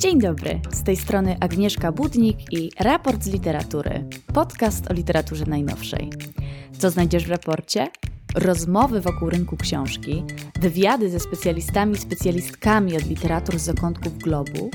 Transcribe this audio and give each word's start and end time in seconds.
Dzień 0.00 0.20
dobry, 0.20 0.60
z 0.72 0.82
tej 0.82 0.96
strony 0.96 1.36
Agnieszka 1.40 1.92
Budnik 1.92 2.52
i 2.52 2.70
Raport 2.78 3.24
z 3.24 3.26
Literatury, 3.26 4.04
podcast 4.34 4.90
o 4.90 4.94
literaturze 4.94 5.44
najnowszej. 5.46 6.10
Co 6.78 6.90
znajdziesz 6.90 7.26
w 7.26 7.30
raporcie? 7.30 7.88
Rozmowy 8.34 9.00
wokół 9.00 9.30
rynku 9.30 9.56
książki, 9.56 10.24
wywiady 10.60 11.10
ze 11.10 11.20
specjalistami 11.20 11.92
i 11.92 11.98
specjalistkami 11.98 12.96
od 12.96 13.06
literatur 13.06 13.58
z 13.58 13.62
zakątków 13.62 14.18
globu, 14.18 14.70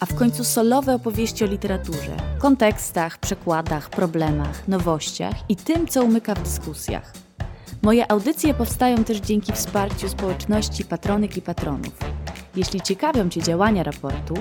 a 0.00 0.06
w 0.06 0.14
końcu 0.14 0.44
solowe 0.44 0.94
opowieści 0.94 1.44
o 1.44 1.46
literaturze, 1.46 2.16
kontekstach, 2.38 3.18
przekładach, 3.18 3.90
problemach, 3.90 4.68
nowościach 4.68 5.34
i 5.48 5.56
tym, 5.56 5.86
co 5.86 6.04
umyka 6.04 6.34
w 6.34 6.42
dyskusjach. 6.42 7.12
Moje 7.82 8.10
audycje 8.10 8.54
powstają 8.54 9.04
też 9.04 9.18
dzięki 9.18 9.52
wsparciu 9.52 10.08
społeczności 10.08 10.84
patronek 10.84 11.36
i 11.36 11.42
patronów. 11.42 12.16
Jeśli 12.56 12.80
ciekawią 12.80 13.28
Cię 13.28 13.42
działania 13.42 13.82
raportu, 13.82 14.34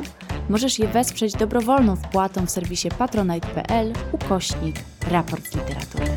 możesz 0.49 0.79
je 0.79 0.87
wesprzeć 0.87 1.33
dobrowolną 1.33 1.95
wpłatą 1.95 2.45
w 2.45 2.49
serwisie 2.49 2.89
patronite.pl 2.97 3.93
ukośnik 4.11 4.75
raport 5.11 5.55
literatury. 5.55 6.11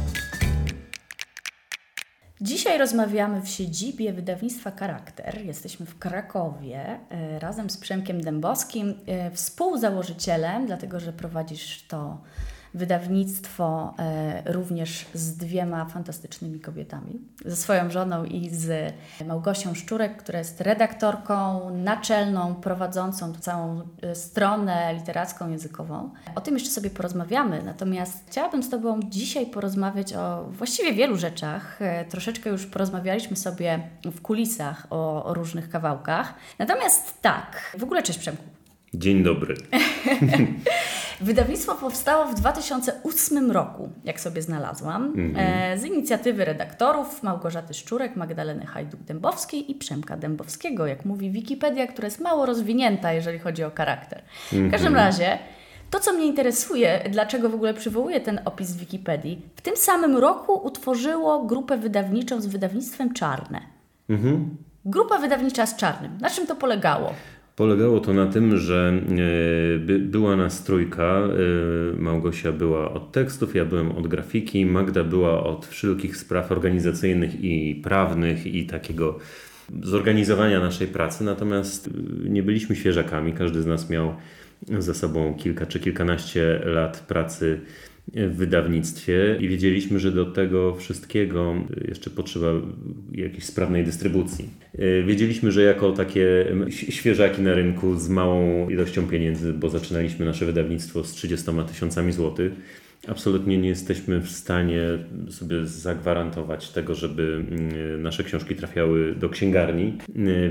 Dzisiaj 2.40 2.78
rozmawiamy 2.78 3.42
w 3.42 3.48
siedzibie 3.48 4.12
wydawnictwa 4.12 4.70
Charakter. 4.70 5.44
Jesteśmy 5.44 5.86
w 5.86 5.98
Krakowie 5.98 7.00
e, 7.10 7.38
razem 7.38 7.70
z 7.70 7.76
Przemkiem 7.76 8.20
Dębowskim, 8.20 8.94
e, 9.06 9.30
współzałożycielem, 9.30 10.66
dlatego 10.66 11.00
że 11.00 11.12
prowadzisz 11.12 11.86
to 11.88 12.18
wydawnictwo 12.74 13.94
e, 13.98 14.52
również 14.52 15.06
z 15.14 15.36
dwiema 15.36 15.84
fantastycznymi 15.84 16.60
kobietami, 16.60 17.20
ze 17.44 17.56
swoją 17.56 17.90
żoną 17.90 18.24
i 18.24 18.50
z 18.50 18.94
Małgosią 19.26 19.74
Szczurek, 19.74 20.16
która 20.16 20.38
jest 20.38 20.60
redaktorką 20.60 21.70
naczelną, 21.70 22.54
prowadzącą 22.54 23.34
całą 23.34 23.82
e, 24.02 24.14
stronę 24.14 24.94
literacką, 24.94 25.50
językową. 25.50 26.10
O 26.34 26.40
tym 26.40 26.54
jeszcze 26.54 26.70
sobie 26.70 26.90
porozmawiamy, 26.90 27.62
natomiast 27.62 28.24
chciałabym 28.26 28.62
z 28.62 28.70
Tobą 28.70 29.00
dzisiaj 29.02 29.46
porozmawiać 29.46 30.14
o 30.14 30.44
właściwie 30.50 30.92
wielu 30.92 31.16
rzeczach. 31.16 31.82
E, 31.82 32.04
troszeczkę 32.04 32.50
już 32.50 32.66
porozmawialiśmy 32.66 33.36
sobie 33.36 33.80
w 34.04 34.20
kulisach 34.20 34.86
o, 34.90 35.24
o 35.24 35.34
różnych 35.34 35.70
kawałkach. 35.70 36.34
Natomiast 36.58 37.22
tak, 37.22 37.76
w 37.78 37.82
ogóle 37.82 38.02
cześć 38.02 38.18
Przemku. 38.18 38.57
Dzień 38.94 39.22
dobry. 39.22 39.54
Wydawnictwo 41.20 41.74
powstało 41.74 42.24
w 42.24 42.34
2008 42.34 43.50
roku, 43.50 43.88
jak 44.04 44.20
sobie 44.20 44.42
znalazłam, 44.42 45.14
mm-hmm. 45.14 45.78
z 45.78 45.84
inicjatywy 45.84 46.44
redaktorów 46.44 47.22
Małgorzaty 47.22 47.74
Szczurek, 47.74 48.16
Magdaleny 48.16 48.66
Hajduk-Dębowskiej 48.66 49.70
i 49.70 49.74
Przemka 49.74 50.16
Dębowskiego, 50.16 50.86
jak 50.86 51.04
mówi 51.04 51.30
Wikipedia, 51.30 51.86
która 51.86 52.06
jest 52.06 52.20
mało 52.20 52.46
rozwinięta, 52.46 53.12
jeżeli 53.12 53.38
chodzi 53.38 53.64
o 53.64 53.70
charakter. 53.74 54.22
Mm-hmm. 54.52 54.68
W 54.68 54.70
każdym 54.70 54.88
mhm. 54.88 55.06
razie, 55.06 55.38
to 55.90 56.00
co 56.00 56.12
mnie 56.12 56.26
interesuje, 56.26 57.04
dlaczego 57.10 57.48
w 57.48 57.54
ogóle 57.54 57.74
przywołuję 57.74 58.20
ten 58.20 58.40
opis 58.44 58.72
w 58.72 58.78
Wikipedii, 58.78 59.42
w 59.56 59.60
tym 59.60 59.76
samym 59.76 60.16
roku 60.16 60.66
utworzyło 60.66 61.44
grupę 61.44 61.78
wydawniczą 61.78 62.40
z 62.40 62.46
wydawnictwem 62.46 63.14
Czarne. 63.14 63.60
Mm-hmm. 64.10 64.44
Grupa 64.84 65.18
wydawnicza 65.18 65.66
z 65.66 65.76
Czarnym. 65.76 66.18
Na 66.20 66.30
czym 66.30 66.46
to 66.46 66.56
polegało? 66.56 67.14
Polegało 67.58 68.00
to 68.00 68.12
na 68.12 68.26
tym, 68.26 68.58
że 68.58 69.02
e, 69.74 69.78
by, 69.78 69.98
była 69.98 70.36
nas 70.36 70.64
trójka. 70.64 71.02
E, 71.02 72.00
Małgosia 72.00 72.52
była 72.52 72.92
od 72.92 73.12
tekstów, 73.12 73.54
ja 73.54 73.64
byłem 73.64 73.92
od 73.92 74.06
grafiki, 74.06 74.66
Magda 74.66 75.04
była 75.04 75.44
od 75.44 75.66
wszelkich 75.66 76.16
spraw 76.16 76.52
organizacyjnych 76.52 77.44
i 77.44 77.80
prawnych 77.84 78.46
i 78.46 78.66
takiego 78.66 79.18
zorganizowania 79.82 80.60
naszej 80.60 80.86
pracy. 80.86 81.24
Natomiast 81.24 81.86
e, 81.86 81.90
nie 82.28 82.42
byliśmy 82.42 82.76
świeżakami. 82.76 83.32
Każdy 83.32 83.62
z 83.62 83.66
nas 83.66 83.90
miał 83.90 84.14
za 84.78 84.94
sobą 84.94 85.34
kilka 85.34 85.66
czy 85.66 85.80
kilkanaście 85.80 86.60
lat 86.64 87.00
pracy 87.08 87.60
w 88.14 88.36
wydawnictwie 88.36 89.36
i 89.40 89.48
wiedzieliśmy, 89.48 89.98
że 89.98 90.12
do 90.12 90.26
tego 90.26 90.74
wszystkiego 90.74 91.54
jeszcze 91.88 92.10
potrzeba 92.10 92.46
jakiejś 93.12 93.44
sprawnej 93.44 93.84
dystrybucji. 93.84 94.48
Wiedzieliśmy, 95.06 95.52
że 95.52 95.62
jako 95.62 95.92
takie 95.92 96.46
świeżaki 96.70 97.42
na 97.42 97.54
rynku 97.54 97.96
z 97.96 98.08
małą 98.08 98.68
ilością 98.68 99.08
pieniędzy, 99.08 99.52
bo 99.52 99.70
zaczynaliśmy 99.70 100.26
nasze 100.26 100.46
wydawnictwo 100.46 101.04
z 101.04 101.12
30 101.12 101.46
tysiącami 101.68 102.12
złotych, 102.12 102.52
absolutnie 103.08 103.58
nie 103.58 103.68
jesteśmy 103.68 104.20
w 104.20 104.30
stanie 104.30 104.82
sobie 105.30 105.66
zagwarantować 105.66 106.70
tego, 106.70 106.94
żeby 106.94 107.44
mm, 107.50 108.02
nasze 108.02 108.24
książki 108.24 108.54
trafiały 108.54 109.14
do 109.14 109.28
księgarni, 109.28 109.98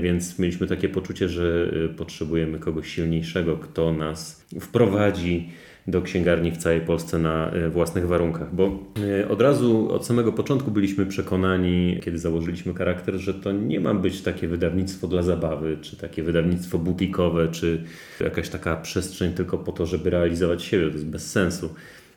więc 0.00 0.38
mieliśmy 0.38 0.66
takie 0.66 0.88
poczucie, 0.88 1.28
że 1.28 1.72
potrzebujemy 1.96 2.58
kogoś 2.58 2.88
silniejszego, 2.88 3.56
kto 3.56 3.92
nas 3.92 4.46
wprowadzi 4.60 5.48
do 5.88 6.02
księgarni 6.02 6.50
w 6.50 6.56
całej 6.56 6.80
Polsce 6.80 7.18
na 7.18 7.50
e, 7.50 7.70
własnych 7.70 8.06
warunkach, 8.06 8.54
bo 8.54 8.78
e, 9.20 9.28
od 9.28 9.40
razu 9.40 9.92
od 9.92 10.06
samego 10.06 10.32
początku 10.32 10.70
byliśmy 10.70 11.06
przekonani, 11.06 11.98
kiedy 12.02 12.18
założyliśmy 12.18 12.74
charakter, 12.74 13.14
że 13.14 13.34
to 13.34 13.52
nie 13.52 13.80
ma 13.80 13.94
być 13.94 14.22
takie 14.22 14.48
wydawnictwo 14.48 15.08
dla 15.08 15.22
zabawy, 15.22 15.78
czy 15.80 15.96
takie 15.96 16.22
wydawnictwo 16.22 16.78
butikowe, 16.78 17.48
czy 17.48 17.84
jakaś 18.20 18.48
taka 18.48 18.76
przestrzeń 18.76 19.32
tylko 19.32 19.58
po 19.58 19.72
to, 19.72 19.86
żeby 19.86 20.10
realizować 20.10 20.62
siebie. 20.62 20.86
To 20.86 20.92
jest 20.92 21.06
bez 21.06 21.30
sensu 21.30 21.70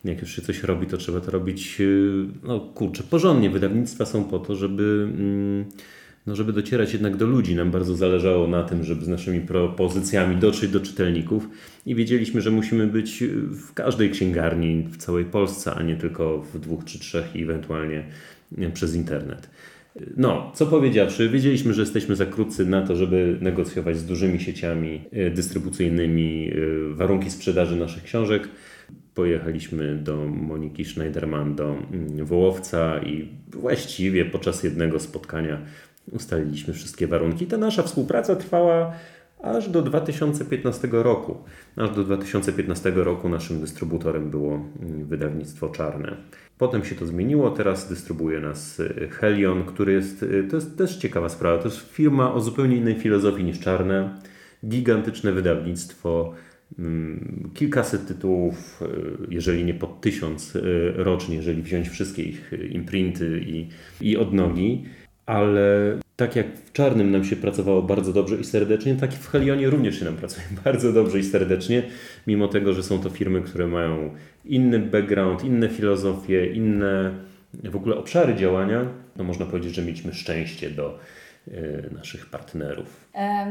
jak 0.06 0.22
już 0.22 0.36
się 0.36 0.42
coś 0.42 0.64
robi, 0.64 0.88
to 0.88 0.98
trzeba 0.98 1.20
to 1.20 1.32
robić, 1.32 1.82
e, 1.82 1.86
no 2.48 2.60
kurczę, 2.60 3.04
porządnie. 3.04 3.50
Wydawnictwa 3.50 4.06
są 4.06 4.24
po 4.24 4.40
to, 4.40 4.56
żeby 4.56 5.08
mm, 5.14 5.66
no 6.28 6.36
żeby 6.36 6.54
docierać 6.54 6.94
jednak 6.94 7.18
do 7.18 7.26
ludzi. 7.26 7.56
Nam 7.56 7.72
bardzo 7.72 7.96
zależało 7.96 8.48
na 8.48 8.64
tym, 8.64 8.84
żeby 8.84 9.06
z 9.06 9.08
naszymi 9.08 9.42
propozycjami 9.42 10.36
dotrzeć 10.36 10.72
do 10.72 10.80
czytelników 10.80 11.50
i 11.86 11.96
wiedzieliśmy, 11.96 12.42
że 12.42 12.52
musimy 12.52 12.88
być 12.88 13.24
w 13.50 13.74
każdej 13.74 14.10
księgarni 14.10 14.88
w 14.92 14.98
całej 14.98 15.26
Polsce, 15.26 15.74
a 15.74 15.84
nie 15.84 15.96
tylko 15.96 16.42
w 16.42 16.60
dwóch 16.60 16.86
czy 16.86 17.00
trzech 17.00 17.36
i 17.36 17.44
ewentualnie 17.44 18.04
przez 18.74 18.96
internet. 18.96 19.50
No, 20.18 20.52
co 20.56 20.66
powiedziawszy, 20.66 21.30
wiedzieliśmy, 21.30 21.74
że 21.74 21.82
jesteśmy 21.82 22.16
za 22.16 22.26
krótcy 22.26 22.66
na 22.66 22.82
to, 22.82 22.96
żeby 22.96 23.38
negocjować 23.42 23.98
z 23.98 24.06
dużymi 24.06 24.40
sieciami 24.40 25.02
e, 25.12 25.30
dystrybucyjnymi 25.30 26.52
e, 26.52 26.56
warunki 26.94 27.32
sprzedaży 27.32 27.76
naszych 27.76 28.04
książek. 28.04 28.50
Pojechaliśmy 29.14 29.96
do 29.96 30.26
Moniki 30.28 30.86
Schneiderman, 30.86 31.56
do 31.56 31.78
mm, 31.92 32.26
Wołowca 32.26 33.00
i 33.04 33.28
właściwie 33.48 34.26
podczas 34.26 34.64
jednego 34.64 35.00
spotkania 35.00 35.62
ustaliliśmy 36.12 36.74
wszystkie 36.74 37.08
warunki. 37.08 37.48
Ta 37.48 37.58
nasza 37.58 37.84
współpraca 37.84 38.36
trwała 38.36 38.94
aż 39.42 39.70
do 39.70 39.82
2015 39.82 40.88
roku. 40.92 41.38
Aż 41.76 41.92
do 41.96 42.04
2015 42.04 42.92
roku 42.96 43.30
naszym 43.30 43.60
dystrybutorem 43.60 44.30
było 44.30 44.54
mm, 44.54 45.06
wydawnictwo 45.06 45.70
Czarne. 45.70 46.18
Potem 46.58 46.86
się 46.86 46.96
to 46.96 47.06
zmieniło, 47.06 47.52
teraz 47.52 47.90
dystrybuuje 47.90 48.40
nas 48.40 48.80
y, 48.80 49.10
Helion, 49.12 49.64
który 49.64 49.94
jest, 49.94 50.24
y, 50.24 50.48
to 50.50 50.56
jest 50.56 50.78
też 50.78 50.98
ciekawa 50.98 51.30
sprawa, 51.30 51.58
to 51.58 51.68
jest 51.68 51.80
firma 51.80 52.34
o 52.34 52.40
zupełnie 52.40 52.76
innej 52.78 52.96
filozofii 52.96 53.44
niż 53.44 53.60
Czarne. 53.60 54.20
Gigantyczne 54.66 55.32
wydawnictwo, 55.32 56.34
mm, 56.80 57.52
kilkaset 57.54 58.08
tytułów, 58.08 58.82
y, 58.82 58.88
jeżeli 59.30 59.66
nie 59.66 59.74
pod 59.74 60.02
tysiąc 60.02 60.58
rocznie, 60.96 61.36
jeżeli 61.36 61.62
wziąć 61.62 61.90
wszystkie 61.90 62.24
ich 62.24 62.52
imprinty 62.72 63.42
i, 63.46 63.68
i 64.02 64.18
odnogi 64.18 64.86
ale 65.26 65.98
tak 66.16 66.36
jak 66.36 66.48
w 66.58 66.72
Czarnym 66.72 67.12
nam 67.12 67.26
się 67.26 67.36
pracowało 67.36 67.82
bardzo 67.82 68.14
dobrze 68.14 68.36
i 68.36 68.44
serdecznie, 68.44 68.96
tak 68.96 69.14
w 69.14 69.28
Helionie 69.28 69.70
również 69.70 70.00
się 70.00 70.06
nam 70.06 70.16
pracuje 70.16 70.46
bardzo 70.66 70.94
dobrze 70.94 71.20
i 71.20 71.24
serdecznie, 71.24 71.84
mimo 72.28 72.48
tego, 72.48 72.74
że 72.74 72.84
są 72.84 73.00
to 73.00 73.10
firmy, 73.10 73.42
które 73.42 73.68
mają 73.68 74.14
inny 74.46 74.80
background, 74.80 75.44
inne 75.44 75.70
filozofie, 75.70 76.46
inne 76.54 77.12
w 77.54 77.76
ogóle 77.76 77.98
obszary 77.98 78.36
działania, 78.36 78.86
no 79.16 79.24
można 79.24 79.46
powiedzieć, 79.46 79.76
że 79.76 79.82
mieliśmy 79.82 80.14
szczęście 80.14 80.70
do 80.70 81.00
y, 81.48 81.90
naszych 81.92 82.26
partnerów. 82.26 83.10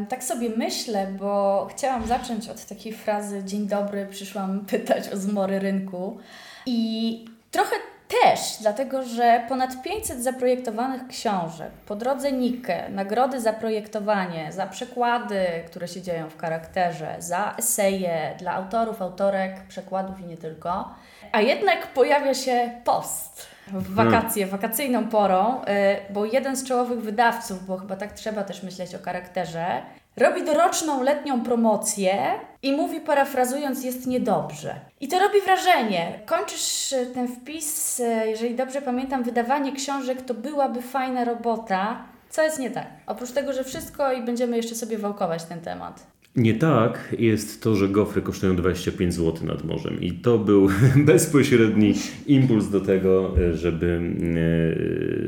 Tak 0.09 0.25
sobie 0.25 0.49
myślę, 0.57 1.15
bo 1.19 1.67
chciałam 1.71 2.07
zacząć 2.07 2.49
od 2.49 2.67
takiej 2.67 2.93
frazy 2.93 3.45
Dzień 3.45 3.67
dobry, 3.67 4.07
przyszłam 4.11 4.61
pytać 4.67 5.09
o 5.13 5.17
zmory 5.17 5.59
rynku 5.59 6.19
i 6.67 7.25
trochę 7.51 7.77
też, 8.23 8.41
dlatego 8.61 9.03
że 9.03 9.45
ponad 9.49 9.83
500 9.83 10.23
zaprojektowanych 10.23 11.07
książek, 11.09 11.71
po 11.87 11.97
drodze 11.97 12.33
Nikę, 12.33 12.89
nagrody 12.89 13.41
za 13.41 13.53
projektowanie, 13.53 14.53
za 14.53 14.67
przekłady, 14.67 15.47
które 15.67 15.89
się 15.89 16.03
dzieją 16.03 16.31
w 16.31 16.39
charakterze, 16.39 17.17
za 17.19 17.55
eseje 17.59 18.35
dla 18.39 18.53
autorów, 18.53 19.03
autorek, 19.03 19.63
przekładów 19.69 20.21
i 20.21 20.25
nie 20.25 20.37
tylko. 20.37 20.95
A 21.33 21.41
jednak 21.41 21.87
pojawia 21.87 22.35
się 22.35 22.71
post 22.85 23.47
w 23.67 23.95
wakacje, 23.95 24.47
hmm. 24.47 24.61
wakacyjną 24.61 25.09
porą, 25.09 25.63
y, 25.63 26.13
bo 26.13 26.25
jeden 26.25 26.57
z 26.57 26.65
czołowych 26.65 27.01
wydawców, 27.01 27.67
bo 27.67 27.77
chyba 27.77 27.97
tak 27.97 28.13
trzeba 28.13 28.45
też 28.45 28.63
myśleć 28.63 28.95
o 28.95 28.99
charakterze, 28.99 29.83
robi 30.21 30.45
doroczną 30.45 31.03
letnią 31.03 31.43
promocję 31.43 32.15
i 32.63 32.73
mówi, 32.73 33.01
parafrazując, 33.01 33.85
jest 33.85 34.07
niedobrze. 34.07 34.75
I 35.01 35.09
to 35.09 35.19
robi 35.19 35.41
wrażenie. 35.45 36.21
Kończysz 36.27 36.93
e, 36.93 37.07
ten 37.07 37.29
wpis, 37.29 38.01
e, 38.01 38.31
jeżeli 38.31 38.55
dobrze 38.55 38.83
pamiętam, 38.83 39.23
wydawanie 39.23 39.73
książek 39.73 40.23
to 40.23 40.35
byłaby 40.35 40.83
fajna 40.83 41.25
robota. 41.25 42.05
Co 42.31 42.43
jest 42.43 42.59
nie 42.59 42.71
tak? 42.71 42.87
Oprócz 43.07 43.31
tego, 43.31 43.53
że 43.53 43.65
wszystko 43.65 44.13
i 44.13 44.23
będziemy 44.23 44.57
jeszcze 44.57 44.75
sobie 44.75 44.99
wałkować 44.99 45.45
ten 45.45 45.61
temat. 45.61 46.07
nie 46.37 46.55
tak 46.55 47.15
jest 47.19 47.63
to, 47.63 47.77
że 47.77 47.89
gofry 47.89 48.23
kosztują 48.23 48.57
25 48.57 49.15
zł 49.15 49.47
nad 49.47 49.65
morzem. 49.65 50.01
I 50.01 50.13
to 50.13 50.39
był 50.39 50.69
bezpośredni 51.13 51.95
impuls 52.27 52.69
do 52.69 52.81
tego, 52.81 53.35
żeby, 53.53 54.01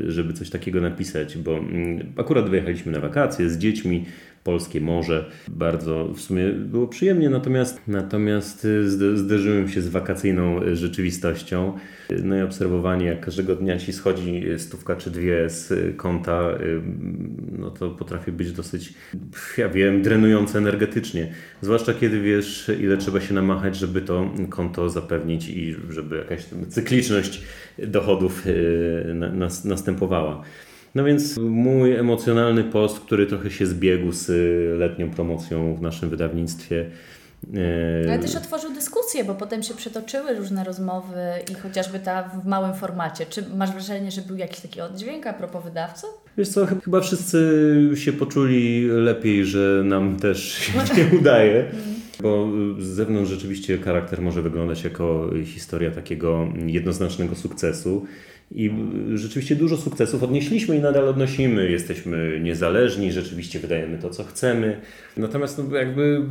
e, 0.07 0.11
żeby 0.11 0.33
coś 0.33 0.49
takiego 0.49 0.81
napisać, 0.81 1.37
bo 1.37 1.59
akurat 2.17 2.49
wyjechaliśmy 2.49 2.91
na 2.91 2.99
wakacje 2.99 3.49
z 3.49 3.57
dziećmi 3.57 4.05
polskie 4.43 4.81
morze. 4.81 5.25
Bardzo 5.47 6.07
w 6.13 6.21
sumie 6.21 6.49
było 6.49 6.87
przyjemnie, 6.87 7.29
natomiast, 7.29 7.81
natomiast 7.87 8.65
y, 8.65 9.17
zderzyłem 9.17 9.69
się 9.69 9.81
z 9.81 9.87
wakacyjną 9.89 10.63
y, 10.63 10.75
rzeczywistością. 10.75 11.73
No 12.23 12.37
i 12.37 12.41
obserwowanie, 12.41 13.05
jak 13.05 13.21
każdego 13.21 13.55
dnia 13.55 13.79
ci 13.79 13.93
schodzi 13.93 14.43
stówka 14.57 14.95
czy 14.95 15.11
dwie 15.11 15.49
z 15.49 15.73
konta, 15.97 16.51
y, 16.61 16.81
no 17.59 17.71
to 17.71 17.89
potrafi 17.89 18.31
być 18.31 18.51
dosyć, 18.51 18.93
ja 19.57 19.69
wiem, 19.69 20.01
drenujące 20.01 20.57
energetycznie. 20.57 21.33
Zwłaszcza 21.61 21.93
kiedy 21.93 22.21
wiesz, 22.21 22.71
ile 22.81 22.97
trzeba 22.97 23.21
się 23.21 23.33
namachać, 23.33 23.75
żeby 23.75 24.01
to 24.01 24.31
konto 24.49 24.89
zapewnić 24.89 25.49
i 25.49 25.75
żeby 25.89 26.17
jakaś 26.17 26.45
cykliczność 26.69 27.41
dochodów 27.77 28.43
następowała. 29.63 30.43
No 30.95 31.03
więc 31.03 31.37
mój 31.37 31.95
emocjonalny 31.95 32.63
post, 32.63 32.99
który 32.99 33.27
trochę 33.27 33.51
się 33.51 33.65
zbiegł 33.65 34.11
z 34.11 34.29
y, 34.29 34.75
letnią 34.77 35.11
promocją 35.11 35.75
w 35.75 35.81
naszym 35.81 36.09
wydawnictwie. 36.09 36.89
Y, 37.53 38.09
Ale 38.09 38.19
też 38.19 38.35
otworzył 38.35 38.73
dyskusję, 38.73 39.23
bo 39.23 39.35
potem 39.35 39.63
się 39.63 39.73
przetoczyły 39.73 40.35
różne 40.35 40.63
rozmowy 40.63 41.19
i 41.51 41.55
chociażby 41.55 41.99
ta 41.99 42.23
w 42.23 42.45
małym 42.45 42.73
formacie. 42.73 43.25
Czy 43.25 43.45
masz 43.55 43.71
wrażenie, 43.71 44.11
że 44.11 44.21
był 44.21 44.37
jakiś 44.37 44.59
taki 44.59 44.81
oddźwięk 44.81 45.27
a 45.27 45.33
propos 45.33 45.63
wydawców? 45.63 46.09
Wiesz 46.37 46.49
co, 46.49 46.65
chyba 46.65 47.01
wszyscy 47.01 47.69
się 47.95 48.13
poczuli 48.13 48.87
lepiej, 48.87 49.45
że 49.45 49.81
nam 49.85 50.19
też 50.19 50.53
się 50.53 50.73
nie 50.97 51.19
udaje. 51.19 51.65
Bo 52.21 52.49
z 52.79 52.85
zewnątrz 52.85 53.31
rzeczywiście 53.31 53.77
charakter 53.77 54.21
może 54.21 54.41
wyglądać 54.41 54.83
jako 54.83 55.29
historia 55.45 55.91
takiego 55.91 56.47
jednoznacznego 56.65 57.35
sukcesu. 57.35 58.05
I 58.51 58.71
rzeczywiście 59.13 59.55
dużo 59.55 59.77
sukcesów 59.77 60.23
odnieśliśmy 60.23 60.77
i 60.77 60.79
nadal 60.79 61.09
odnosimy. 61.09 61.71
Jesteśmy 61.71 62.39
niezależni, 62.39 63.11
rzeczywiście 63.11 63.59
wydajemy 63.59 63.97
to, 63.97 64.09
co 64.09 64.23
chcemy. 64.23 64.81
Natomiast 65.17 65.61
no, 65.69 65.77
jakby 65.77 66.25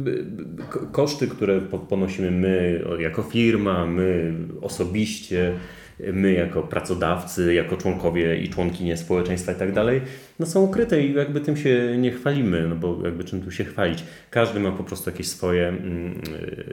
koszty, 0.93 1.29
które 1.29 1.61
ponosimy 1.89 2.31
my 2.31 2.85
jako 2.99 3.23
firma, 3.23 3.87
my 3.87 4.35
osobiście, 4.61 5.53
my 6.13 6.33
jako 6.33 6.63
pracodawcy, 6.63 7.55
jako 7.55 7.77
członkowie 7.77 8.37
i 8.37 8.49
członkinie 8.49 8.97
społeczeństwa 8.97 9.53
i 9.53 9.55
tak 9.55 9.73
dalej, 9.73 10.01
no 10.39 10.47
są 10.47 10.63
ukryte 10.63 11.03
i 11.03 11.15
jakby 11.15 11.41
tym 11.41 11.57
się 11.57 11.97
nie 11.99 12.11
chwalimy, 12.11 12.69
no 12.69 12.77
bo 12.77 12.99
jakby 13.05 13.25
czym 13.25 13.43
tu 13.43 13.51
się 13.51 13.65
chwalić. 13.65 14.05
Każdy 14.31 14.61
ma 14.61 14.73
po 14.73 14.85
prostu 14.85 15.11
jakieś 15.11 15.29
swoje, 15.29 15.69
mm, 15.69 16.21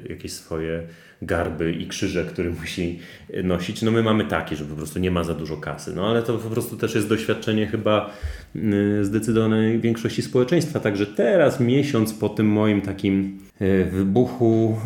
jakieś 0.09 0.31
swoje 0.31 0.83
garby 1.21 1.71
i 1.71 1.87
krzyże, 1.87 2.25
które 2.25 2.49
musi 2.61 2.99
nosić. 3.43 3.81
No 3.81 3.91
my 3.91 4.03
mamy 4.03 4.25
takie, 4.25 4.55
że 4.55 4.65
po 4.65 4.75
prostu 4.75 4.99
nie 4.99 5.11
ma 5.11 5.23
za 5.23 5.33
dużo 5.33 5.57
kasy, 5.57 5.95
no 5.95 6.07
ale 6.07 6.23
to 6.23 6.33
po 6.33 6.49
prostu 6.49 6.77
też 6.77 6.95
jest 6.95 7.09
doświadczenie 7.09 7.67
chyba 7.67 8.13
mm, 8.55 9.05
zdecydowanej 9.05 9.79
większości 9.79 10.21
społeczeństwa, 10.21 10.79
także 10.79 11.05
teraz 11.05 11.59
miesiąc 11.59 12.13
po 12.13 12.29
tym 12.29 12.47
moim 12.47 12.81
takim 12.81 13.39
e, 13.59 13.83
wybuchu 13.83 14.77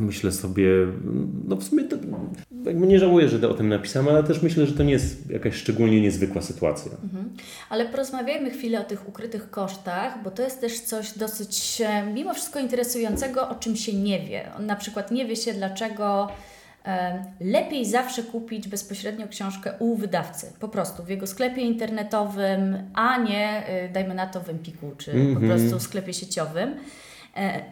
myślę 0.00 0.32
sobie, 0.32 0.68
no 1.48 1.56
w 1.56 1.64
sumie 1.64 1.84
to 1.84 1.96
jakby 2.68 2.86
nie 2.86 2.98
żałuję, 2.98 3.28
że 3.28 3.48
o 3.48 3.54
tym 3.54 3.68
napisałem, 3.68 4.08
ale 4.08 4.24
też 4.24 4.42
myślę, 4.42 4.66
że 4.66 4.72
to 4.72 4.82
nie 4.82 4.92
jest 4.92 5.30
jakaś 5.30 5.54
szczególnie 5.54 6.00
niezwykła 6.00 6.42
sytuacja. 6.42 6.92
Mhm. 7.02 7.30
Ale 7.70 7.84
porozmawiajmy 7.84 8.50
chwilę 8.50 8.80
o 8.80 8.84
tych 8.84 9.08
ukrytych 9.08 9.50
kosztach, 9.50 10.22
bo 10.22 10.30
to 10.30 10.42
jest 10.42 10.60
też 10.60 10.80
coś 10.80 11.18
dosyć 11.18 11.82
e, 11.86 12.06
mimo 12.14 12.34
wszystko 12.34 12.58
interesującego, 12.58 13.48
o 13.48 13.54
czym 13.54 13.76
się 13.76 13.92
nie 13.92 14.20
wie. 14.20 14.50
Na 14.60 14.76
przykład 14.76 15.10
nie 15.10 15.26
wie 15.26 15.36
się, 15.36 15.52
dlaczego 15.52 16.28
e, 16.86 17.24
lepiej 17.40 17.86
zawsze 17.86 18.22
kupić 18.22 18.68
bezpośrednio 18.68 19.28
książkę 19.28 19.72
u 19.78 19.96
wydawcy, 19.96 20.52
po 20.60 20.68
prostu 20.68 21.04
w 21.04 21.08
jego 21.08 21.26
sklepie 21.26 21.62
internetowym, 21.62 22.76
a 22.94 23.18
nie 23.18 23.66
e, 23.66 23.88
dajmy 23.88 24.14
na 24.14 24.26
to 24.26 24.40
w 24.40 24.48
Empiku 24.48 24.92
czy 24.98 25.12
mm 25.12 25.26
-hmm. 25.26 25.34
po 25.34 25.40
mhm. 25.40 25.58
prostu 25.60 25.78
w 25.78 25.82
sklepie 25.82 26.12
sieciowym. 26.12 26.74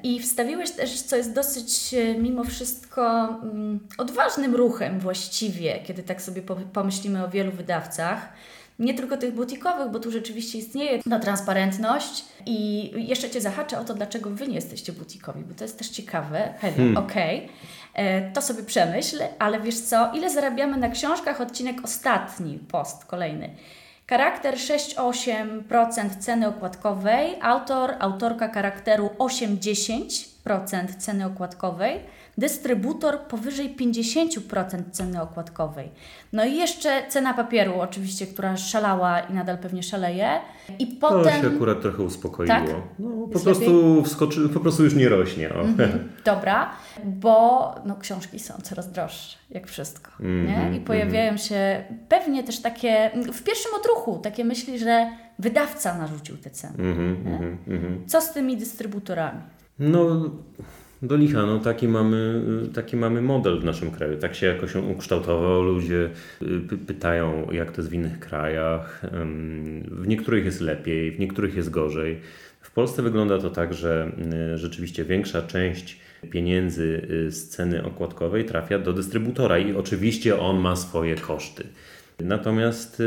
I 0.03 0.21
wstawiłeś 0.21 0.71
też, 0.71 1.03
co 1.03 1.17
jest 1.17 1.33
dosyć 1.33 1.95
mimo 2.19 2.45
wszystko 2.45 3.29
mm, 3.43 3.81
odważnym 3.99 4.55
ruchem 4.55 5.01
właściwie, 5.01 5.79
kiedy 5.85 6.03
tak 6.03 6.23
sobie 6.23 6.43
pomyślimy 6.73 7.25
o 7.25 7.29
wielu 7.29 7.53
wydawcach 7.53 8.33
nie 8.79 8.95
tylko 8.95 9.17
tych 9.17 9.35
butikowych, 9.35 9.93
bo 9.93 9.99
tu 9.99 10.11
rzeczywiście 10.11 10.59
istnieje 10.59 11.03
ta 11.11 11.19
transparentność 11.19 12.25
i 12.47 12.91
jeszcze 13.09 13.31
Cię 13.31 13.41
zahaczę 13.41 13.79
o 13.81 13.85
to, 13.85 13.95
dlaczego 13.95 14.31
Wy 14.31 14.49
nie 14.49 14.55
jesteście 14.55 14.93
butikowi, 14.93 15.45
bo 15.45 15.55
to 15.55 15.65
jest 15.65 15.79
też 15.79 15.89
ciekawe. 15.89 16.55
Heli, 16.59 16.77
hmm. 16.77 16.97
okej, 16.97 17.39
okay. 17.39 17.55
E, 17.95 18.33
to 18.33 18.43
sobie 18.43 18.63
przemyśl, 18.63 19.19
ale 19.39 19.61
wiesz 19.61 19.81
co, 19.81 20.13
ile 20.15 20.31
zarabiamy 20.31 20.77
na 20.77 20.89
książkach? 20.89 21.41
Odcinek 21.41 21.77
ostatni, 21.85 22.59
post 22.59 23.05
kolejny. 23.05 23.51
Charakter 24.09 24.55
6-8% 24.55 26.19
ceny 26.19 26.49
okładkowej, 26.49 27.39
autor, 27.43 27.95
autorka 27.99 28.49
charakteru 28.49 29.11
8-10% 29.19 30.97
ceny 30.99 31.27
okładkowej 31.27 32.01
dystrybutor 32.39 33.21
powyżej 33.21 33.77
50% 33.77 34.83
ceny 34.91 35.23
okładkowej. 35.23 35.91
No 36.33 36.45
i 36.45 36.57
jeszcze 36.57 37.03
cena 37.09 37.35
papieru 37.35 37.81
oczywiście, 37.81 38.27
która 38.27 38.57
szalała 38.57 39.21
i 39.21 39.35
nadal 39.35 39.59
pewnie 39.59 39.83
szaleje. 39.83 40.31
I 40.79 40.87
potem... 40.87 41.25
To 41.25 41.49
się 41.49 41.57
akurat 41.57 41.81
trochę 41.81 42.03
uspokoiło. 42.03 42.55
Tak? 42.55 42.65
No, 42.99 43.29
po, 43.33 43.41
prostu 43.41 44.03
wskoczy, 44.03 44.49
po 44.49 44.61
prostu 44.61 44.85
już 44.85 44.95
nie 44.95 45.09
rośnie. 45.09 45.49
Mm-hmm. 45.49 45.99
Dobra, 46.25 46.71
bo 47.05 47.75
no, 47.85 47.97
książki 47.97 48.39
są 48.39 48.55
coraz 48.63 48.93
droższe, 48.93 49.39
jak 49.51 49.67
wszystko. 49.67 50.11
Nie? 50.21 50.53
I 50.53 50.57
mhm, 50.57 50.85
pojawiają 50.85 51.33
mm-hmm. 51.33 51.49
się 51.49 51.85
pewnie 52.09 52.45
też 52.45 52.61
takie, 52.61 53.11
w 53.33 53.43
pierwszym 53.43 53.73
odruchu, 53.81 54.19
takie 54.23 54.45
myśli, 54.45 54.79
że 54.79 55.11
wydawca 55.39 55.99
narzucił 55.99 56.37
te 56.37 56.51
ceny. 56.51 56.75
Mhm, 56.79 57.59
mhm, 57.69 58.05
Co 58.07 58.21
z 58.21 58.33
tymi 58.33 58.57
dystrybutorami? 58.57 59.41
No 59.79 60.31
do 61.07 61.17
licha, 61.17 61.47
no 61.47 61.59
taki 61.59 61.89
mamy, 61.89 62.43
taki 62.75 62.97
mamy 62.97 63.23
model 63.23 63.61
w 63.61 63.65
naszym 63.65 63.91
kraju. 63.91 64.19
Tak 64.19 64.35
się 64.35 64.47
jakoś 64.47 64.75
ukształtował. 64.75 65.63
Ludzie 65.63 66.11
y, 66.43 66.79
pytają, 66.87 67.49
jak 67.53 67.73
to 67.73 67.81
jest 67.81 67.91
w 67.91 67.95
innych 67.95 68.21
krajach. 68.21 69.03
W 69.91 70.07
niektórych 70.07 70.45
jest 70.45 70.61
lepiej, 70.61 71.13
w 71.13 71.19
niektórych 71.19 71.57
jest 71.57 71.71
gorzej. 71.71 72.21
W 72.61 72.71
Polsce 72.71 73.03
wygląda 73.03 73.39
to 73.39 73.51
tak, 73.51 73.75
że 73.75 74.13
y, 74.55 74.59
rzeczywiście 74.59 75.05
większa 75.05 75.43
część 75.43 76.01
pieniędzy 76.31 77.07
y, 77.11 77.31
z 77.33 77.49
ceny 77.49 77.85
okładkowej 77.85 78.45
trafia 78.45 78.79
do 78.79 78.93
dystrybutora 78.93 79.59
i 79.59 79.75
oczywiście 79.75 80.41
on 80.41 80.59
ma 80.59 80.77
swoje 80.77 81.15
koszty. 81.15 81.67
Natomiast 82.21 83.03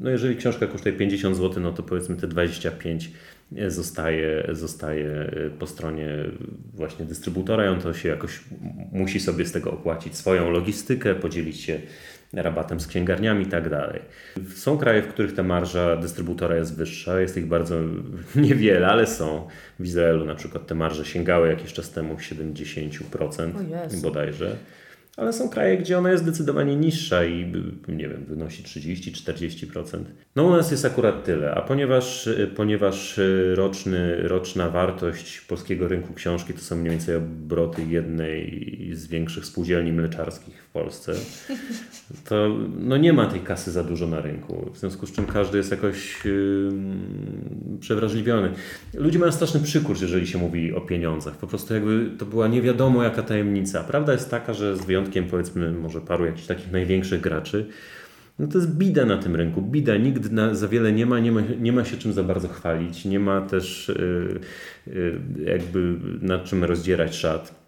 no 0.00 0.10
jeżeli 0.10 0.36
książka 0.36 0.66
kosztuje 0.66 0.94
50 0.94 1.36
zł, 1.36 1.62
no 1.62 1.72
to 1.72 1.82
powiedzmy 1.82 2.16
te 2.16 2.26
25 2.26 3.10
zostaje, 3.68 4.48
zostaje 4.52 5.30
po 5.58 5.66
stronie 5.66 6.08
właśnie 6.74 7.04
dystrybutora 7.04 7.64
i 7.64 7.68
on 7.68 7.80
to 7.80 7.94
się 7.94 8.08
jakoś 8.08 8.40
musi 8.92 9.20
sobie 9.20 9.46
z 9.46 9.52
tego 9.52 9.70
opłacić 9.70 10.16
swoją 10.16 10.50
logistykę, 10.50 11.14
podzielić 11.14 11.60
się 11.60 11.80
rabatem 12.32 12.80
z 12.80 12.86
księgarniami 12.86 13.44
i 13.44 13.46
tak 13.46 13.68
dalej. 13.68 14.00
Są 14.54 14.78
kraje, 14.78 15.02
w 15.02 15.08
których 15.08 15.34
ta 15.34 15.42
marża 15.42 15.96
dystrybutora 15.96 16.56
jest 16.56 16.76
wyższa, 16.76 17.20
jest 17.20 17.36
ich 17.36 17.46
bardzo 17.46 17.76
niewiele, 18.36 18.86
ale 18.86 19.06
są. 19.06 19.48
W 19.78 19.84
Izraelu 19.84 20.24
na 20.24 20.34
przykład 20.34 20.66
te 20.66 20.74
marże 20.74 21.04
sięgały 21.04 21.48
jakiś 21.48 21.72
czas 21.72 21.90
temu 21.90 22.14
70% 22.14 24.00
bodajże. 24.02 24.56
Ale 25.16 25.32
są 25.32 25.48
kraje, 25.48 25.78
gdzie 25.78 25.98
ona 25.98 26.10
jest 26.10 26.22
zdecydowanie 26.22 26.76
niższa 26.76 27.24
i 27.24 27.52
nie 27.88 28.08
wiem, 28.08 28.24
wynosi 28.28 28.62
30-40%. 28.62 30.04
No 30.36 30.44
u 30.44 30.50
nas 30.50 30.70
jest 30.70 30.84
akurat 30.84 31.24
tyle, 31.24 31.54
a 31.54 31.62
ponieważ, 31.62 32.28
ponieważ 32.56 33.20
roczny, 33.54 34.28
roczna 34.28 34.68
wartość 34.68 35.40
polskiego 35.40 35.88
rynku 35.88 36.14
książki 36.14 36.54
to 36.54 36.60
są 36.60 36.76
mniej 36.76 36.90
więcej 36.90 37.16
obroty 37.16 37.82
jednej 37.88 38.90
z 38.92 39.06
większych 39.06 39.46
spółdzielni 39.46 39.92
mleczarskich 39.92 40.61
Polsce, 40.72 41.12
to 42.28 42.56
no 42.78 42.96
nie 42.96 43.12
ma 43.12 43.26
tej 43.26 43.40
kasy 43.40 43.70
za 43.70 43.84
dużo 43.84 44.06
na 44.06 44.20
rynku, 44.20 44.70
w 44.74 44.78
związku 44.78 45.06
z 45.06 45.12
czym 45.12 45.26
każdy 45.26 45.58
jest 45.58 45.70
jakoś 45.70 46.24
yy, 46.24 46.72
przewrażliwiony. 47.80 48.52
Ludzie 48.94 49.18
mają 49.18 49.32
straszny 49.32 49.60
przykurs, 49.60 50.02
jeżeli 50.02 50.26
się 50.26 50.38
mówi 50.38 50.74
o 50.74 50.80
pieniądzach. 50.80 51.36
Po 51.36 51.46
prostu 51.46 51.74
jakby 51.74 52.10
to 52.18 52.26
była 52.26 52.48
nie 52.48 52.62
wiadomo 52.62 53.02
jaka 53.02 53.22
tajemnica. 53.22 53.84
Prawda 53.84 54.12
jest 54.12 54.30
taka, 54.30 54.54
że 54.54 54.76
z 54.76 54.84
wyjątkiem 54.84 55.26
powiedzmy 55.26 55.72
może 55.72 56.00
paru 56.00 56.26
jakichś 56.26 56.46
takich 56.46 56.72
największych 56.72 57.20
graczy, 57.20 57.66
no 58.38 58.46
to 58.46 58.58
jest 58.58 58.76
bida 58.76 59.04
na 59.04 59.18
tym 59.18 59.36
rynku. 59.36 59.62
Bida, 59.62 59.96
nikt 59.96 60.32
na, 60.32 60.54
za 60.54 60.68
wiele 60.68 60.92
nie 60.92 61.06
ma, 61.06 61.20
nie 61.20 61.32
ma, 61.32 61.40
nie 61.60 61.72
ma 61.72 61.84
się 61.84 61.96
czym 61.96 62.12
za 62.12 62.22
bardzo 62.22 62.48
chwalić, 62.48 63.04
nie 63.04 63.20
ma 63.20 63.40
też 63.40 63.92
yy, 63.98 64.40
yy, 64.86 65.20
jakby 65.44 65.96
nad 66.20 66.44
czym 66.44 66.64
rozdzierać 66.64 67.16
szat. 67.16 67.61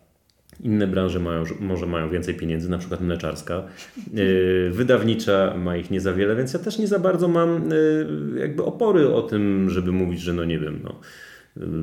Inne 0.61 0.87
branże 0.87 1.21
mają, 1.21 1.45
może 1.61 1.87
mają 1.87 2.11
więcej 2.11 2.35
pieniędzy, 2.35 2.71
na 2.71 2.79
przykład 2.79 3.01
mleczarska. 3.01 3.63
Yy, 4.15 4.71
wydawnicza 4.71 5.55
ma 5.57 5.77
ich 5.77 5.91
nie 5.91 6.01
za 6.01 6.13
wiele, 6.13 6.37
więc 6.37 6.53
ja 6.53 6.59
też 6.59 6.79
nie 6.79 6.87
za 6.87 6.99
bardzo 6.99 7.29
mam 7.29 7.71
yy, 7.71 8.41
jakby 8.41 8.65
opory 8.65 9.15
o 9.15 9.23
tym, 9.23 9.71
żeby 9.71 9.93
mówić, 9.93 10.21
że 10.21 10.33
no 10.33 10.45
nie 10.45 10.59
wiem, 10.59 10.81
no 10.85 11.01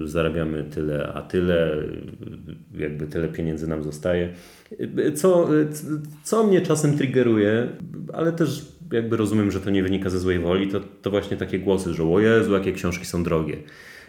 zarabiamy 0.06 0.64
tyle, 0.64 1.14
a 1.14 1.22
tyle, 1.22 1.78
jakby 2.78 3.08
tyle 3.08 3.28
pieniędzy 3.28 3.68
nam 3.68 3.84
zostaje. 3.84 4.30
Co, 5.16 5.50
co 6.24 6.44
mnie 6.44 6.62
czasem 6.62 6.98
triggeruje, 6.98 7.68
ale 8.14 8.32
też 8.32 8.66
jakby 8.92 9.18
rozumiem, 9.18 9.52
że 9.52 9.60
to 9.60 9.70
nie 9.70 9.84
wynika 9.84 10.10
ze 10.10 10.20
złej 10.20 10.40
woli, 10.40 10.68
to, 10.68 10.80
to 11.02 11.10
właśnie 11.10 11.38
takie 11.38 11.60
głosy, 11.60 11.94
że 11.94 12.04
o 12.04 12.20
Jezu, 12.20 12.54
jakie 12.54 12.74
książki 12.74 13.06
są 13.06 13.24
drogie 13.24 13.58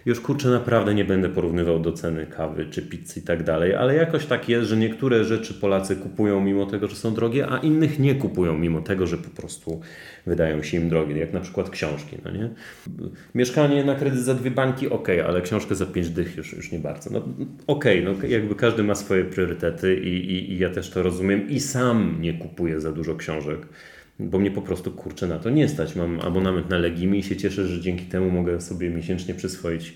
już 0.07 0.21
kurczę 0.21 0.49
naprawdę 0.49 0.95
nie 0.95 1.05
będę 1.05 1.29
porównywał 1.29 1.81
do 1.81 1.93
ceny 1.93 2.27
kawy 2.27 2.67
czy 2.71 2.83
pizzy 2.83 3.21
i 3.21 3.23
tak 3.23 3.43
dalej, 3.43 3.75
ale 3.75 3.95
jakoś 3.95 4.27
tak 4.27 4.49
jest, 4.49 4.69
że 4.69 4.77
niektóre 4.77 5.25
rzeczy 5.25 5.55
Polacy 5.55 5.97
kupują 5.97 6.41
mimo 6.41 6.67
tego, 6.67 6.89
że 6.89 6.97
są 6.97 7.15
drogie, 7.15 7.47
a 7.49 7.59
innych 7.59 7.99
nie 7.99 8.15
kupują 8.15 8.59
mimo 8.59 8.81
tego, 8.81 9.07
że 9.07 9.19
po 9.19 9.31
prostu 9.31 9.81
wydają 10.27 10.63
się 10.63 10.77
im 10.77 10.89
drogie, 10.89 11.17
jak 11.17 11.33
na 11.33 11.41
przykład 11.41 11.71
książki, 11.71 12.17
no 12.25 12.31
nie? 12.31 12.51
Mieszkanie 13.35 13.85
na 13.85 13.95
kredyt 13.95 14.21
za 14.21 14.35
dwie 14.35 14.51
banki, 14.51 14.91
ok, 14.91 15.09
ale 15.27 15.43
książkę 15.43 15.75
za 15.75 15.87
pięć 15.87 16.11
dych 16.11 16.37
już, 16.37 16.53
już 16.53 16.73
nie 16.73 16.79
bardzo. 16.79 17.11
No 17.11 17.29
ok, 17.67 17.85
no 18.05 18.27
jakby 18.29 18.55
każdy 18.55 18.83
ma 18.83 18.95
swoje 18.95 19.25
priorytety 19.25 19.97
i, 19.97 20.09
i, 20.09 20.53
i 20.53 20.59
ja 20.59 20.71
też 20.71 20.91
to 20.91 21.03
rozumiem 21.03 21.49
i 21.49 21.61
sam 21.61 22.17
nie 22.21 22.35
kupuję 22.35 22.81
za 22.81 22.93
dużo 22.93 23.15
książek 23.17 23.59
bo 24.23 24.39
mnie 24.39 24.51
po 24.51 24.63
prostu 24.63 24.91
kurczę 24.91 25.27
na 25.27 25.39
to 25.39 25.51
nie 25.51 25.69
stać. 25.69 25.97
Mam 25.97 26.21
abonament 26.21 26.71
na 26.71 26.79
Legimi 26.79 27.19
i 27.19 27.23
się 27.23 27.37
cieszę, 27.37 27.67
że 27.67 27.81
dzięki 27.81 28.05
temu 28.05 28.31
mogę 28.31 28.61
sobie 28.61 28.91
miesięcznie 28.91 29.35
przyswoić 29.35 29.95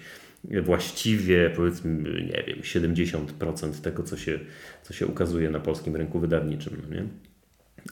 właściwie 0.63 1.51
powiedzmy, 1.51 2.23
nie 2.23 2.45
wiem, 2.47 2.61
70% 2.61 3.81
tego, 3.83 4.03
co 4.03 4.17
się, 4.17 4.39
co 4.83 4.95
się 4.95 5.07
ukazuje 5.07 5.51
na 5.51 5.61
polskim 5.61 5.97
rynku 5.97 6.21
wydawniczym. 6.21 6.83
No 6.83 6.97
nie? 6.97 7.05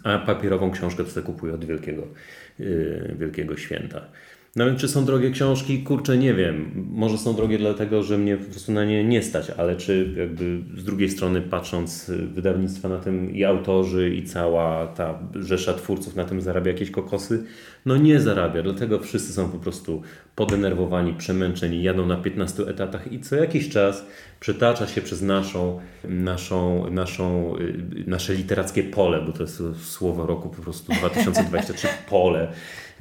A 0.02 0.18
papierową 0.18 0.70
książkę 0.70 1.04
to 1.04 1.22
kupuję 1.22 1.54
od 1.54 1.64
wielkiego, 1.64 2.08
yy, 2.58 3.14
wielkiego 3.18 3.56
święta. 3.56 4.06
No 4.56 4.64
czy 4.76 4.88
są 4.88 5.04
drogie 5.04 5.30
książki? 5.30 5.82
Kurczę, 5.82 6.18
nie 6.18 6.34
wiem. 6.34 6.86
Może 6.90 7.18
są 7.18 7.34
drogie 7.34 7.58
dlatego, 7.58 8.02
że 8.02 8.18
mnie 8.18 8.36
po 8.36 8.50
prostu 8.50 8.72
na 8.72 8.84
nie 8.84 9.04
nie 9.04 9.22
stać, 9.22 9.50
ale 9.50 9.76
czy 9.76 10.14
jakby 10.16 10.60
z 10.76 10.84
drugiej 10.84 11.10
strony 11.10 11.42
patrząc 11.42 12.08
y, 12.08 12.26
wydawnictwa 12.26 12.88
na 12.88 12.98
tym 12.98 13.34
i 13.34 13.44
autorzy 13.44 14.14
i 14.14 14.24
cała 14.24 14.86
ta 14.86 15.18
rzesza 15.34 15.74
twórców 15.74 16.16
na 16.16 16.24
tym 16.24 16.40
zarabia 16.40 16.72
jakieś 16.72 16.90
kokosy? 16.90 17.44
No 17.86 17.96
nie 17.96 18.20
zarabia, 18.20 18.62
dlatego 18.62 18.98
wszyscy 18.98 19.32
są 19.32 19.48
po 19.48 19.58
prostu 19.58 20.02
podenerwowani, 20.34 21.14
przemęczeni, 21.14 21.82
jadą 21.82 22.06
na 22.06 22.16
15 22.16 22.62
etatach 22.62 23.12
i 23.12 23.20
co 23.20 23.36
jakiś 23.36 23.68
czas 23.68 24.06
przetacza 24.40 24.86
się 24.86 25.00
przez 25.00 25.22
naszą, 25.22 25.80
naszą, 26.04 26.90
naszą, 26.90 27.56
y, 27.58 28.04
nasze 28.06 28.34
literackie 28.34 28.82
pole, 28.82 29.22
bo 29.26 29.32
to 29.32 29.42
jest 29.42 29.62
słowo 29.82 30.26
roku 30.26 30.48
po 30.48 30.62
prostu 30.62 30.92
2023, 31.00 31.88
pole 32.10 32.52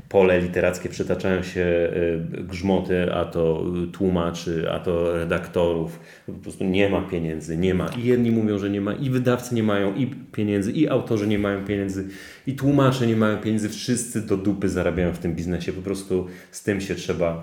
pole 0.09 0.41
literackie 0.41 0.89
przytaczają 0.89 1.43
się 1.43 1.61
y, 1.61 2.43
grzmoty, 2.43 3.13
a 3.13 3.25
to 3.25 3.65
tłumaczy, 3.93 4.71
a 4.71 4.79
to 4.79 5.17
redaktorów. 5.17 5.99
Po 6.25 6.33
prostu 6.33 6.63
nie 6.63 6.89
ma 6.89 7.01
pieniędzy, 7.01 7.57
nie 7.57 7.73
ma. 7.73 7.89
I 7.97 8.03
jedni 8.03 8.31
mówią, 8.31 8.57
że 8.57 8.69
nie 8.69 8.81
ma, 8.81 8.93
i 8.93 9.09
wydawcy 9.09 9.55
nie 9.55 9.63
mają 9.63 9.95
i 9.95 10.07
pieniędzy, 10.07 10.71
i 10.71 10.87
autorzy 10.87 11.27
nie 11.27 11.39
mają 11.39 11.65
pieniędzy, 11.65 12.07
i 12.47 12.53
tłumacze 12.53 13.07
nie 13.07 13.15
mają 13.15 13.37
pieniędzy. 13.37 13.69
Wszyscy 13.69 14.21
do 14.21 14.37
dupy 14.37 14.69
zarabiają 14.69 15.13
w 15.13 15.19
tym 15.19 15.35
biznesie. 15.35 15.73
Po 15.73 15.81
prostu 15.81 16.27
z 16.51 16.63
tym 16.63 16.81
się 16.81 16.95
trzeba 16.95 17.41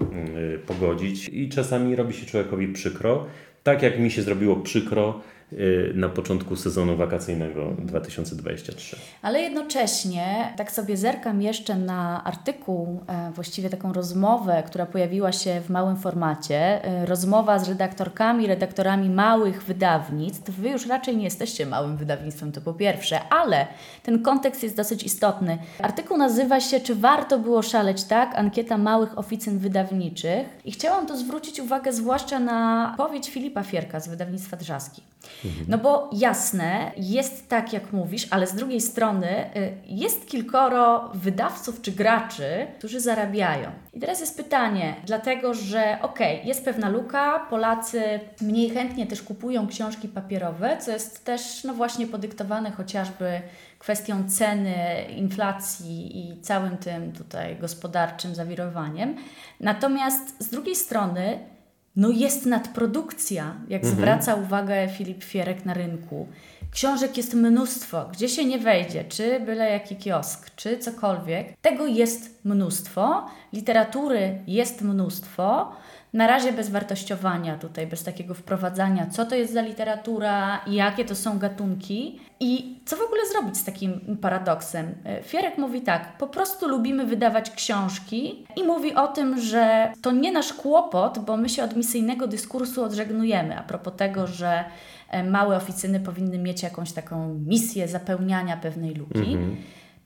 y, 0.54 0.58
pogodzić 0.58 1.28
i 1.32 1.48
czasami 1.48 1.96
robi 1.96 2.14
się 2.14 2.26
człowiekowi 2.26 2.68
przykro. 2.68 3.26
Tak 3.62 3.82
jak 3.82 3.98
mi 4.00 4.10
się 4.10 4.22
zrobiło 4.22 4.56
przykro, 4.56 5.20
na 5.94 6.08
początku 6.08 6.56
sezonu 6.56 6.96
wakacyjnego 6.96 7.72
2023. 7.78 8.96
Ale 9.22 9.40
jednocześnie 9.40 10.52
tak 10.56 10.72
sobie 10.72 10.96
zerkam 10.96 11.42
jeszcze 11.42 11.74
na 11.74 12.24
artykuł, 12.24 13.00
e, 13.06 13.30
właściwie 13.32 13.70
taką 13.70 13.92
rozmowę, 13.92 14.62
która 14.66 14.86
pojawiła 14.86 15.32
się 15.32 15.60
w 15.60 15.70
małym 15.70 15.96
formacie. 15.96 16.84
E, 16.84 17.06
rozmowa 17.06 17.58
z 17.58 17.68
redaktorkami, 17.68 18.46
redaktorami 18.46 19.10
małych 19.10 19.64
wydawnictw. 19.64 20.50
Wy 20.50 20.68
już 20.68 20.86
raczej 20.86 21.16
nie 21.16 21.24
jesteście 21.24 21.66
małym 21.66 21.96
wydawnictwem, 21.96 22.52
to 22.52 22.60
po 22.60 22.74
pierwsze, 22.74 23.20
ale 23.30 23.66
ten 24.02 24.22
kontekst 24.22 24.62
jest 24.62 24.76
dosyć 24.76 25.02
istotny. 25.02 25.58
Artykuł 25.82 26.16
nazywa 26.16 26.60
się 26.60 26.80
Czy 26.80 26.94
warto 26.94 27.38
było 27.38 27.62
szaleć 27.62 28.04
tak? 28.04 28.34
Ankieta 28.34 28.78
małych 28.78 29.18
oficyn 29.18 29.58
wydawniczych. 29.58 30.48
I 30.64 30.72
chciałam 30.72 31.06
tu 31.06 31.16
zwrócić 31.16 31.60
uwagę 31.60 31.92
zwłaszcza 31.92 32.38
na 32.38 32.94
powiedź 32.96 33.30
Filipa 33.30 33.62
Fierka 33.62 34.00
z 34.00 34.08
wydawnictwa 34.08 34.56
Drzaski. 34.56 35.02
No 35.68 35.78
bo 35.78 36.10
jasne, 36.12 36.92
jest 36.96 37.48
tak 37.48 37.72
jak 37.72 37.92
mówisz, 37.92 38.26
ale 38.30 38.46
z 38.46 38.54
drugiej 38.54 38.80
strony 38.80 39.56
y, 39.56 39.72
jest 39.86 40.28
kilkoro 40.28 41.10
wydawców 41.14 41.82
czy 41.82 41.92
graczy, 41.92 42.66
którzy 42.78 43.00
zarabiają. 43.00 43.70
I 43.94 44.00
teraz 44.00 44.20
jest 44.20 44.36
pytanie, 44.36 44.94
dlatego 45.06 45.54
że 45.54 45.98
okej, 46.02 46.34
okay, 46.36 46.48
jest 46.48 46.64
pewna 46.64 46.88
luka, 46.88 47.46
Polacy 47.50 48.20
mniej 48.40 48.70
chętnie 48.70 49.06
też 49.06 49.22
kupują 49.22 49.68
książki 49.68 50.08
papierowe, 50.08 50.76
co 50.80 50.90
jest 50.90 51.24
też 51.24 51.64
no 51.64 51.74
właśnie 51.74 52.06
podyktowane 52.06 52.70
chociażby 52.70 53.40
kwestią 53.78 54.28
ceny, 54.28 54.76
inflacji 55.16 56.18
i 56.18 56.40
całym 56.40 56.76
tym 56.76 57.12
tutaj 57.12 57.56
gospodarczym 57.56 58.34
zawirowaniem. 58.34 59.16
Natomiast 59.60 60.44
z 60.44 60.50
drugiej 60.50 60.76
strony 60.76 61.38
no 61.96 62.10
jest 62.10 62.46
nadprodukcja, 62.46 63.54
jak 63.68 63.82
mhm. 63.82 64.00
zwraca 64.00 64.34
uwagę 64.34 64.88
Filip 64.88 65.24
Fierek 65.24 65.64
na 65.64 65.74
rynku. 65.74 66.28
Książek 66.70 67.16
jest 67.16 67.34
mnóstwo, 67.34 68.08
gdzie 68.12 68.28
się 68.28 68.44
nie 68.44 68.58
wejdzie, 68.58 69.04
czy 69.04 69.40
byle 69.40 69.70
jaki 69.70 69.96
kiosk, 69.96 70.50
czy 70.56 70.78
cokolwiek. 70.78 71.56
Tego 71.62 71.86
jest 71.86 72.44
mnóstwo, 72.44 73.26
literatury 73.52 74.38
jest 74.46 74.82
mnóstwo. 74.82 75.72
Na 76.12 76.26
razie 76.26 76.52
bez 76.52 76.70
wartościowania 76.70 77.58
tutaj, 77.58 77.86
bez 77.86 78.04
takiego 78.04 78.34
wprowadzania, 78.34 79.06
co 79.06 79.24
to 79.24 79.34
jest 79.34 79.52
za 79.52 79.62
literatura, 79.62 80.60
jakie 80.66 81.04
to 81.04 81.14
są 81.14 81.38
gatunki 81.38 82.20
i 82.40 82.76
co 82.84 82.96
w 82.96 83.02
ogóle 83.02 83.20
zrobić 83.32 83.56
z 83.56 83.64
takim 83.64 84.16
paradoksem. 84.20 84.94
E, 85.04 85.22
Fierek 85.22 85.58
mówi 85.58 85.80
tak, 85.80 86.18
po 86.18 86.26
prostu 86.26 86.68
lubimy 86.68 87.06
wydawać 87.06 87.50
książki 87.50 88.46
i 88.56 88.64
mówi 88.64 88.94
o 88.94 89.08
tym, 89.08 89.40
że 89.40 89.92
to 90.02 90.12
nie 90.12 90.32
nasz 90.32 90.52
kłopot, 90.52 91.18
bo 91.18 91.36
my 91.36 91.48
się 91.48 91.64
od 91.64 91.76
misyjnego 91.76 92.26
dyskursu 92.26 92.84
odżegnujemy 92.84 93.58
a 93.58 93.62
propos 93.62 93.92
tego, 93.96 94.26
że 94.26 94.64
e, 95.10 95.24
małe 95.24 95.56
oficyny 95.56 96.00
powinny 96.00 96.38
mieć 96.38 96.62
jakąś 96.62 96.92
taką 96.92 97.34
misję 97.46 97.88
zapełniania 97.88 98.56
pewnej 98.56 98.94
luki. 98.94 99.18
Mhm. 99.18 99.56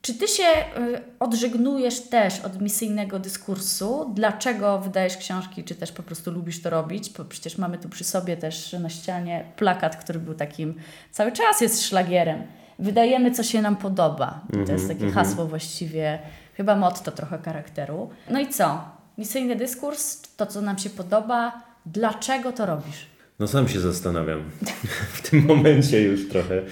Czy 0.05 0.15
ty 0.15 0.29
się 0.29 0.43
y, 0.43 1.03
odżegnujesz 1.21 2.01
też 2.01 2.41
od 2.41 2.61
misyjnego 2.61 3.19
dyskursu? 3.19 4.13
Dlaczego 4.15 4.79
wydajesz 4.79 5.17
książki, 5.17 5.65
czy 5.65 5.75
też 5.75 5.93
po 5.93 6.03
prostu 6.03 6.31
lubisz 6.31 6.63
to 6.63 6.71
robić? 6.71 7.11
Bo 7.11 7.25
przecież 7.25 7.59
mamy 7.59 7.79
tu 7.79 7.89
przy 7.89 8.05
sobie 8.05 8.37
też 8.37 8.73
na 8.73 8.89
ścianie 8.89 9.45
plakat, 9.57 9.97
który 9.97 10.19
był 10.19 10.35
takim, 10.35 10.75
cały 11.11 11.33
czas 11.33 11.61
jest 11.61 11.83
szlagierem. 11.87 12.43
Wydajemy, 12.79 13.31
co 13.31 13.43
się 13.43 13.63
nam 13.63 13.77
podoba. 13.77 14.41
Mm 14.53 14.65
-hmm, 14.65 14.67
to 14.67 14.73
jest 14.73 14.89
takie 14.89 15.01
mm 15.01 15.13
-hmm. 15.13 15.15
hasło 15.15 15.47
właściwie, 15.47 16.19
chyba 16.55 16.77
motto 16.77 17.13
trochę 17.13 17.39
charakteru. 17.39 18.11
No 18.31 18.41
i 18.41 18.49
co? 18.49 18.85
Misyjny 19.19 19.57
dyskurs, 19.57 20.21
to 20.37 20.47
co 20.47 20.61
nam 20.61 20.79
się 20.79 20.91
podoba, 20.91 21.63
dlaczego 21.87 22.53
to 22.53 22.67
robisz? 22.67 23.07
No 23.39 23.47
sam 23.47 23.69
się 23.69 23.81
zastanawiam 23.81 24.51
w 25.17 25.31
tym 25.31 25.45
momencie 25.45 26.03
już 26.03 26.29
trochę. 26.29 26.63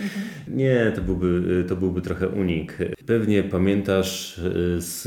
Nie, 0.54 0.92
to 0.94 1.02
byłby, 1.02 1.64
to 1.68 1.76
byłby 1.76 2.02
trochę 2.02 2.28
unik. 2.28 2.78
Pewnie 3.06 3.42
pamiętasz 3.42 4.38
y, 4.38 4.80
z, 4.80 5.02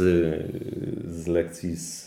z 1.08 1.28
lekcji, 1.28 1.76
z, 1.76 2.06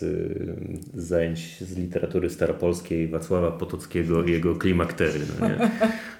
z 0.95 1.09
zajęć 1.09 1.59
z 1.61 1.79
literatury 1.79 2.31
staropolskiej 2.31 3.09
Wacława 3.09 3.51
Potockiego 3.51 4.25
i 4.25 4.31
jego 4.33 4.57
klimaktery. 4.57 5.21
No 5.41 5.49
nie? 5.49 5.71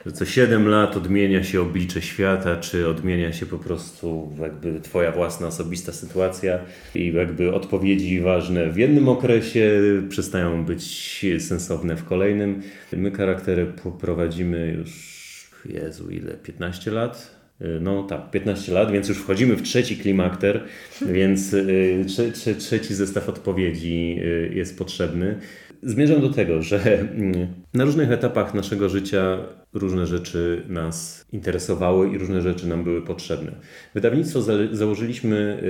Że 0.07 0.13
co 0.13 0.25
7 0.25 0.69
lat 0.69 0.97
odmienia 0.97 1.45
się 1.45 1.61
oblicze 1.61 2.03
świata, 2.03 2.57
czy 2.57 2.89
odmienia 2.89 3.33
się 3.33 3.47
po 3.47 3.59
prostu 3.59 4.33
jakby 4.41 4.81
twoja 4.81 5.13
własna 5.13 5.47
osobista 5.47 5.93
sytuacja 5.93 6.59
i 6.95 7.13
jakby 7.13 7.55
odpowiedzi 7.55 8.21
ważne 8.21 8.71
w 8.71 8.77
jednym 8.77 9.09
okresie 9.09 9.81
przestają 10.09 10.65
być 10.65 11.25
sensowne 11.39 11.97
w 11.97 12.05
kolejnym. 12.05 12.63
My 12.93 13.11
charaktery 13.11 13.67
prowadzimy 14.01 14.77
już, 14.79 15.18
Jezu, 15.67 16.11
ile? 16.11 16.35
15 16.35 16.91
lat? 16.91 17.39
Y, 17.63 17.81
no 17.81 18.03
tak, 18.03 18.31
15 18.31 18.73
lat, 18.73 18.93
więc 18.93 19.09
już 19.09 19.19
wchodzimy 19.19 19.57
w 19.57 19.63
trzeci 19.63 19.97
klimakter, 19.97 20.65
więc 21.17 21.55
y, 21.55 22.05
trze, 22.07 22.33
trze, 22.33 22.55
trzeci 22.55 22.95
zestaw 22.95 23.29
odpowiedzi 23.29 24.17
y, 24.23 24.53
jest 24.55 24.79
potrzebny. 24.79 25.39
Zmierzam 25.83 26.21
do 26.21 26.31
tego, 26.31 26.63
że 26.63 27.01
mm, 27.01 27.47
na 27.75 27.85
różnych 27.85 28.13
etapach 28.13 28.55
naszego 28.55 28.89
życia 28.89 29.39
różne 29.73 30.07
rzeczy 30.07 30.65
nas 30.69 31.25
interesowały 31.33 32.11
i 32.11 32.19
różne 32.19 32.43
rzeczy 32.43 32.67
nam 32.69 32.85
były 32.85 33.03
potrzebne. 33.03 33.53
Wydawnictwo 33.95 34.43
za 34.43 34.53
założyliśmy 34.73 35.61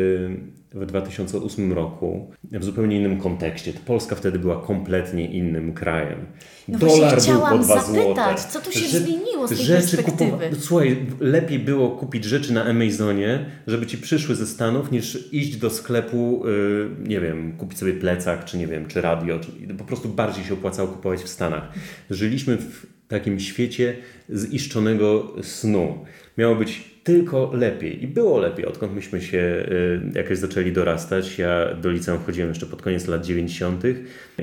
y, 0.74 0.78
w 0.78 0.86
2008 0.86 1.72
roku 1.72 2.30
w 2.52 2.64
zupełnie 2.64 2.96
innym 2.96 3.20
kontekście. 3.20 3.72
Polska 3.86 4.16
wtedy 4.16 4.38
była 4.38 4.62
kompletnie 4.62 5.30
innym 5.30 5.74
krajem. 5.74 6.26
No 6.68 6.78
Dolar 6.78 7.18
był 7.26 7.40
po 7.40 7.58
dwa 7.58 7.82
zapytać, 7.82 8.40
co 8.40 8.60
tu 8.60 8.72
się 8.72 8.88
Że, 8.88 9.00
zmieniło 9.00 9.46
z 9.46 9.50
tej 9.50 9.58
rzeczy 9.58 9.96
perspektywy? 9.96 10.50
Słuchaj, 10.58 11.06
lepiej 11.20 11.58
było 11.58 11.90
kupić 11.90 12.24
rzeczy 12.24 12.52
na 12.52 12.64
Amazonie, 12.64 13.46
żeby 13.66 13.86
ci 13.86 13.98
przyszły 13.98 14.34
ze 14.34 14.46
Stanów, 14.46 14.90
niż 14.92 15.32
iść 15.32 15.56
do 15.56 15.70
sklepu, 15.70 16.46
y, 16.46 17.08
nie 17.08 17.20
wiem, 17.20 17.56
kupić 17.56 17.78
sobie 17.78 17.94
plecak, 17.94 18.44
czy 18.44 18.58
nie 18.58 18.66
wiem, 18.66 18.86
czy 18.86 19.00
radio. 19.00 19.38
Czy, 19.38 19.74
po 19.74 19.84
prostu 19.84 20.08
bardziej 20.08 20.44
się 20.44 20.54
opłacało 20.54 20.88
kupować 20.88 21.20
w 21.20 21.28
Stanach. 21.28 21.72
Żyliśmy 22.10 22.56
w 22.56 22.97
takim 23.08 23.40
świecie 23.40 23.96
ziszczonego 24.30 25.32
snu. 25.42 26.04
Miało 26.38 26.54
być 26.54 26.98
tylko 27.04 27.50
lepiej. 27.54 28.04
I 28.04 28.06
było 28.06 28.38
lepiej, 28.38 28.66
odkąd 28.66 28.94
myśmy 28.94 29.20
się 29.20 29.38
y, 29.38 30.00
jakoś 30.14 30.38
zaczęli 30.38 30.72
dorastać. 30.72 31.38
Ja 31.38 31.74
do 31.74 31.90
liceum 31.90 32.18
chodziłem 32.26 32.48
jeszcze 32.48 32.66
pod 32.66 32.82
koniec 32.82 33.06
lat 33.06 33.26
90. 33.26 33.82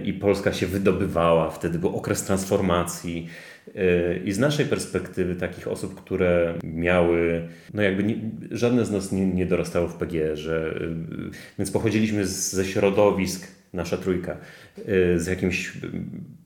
i 0.04 0.14
Polska 0.14 0.54
się 0.54 0.68
wydobywała. 0.68 1.50
Wtedy 1.50 1.80
był 1.80 1.96
okres 1.98 2.24
transformacji. 2.24 3.30
Y, 3.68 4.22
I 4.26 4.32
z 4.32 4.40
naszej 4.40 4.66
perspektywy, 4.66 5.36
takich 5.36 5.68
osób, 5.68 5.96
które 5.96 6.54
miały, 6.64 7.48
no 7.74 7.82
jakby 7.82 8.04
nie, 8.04 8.16
żadne 8.52 8.86
z 8.86 8.92
nas 8.92 9.12
nie, 9.12 9.26
nie 9.26 9.46
dorastało 9.46 9.88
w 9.88 9.96
PG, 9.96 10.38
że, 10.38 10.80
y, 10.82 11.32
więc 11.60 11.72
pochodziliśmy 11.72 12.26
z, 12.26 12.52
ze 12.54 12.66
środowisk, 12.66 13.48
nasza 13.76 13.98
trójka, 13.98 14.38
z 15.18 15.28
jakimś 15.28 15.74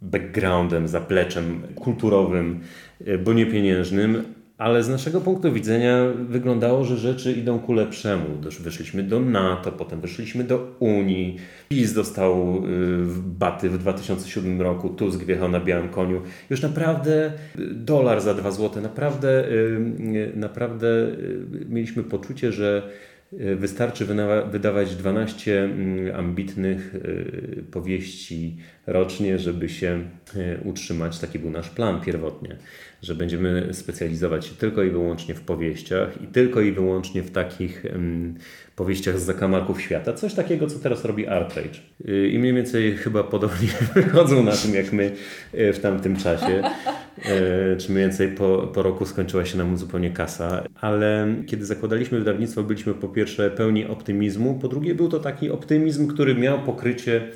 backgroundem, 0.01 0.87
zapleczem 0.87 1.61
kulturowym, 1.75 2.59
bo 3.23 3.33
nie 3.33 3.45
pieniężnym, 3.45 4.23
ale 4.59 4.83
z 4.83 4.89
naszego 4.89 5.21
punktu 5.21 5.53
widzenia 5.53 6.03
wyglądało, 6.29 6.83
że 6.83 6.97
rzeczy 6.97 7.33
idą 7.33 7.59
ku 7.59 7.73
lepszemu. 7.73 8.25
Wyszliśmy 8.59 9.03
do 9.03 9.19
NATO, 9.19 9.71
potem 9.71 10.01
wyszliśmy 10.01 10.43
do 10.43 10.75
Unii. 10.79 11.37
PiS 11.69 11.93
dostał 11.93 12.57
y, 12.57 12.61
baty 13.23 13.69
w 13.69 13.77
2007 13.77 14.61
roku, 14.61 14.89
Tusk 14.89 15.23
wjechał 15.23 15.49
na 15.49 15.59
białym 15.59 15.89
koniu. 15.89 16.21
Już 16.49 16.61
naprawdę 16.61 17.31
y, 17.59 17.73
dolar 17.73 18.21
za 18.21 18.33
2 18.33 18.51
zł, 18.51 18.83
naprawdę, 18.83 19.51
y, 19.51 20.33
naprawdę 20.35 20.87
mieliśmy 21.69 22.03
poczucie, 22.03 22.51
że 22.51 22.89
Wystarczy 23.31 24.05
wydawać 24.51 24.95
12 24.95 25.63
mm, 25.63 26.15
ambitnych 26.15 26.93
powieści 27.71 28.57
rocznie, 28.87 29.39
żeby 29.39 29.69
się 29.69 30.03
utrzymać. 30.63 31.19
Taki 31.19 31.39
był 31.39 31.49
nasz 31.49 31.69
plan 31.69 32.01
pierwotnie 32.01 32.57
że 33.01 33.15
będziemy 33.15 33.73
specjalizować 33.73 34.45
się 34.45 34.55
tylko 34.55 34.83
i 34.83 34.89
wyłącznie 34.89 35.35
w 35.35 35.41
powieściach 35.41 36.21
i 36.21 36.27
tylko 36.27 36.61
i 36.61 36.71
wyłącznie 36.71 37.23
w 37.23 37.31
takich 37.31 37.85
um, 37.93 38.35
powieściach 38.75 39.19
z 39.19 39.23
zakamarków 39.23 39.81
świata. 39.81 40.13
Coś 40.13 40.33
takiego, 40.33 40.67
co 40.67 40.79
teraz 40.79 41.05
robi 41.05 41.27
Artrage. 41.27 41.79
Y, 42.09 42.29
I 42.29 42.39
mniej 42.39 42.53
więcej 42.53 42.97
chyba 42.97 43.23
podobnie 43.23 43.67
wychodzą 43.95 44.43
na 44.43 44.51
tym, 44.51 44.73
jak 44.73 44.93
my 44.93 45.11
y, 45.53 45.73
w 45.73 45.79
tamtym 45.79 46.15
czasie. 46.15 46.63
Y, 47.73 47.77
czy 47.77 47.91
mniej 47.91 48.03
więcej 48.03 48.27
po, 48.27 48.71
po 48.73 48.83
roku 48.83 49.05
skończyła 49.05 49.45
się 49.45 49.57
nam 49.57 49.77
zupełnie 49.77 50.09
kasa. 50.09 50.63
Ale 50.81 51.35
kiedy 51.47 51.65
zakładaliśmy 51.65 52.19
wydawnictwo, 52.19 52.63
byliśmy 52.63 52.93
po 52.93 53.07
pierwsze 53.07 53.51
pełni 53.51 53.85
optymizmu, 53.85 54.59
po 54.59 54.67
drugie 54.67 54.95
był 54.95 55.09
to 55.09 55.19
taki 55.19 55.49
optymizm, 55.49 56.07
który 56.07 56.35
miał 56.35 56.59
pokrycie 56.61 57.31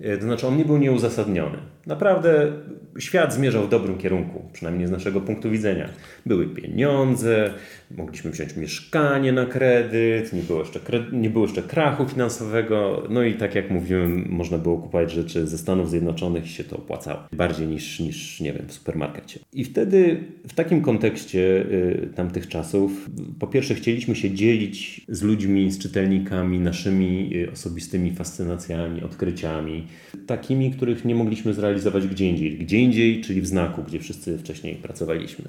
to 0.00 0.22
znaczy, 0.22 0.46
on 0.46 0.56
nie 0.56 0.64
był 0.64 0.76
nieuzasadniony. 0.76 1.58
Naprawdę 1.86 2.52
świat 2.98 3.34
zmierzał 3.34 3.66
w 3.66 3.68
dobrym 3.68 3.98
kierunku, 3.98 4.42
przynajmniej 4.52 4.86
z 4.86 4.90
naszego 4.90 5.20
punktu 5.20 5.50
widzenia. 5.50 5.88
Były 6.26 6.46
pieniądze, 6.46 7.50
mogliśmy 7.96 8.30
wziąć 8.30 8.56
mieszkanie 8.56 9.32
na 9.32 9.46
kredyt, 9.46 10.32
nie 10.32 10.42
było, 10.42 10.60
jeszcze, 10.60 10.80
nie 11.12 11.30
było 11.30 11.44
jeszcze 11.44 11.62
krachu 11.62 12.08
finansowego, 12.08 13.02
no 13.10 13.22
i 13.22 13.34
tak 13.34 13.54
jak 13.54 13.70
mówiłem, 13.70 14.26
można 14.28 14.58
było 14.58 14.78
kupować 14.78 15.12
rzeczy 15.12 15.46
ze 15.46 15.58
Stanów 15.58 15.90
Zjednoczonych 15.90 16.46
i 16.46 16.48
się 16.48 16.64
to 16.64 16.76
opłacało. 16.76 17.20
Bardziej 17.32 17.66
niż, 17.66 18.00
niż 18.00 18.40
nie 18.40 18.52
wiem, 18.52 18.66
w 18.68 18.72
supermarkecie. 18.72 19.40
I 19.52 19.64
wtedy 19.64 20.24
w 20.48 20.54
takim 20.54 20.82
kontekście 20.82 21.38
y, 21.38 22.08
tamtych 22.14 22.48
czasów, 22.48 23.10
po 23.38 23.46
pierwsze 23.46 23.74
chcieliśmy 23.74 24.16
się 24.16 24.30
dzielić 24.30 25.06
z 25.08 25.22
ludźmi, 25.22 25.70
z 25.70 25.78
czytelnikami, 25.78 26.60
naszymi 26.60 27.36
y, 27.36 27.52
osobistymi 27.52 28.12
fascynacjami, 28.12 29.02
odkryciami, 29.02 29.85
takimi, 30.26 30.70
których 30.70 31.04
nie 31.04 31.14
mogliśmy 31.14 31.54
zrealizować 31.54 32.06
gdzie 32.06 32.28
indziej. 32.28 32.58
Gdzie 32.58 32.78
indziej, 32.78 33.20
czyli 33.20 33.40
w 33.40 33.46
znaku, 33.46 33.82
gdzie 33.82 34.00
wszyscy 34.00 34.38
wcześniej 34.38 34.74
pracowaliśmy. 34.74 35.44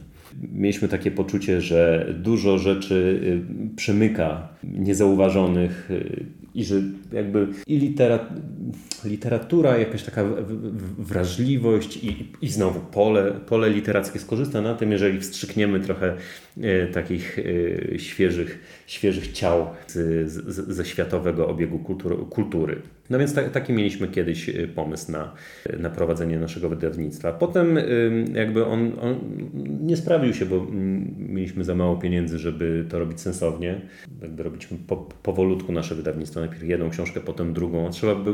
Mieliśmy 0.54 0.88
takie 0.88 1.12
poczucie, 1.12 1.62
że 1.62 2.14
dużo 2.20 2.58
rzeczy 2.58 3.20
y, 3.72 3.76
przemyka 3.76 4.50
niezauważonych 4.64 5.92
y, 5.92 6.26
i 6.56 6.66
że 6.66 6.82
jakby 7.12 7.48
i 7.68 7.94
literatura, 9.06 9.78
jakaś 9.78 10.04
taka 10.04 10.24
wrażliwość 10.98 12.04
i, 12.04 12.32
i 12.42 12.50
znowu 12.50 12.80
pole, 12.80 13.32
pole 13.46 13.70
literackie 13.70 14.20
skorzysta 14.20 14.62
na 14.62 14.74
tym, 14.74 14.92
jeżeli 14.92 15.20
wstrzykniemy 15.20 15.80
trochę 15.80 16.16
y, 16.58 16.88
takich 16.94 17.40
świeżych, 17.98 18.60
świeżych 18.88 19.32
ciał 19.32 19.68
z, 19.88 20.32
z, 20.32 20.68
ze 20.76 20.86
światowego 20.86 21.48
obiegu 21.48 21.80
kultury. 21.80 22.16
kultury. 22.30 22.82
No 23.10 23.20
więc 23.20 23.34
ta, 23.34 23.50
taki 23.50 23.74
mieliśmy 23.74 24.08
kiedyś 24.08 24.50
y, 24.50 24.68
pomysł 24.76 25.12
na, 25.12 25.34
na 25.80 25.90
prowadzenie 25.90 26.40
naszego 26.40 26.70
wydawnictwa. 26.70 27.32
Potem 27.34 27.80
jakby 28.34 28.66
on, 28.66 28.92
on 29.02 29.20
nie 29.82 29.98
sprawił 29.98 30.34
się, 30.34 30.46
bo 30.46 30.56
mm, 30.56 31.16
mieliśmy 31.18 31.64
za 31.64 31.76
mało 31.76 31.96
pieniędzy, 31.96 32.40
żeby 32.40 32.86
to 32.90 33.00
robić 33.00 33.22
sensownie. 33.22 33.82
Jakby 34.22 34.44
robiliśmy 34.44 34.78
po, 34.88 34.98
powolutku 34.98 35.72
nasze 35.72 35.96
wydawnictwo. 35.96 36.40
Najpierw 36.40 36.64
jedną 36.64 36.92
książkę, 36.98 37.20
potem 37.20 37.54
drugą. 37.54 37.90
Trzeba 37.92 38.16
by, 38.16 38.34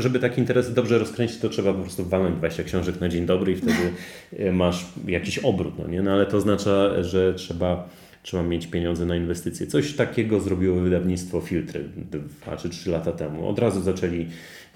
żeby 0.00 0.18
taki 0.18 0.40
interes 0.40 0.74
dobrze 0.74 0.98
rozkręcić, 0.98 1.38
to 1.38 1.48
trzeba 1.48 1.72
po 1.72 1.80
prostu 1.80 2.04
walnąć 2.04 2.36
20 2.36 2.64
książek 2.64 3.00
na 3.00 3.08
dzień 3.08 3.26
dobry 3.26 3.52
i 3.52 3.56
wtedy 3.56 3.92
y, 4.40 4.52
masz 4.52 4.86
jakiś 5.06 5.38
obrót. 5.38 5.78
No, 5.78 5.88
nie? 5.88 6.02
no 6.02 6.12
ale 6.12 6.26
to 6.26 6.36
oznacza, 6.36 7.02
że 7.02 7.34
trzeba 7.34 7.88
trzeba 8.22 8.42
mieć 8.42 8.66
pieniądze 8.66 9.06
na 9.06 9.16
inwestycje. 9.16 9.66
Coś 9.66 9.96
takiego 9.96 10.40
zrobiło 10.40 10.80
wydawnictwo 10.80 11.40
Filtry 11.40 11.84
dwa 12.10 12.56
czy 12.56 12.68
trzy 12.68 12.90
lata 12.90 13.12
temu. 13.12 13.48
Od 13.48 13.58
razu 13.58 13.80
zaczęli, 13.80 14.26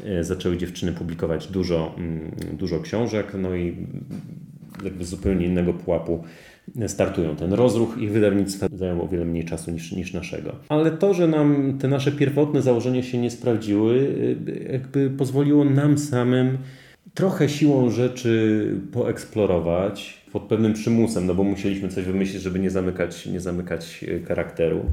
e, 0.05 0.25
zaczęły 0.25 0.57
dziewczyny 0.57 0.93
publikować 0.93 1.47
dużo, 1.47 1.95
mm, 1.99 2.31
dużo 2.53 2.81
książek, 2.81 3.33
no 3.39 3.55
i 3.57 3.77
jakby 4.85 5.05
zupełnie 5.05 5.47
innego 5.47 5.73
pułapu 5.73 6.25
startują. 6.87 7.37
Ten 7.37 7.53
rozruch 7.53 7.99
ich 7.99 8.13
wydawnictwa 8.13 8.67
zajął 8.73 9.03
o 9.03 9.09
wiele 9.09 9.25
mniej 9.25 9.45
czasu 9.45 9.71
niż, 9.71 9.93
niż 9.93 10.13
naszego. 10.13 10.53
Ale 10.69 10.91
to, 10.91 11.15
że 11.15 11.29
nam 11.29 11.79
te 11.79 11.89
nasze 11.89 12.13
pierwotne 12.13 12.63
założenia 12.63 13.03
się 13.03 13.19
nie 13.19 13.31
sprawdziły, 13.31 14.15
e, 14.69 14.73
jakby 14.73 15.11
pozwoliło 15.11 15.65
nam 15.65 15.99
samym 15.99 16.59
trochę 17.15 17.49
siłą 17.49 17.91
rzeczy 17.91 18.71
poeksplorować 18.93 20.25
pod 20.33 20.43
pewnym 20.43 20.73
przymusem, 20.73 21.27
no 21.27 21.35
bo 21.35 21.45
musieliśmy 21.45 21.89
coś 21.89 22.05
wymyślić, 22.05 22.43
żeby 22.43 22.59
nie 22.59 22.71
zamykać, 22.71 23.27
nie 23.27 23.41
zamykać 23.41 24.05
e, 24.09 24.27
charakteru. 24.27 24.85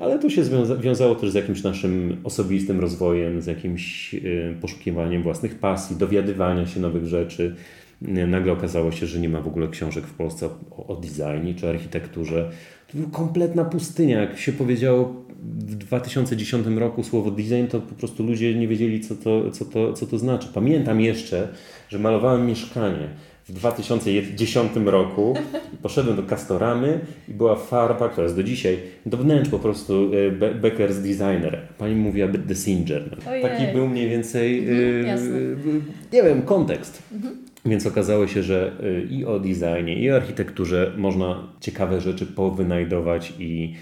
Ale 0.00 0.18
to 0.18 0.30
się 0.30 0.42
wiązało 0.80 1.14
też 1.14 1.30
z 1.30 1.34
jakimś 1.34 1.62
naszym 1.62 2.16
osobistym 2.24 2.80
rozwojem, 2.80 3.42
z 3.42 3.46
jakimś 3.46 4.14
y, 4.14 4.54
poszukiwaniem 4.60 5.22
własnych 5.22 5.58
pasji, 5.58 5.96
dowiadywania 5.96 6.66
się 6.66 6.80
nowych 6.80 7.06
rzeczy. 7.06 7.56
Nagle 8.02 8.52
okazało 8.52 8.92
się, 8.92 9.06
że 9.06 9.18
nie 9.18 9.28
ma 9.28 9.40
w 9.40 9.48
ogóle 9.48 9.68
książek 9.68 10.06
w 10.06 10.14
Polsce 10.14 10.46
o, 10.46 10.86
o 10.86 10.96
designie 10.96 11.54
czy 11.54 11.68
architekturze. 11.68 12.50
To 12.92 12.98
była 12.98 13.10
kompletna 13.10 13.64
pustynia. 13.64 14.20
Jak 14.20 14.38
się 14.38 14.52
powiedziało 14.52 15.14
w 15.42 15.74
2010 15.74 16.66
roku 16.66 17.02
słowo 17.02 17.30
design, 17.30 17.66
to 17.70 17.80
po 17.80 17.94
prostu 17.94 18.22
ludzie 18.22 18.54
nie 18.54 18.68
wiedzieli, 18.68 19.00
co 19.00 19.14
to, 19.14 19.50
co 19.50 19.64
to, 19.64 19.92
co 19.92 20.06
to 20.06 20.18
znaczy. 20.18 20.48
Pamiętam 20.54 21.00
jeszcze, 21.00 21.48
że 21.88 21.98
malowałem 21.98 22.46
mieszkanie 22.46 23.08
w 23.48 23.52
2010 23.52 24.72
roku 24.84 25.34
i 25.74 25.76
poszedłem 25.76 26.16
do 26.16 26.22
Castoramy 26.22 27.00
i 27.28 27.34
była 27.34 27.56
farba, 27.56 28.08
która 28.08 28.24
jest 28.24 28.36
do 28.36 28.42
dzisiaj, 28.42 28.78
do 29.06 29.16
wnętrz 29.16 29.50
po 29.50 29.58
prostu 29.58 30.10
e, 30.14 30.30
Be 30.30 30.54
Becker's 30.54 30.94
Designer. 30.94 31.58
Pani 31.78 31.94
mówiła 31.94 32.28
The 32.48 32.54
Singer. 32.54 33.16
Taki 33.42 33.72
był 33.72 33.88
mniej 33.88 34.08
więcej, 34.08 34.58
mhm, 34.58 35.82
nie 36.12 36.22
wiem, 36.22 36.42
kontekst. 36.42 37.02
Mhm. 37.12 37.49
Więc 37.64 37.86
okazało 37.86 38.26
się, 38.26 38.42
że 38.42 38.72
i 39.10 39.24
o 39.24 39.40
designie, 39.40 39.94
i 40.02 40.10
o 40.10 40.16
architekturze 40.16 40.92
można 40.96 41.48
ciekawe 41.60 42.00
rzeczy 42.00 42.26
powynajdować 42.26 43.32
i, 43.38 43.74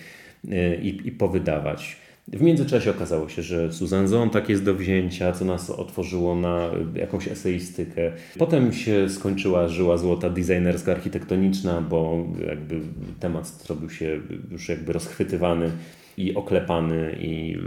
i, 0.83 1.01
i 1.05 1.13
powydawać. 1.13 1.97
W 2.33 2.43
międzyczasie 2.43 2.91
okazało 2.91 3.29
się, 3.29 3.43
że 3.43 3.73
Susan 3.73 4.09
Zontag 4.09 4.49
jest 4.49 4.65
do 4.65 4.75
wzięcia, 4.75 5.33
co 5.33 5.45
nas 5.45 5.71
otworzyło 5.71 6.35
na 6.35 6.71
jakąś 6.95 7.29
eseistykę. 7.29 8.13
Potem 8.39 8.73
się 8.73 9.09
skończyła 9.09 9.69
żyła 9.69 9.99
złota 9.99 10.31
designerska, 10.31 10.93
architektoniczna, 10.93 11.81
bo 11.81 12.27
jakby 12.49 12.81
temat 13.21 13.47
zrobił 13.47 13.91
się 13.91 14.21
już 14.51 14.69
jakby 14.69 14.93
rozchwytywany 14.93 15.71
i 16.19 16.35
oklepany 16.35 17.17
i 17.21 17.59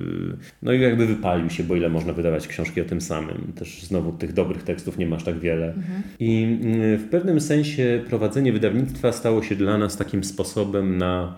no 0.62 0.74
i 0.74 0.82
jakby 0.82 1.06
wypalił 1.06 1.50
się, 1.50 1.64
bo 1.64 1.76
ile 1.76 1.90
można 1.90 2.14
wydawać 2.14 2.48
książki 2.48 2.82
o 2.82 2.86
tym 2.86 3.02
samym. 3.02 3.54
Też 3.56 3.84
znowu 3.84 4.12
tych 4.12 4.34
dobrych 4.34 4.64
tekstów 4.64 4.98
nie 4.98 5.06
masz 5.06 5.24
tak 5.24 5.40
wiele. 5.40 5.68
Mhm. 5.68 6.02
I 6.20 6.58
w 7.00 7.10
pewnym 7.10 7.42
sensie 7.42 8.04
prowadzenie 8.10 8.54
wydawnictwa 8.54 9.12
stało 9.12 9.44
się 9.44 9.56
dla 9.56 9.78
nas 9.78 9.98
takim 9.98 10.24
sposobem 10.24 10.98
na, 10.98 11.36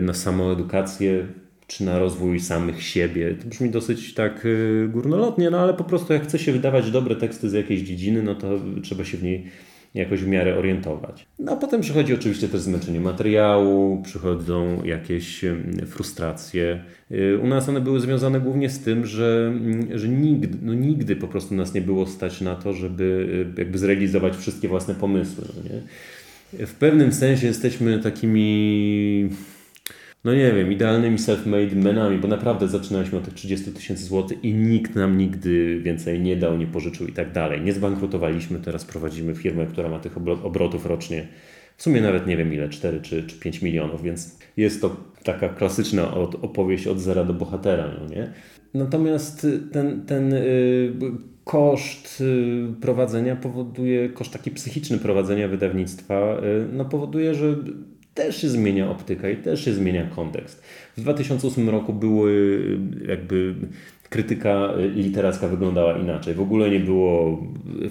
na 0.00 0.14
samoedukację 0.14 1.26
czy 1.66 1.84
na 1.84 1.98
rozwój 1.98 2.40
samych 2.40 2.82
siebie. 2.82 3.34
To 3.34 3.48
brzmi 3.48 3.70
dosyć 3.70 4.14
tak 4.14 4.46
y, 4.46 4.88
górnolotnie, 4.92 5.50
no 5.50 5.58
ale 5.58 5.74
po 5.74 5.84
prostu 5.84 6.12
jak 6.12 6.22
chce 6.22 6.38
się 6.38 6.52
wydawać 6.52 6.90
dobre 6.90 7.16
teksty 7.16 7.50
z 7.50 7.52
jakiejś 7.52 7.80
dziedziny, 7.80 8.22
no 8.22 8.34
to 8.34 8.60
trzeba 8.82 9.04
się 9.04 9.16
w 9.16 9.22
niej 9.22 9.46
jakoś 9.94 10.22
w 10.22 10.26
miarę 10.26 10.56
orientować. 10.58 11.26
No 11.38 11.52
a 11.52 11.56
potem 11.56 11.80
przychodzi 11.80 12.14
oczywiście 12.14 12.48
też 12.48 12.60
zmęczenie 12.60 13.00
materiału, 13.00 14.02
przychodzą 14.02 14.84
jakieś 14.84 15.44
frustracje. 15.86 16.84
Y, 17.10 17.38
u 17.42 17.46
nas 17.46 17.68
one 17.68 17.80
były 17.80 18.00
związane 18.00 18.40
głównie 18.40 18.70
z 18.70 18.78
tym, 18.78 19.06
że, 19.06 19.52
mm, 19.56 19.98
że 19.98 20.08
nigdy, 20.08 20.58
no 20.62 20.74
nigdy 20.74 21.16
po 21.16 21.28
prostu 21.28 21.54
nas 21.54 21.74
nie 21.74 21.80
było 21.80 22.06
stać 22.06 22.40
na 22.40 22.54
to, 22.54 22.72
żeby 22.72 23.04
y, 23.56 23.60
jakby 23.60 23.78
zrealizować 23.78 24.36
wszystkie 24.36 24.68
własne 24.68 24.94
pomysły. 24.94 25.44
No 25.56 25.74
nie? 25.74 25.80
W 26.66 26.74
pewnym 26.74 27.12
sensie 27.12 27.46
jesteśmy 27.46 27.98
takimi 27.98 29.28
no 30.24 30.34
nie 30.34 30.52
wiem, 30.52 30.72
idealnymi 30.72 31.18
self-made 31.18 31.76
menami, 31.76 32.18
bo 32.18 32.28
naprawdę 32.28 32.68
zaczynaliśmy 32.68 33.18
od 33.18 33.24
tych 33.24 33.34
30 33.34 33.72
tysięcy 33.72 34.04
złotych 34.04 34.44
i 34.44 34.54
nikt 34.54 34.94
nam 34.94 35.18
nigdy 35.18 35.80
więcej 35.80 36.20
nie 36.20 36.36
dał, 36.36 36.56
nie 36.56 36.66
pożyczył 36.66 37.06
i 37.06 37.12
tak 37.12 37.32
dalej. 37.32 37.60
Nie 37.60 37.72
zbankrutowaliśmy, 37.72 38.58
teraz 38.58 38.84
prowadzimy 38.84 39.34
firmę, 39.34 39.66
która 39.66 39.88
ma 39.88 39.98
tych 39.98 40.16
obrotów 40.42 40.86
rocznie 40.86 41.26
w 41.76 41.82
sumie 41.82 42.00
nawet 42.00 42.26
nie 42.26 42.36
wiem 42.36 42.54
ile, 42.54 42.68
4 42.68 43.00
czy, 43.00 43.22
czy 43.22 43.38
5 43.38 43.62
milionów, 43.62 44.02
więc 44.02 44.38
jest 44.56 44.80
to 44.80 44.96
taka 45.24 45.48
klasyczna 45.48 46.14
opowieść 46.42 46.86
od 46.86 47.00
zera 47.00 47.24
do 47.24 47.34
bohatera, 47.34 47.90
no 48.00 48.08
nie? 48.08 48.32
Natomiast 48.74 49.46
ten, 49.72 50.06
ten 50.06 50.32
y, 50.32 50.92
koszt 51.44 52.20
y, 52.20 52.80
prowadzenia 52.80 53.36
powoduje, 53.36 54.08
koszt 54.08 54.32
taki 54.32 54.50
psychiczny 54.50 54.98
prowadzenia 54.98 55.48
wydawnictwa, 55.48 56.38
y, 56.38 56.68
no 56.72 56.84
powoduje, 56.84 57.34
że 57.34 57.56
też 58.14 58.40
się 58.40 58.48
zmienia 58.48 58.90
optyka 58.90 59.30
i 59.30 59.36
też 59.36 59.64
się 59.64 59.74
zmienia 59.74 60.06
kontekst. 60.06 60.62
W 60.96 61.00
2008 61.00 61.68
roku 61.68 61.92
były 61.92 62.60
jakby 63.08 63.54
krytyka 64.14 64.68
literacka 64.94 65.48
wyglądała 65.48 65.98
inaczej. 65.98 66.34
W 66.34 66.40
ogóle 66.40 66.70
nie 66.70 66.80
było. 66.80 67.42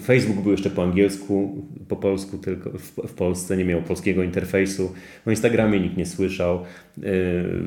Facebook 0.02 0.42
był 0.42 0.52
jeszcze 0.52 0.70
po 0.70 0.82
angielsku, 0.82 1.66
po 1.88 1.96
polsku 1.96 2.38
tylko 2.38 2.70
w, 2.70 3.08
w 3.08 3.14
Polsce, 3.14 3.56
nie 3.56 3.64
miał 3.64 3.82
polskiego 3.82 4.22
interfejsu. 4.22 4.92
O 5.26 5.30
Instagramie 5.30 5.80
nikt 5.80 5.96
nie 5.96 6.06
słyszał. 6.06 6.56
E, 6.56 7.02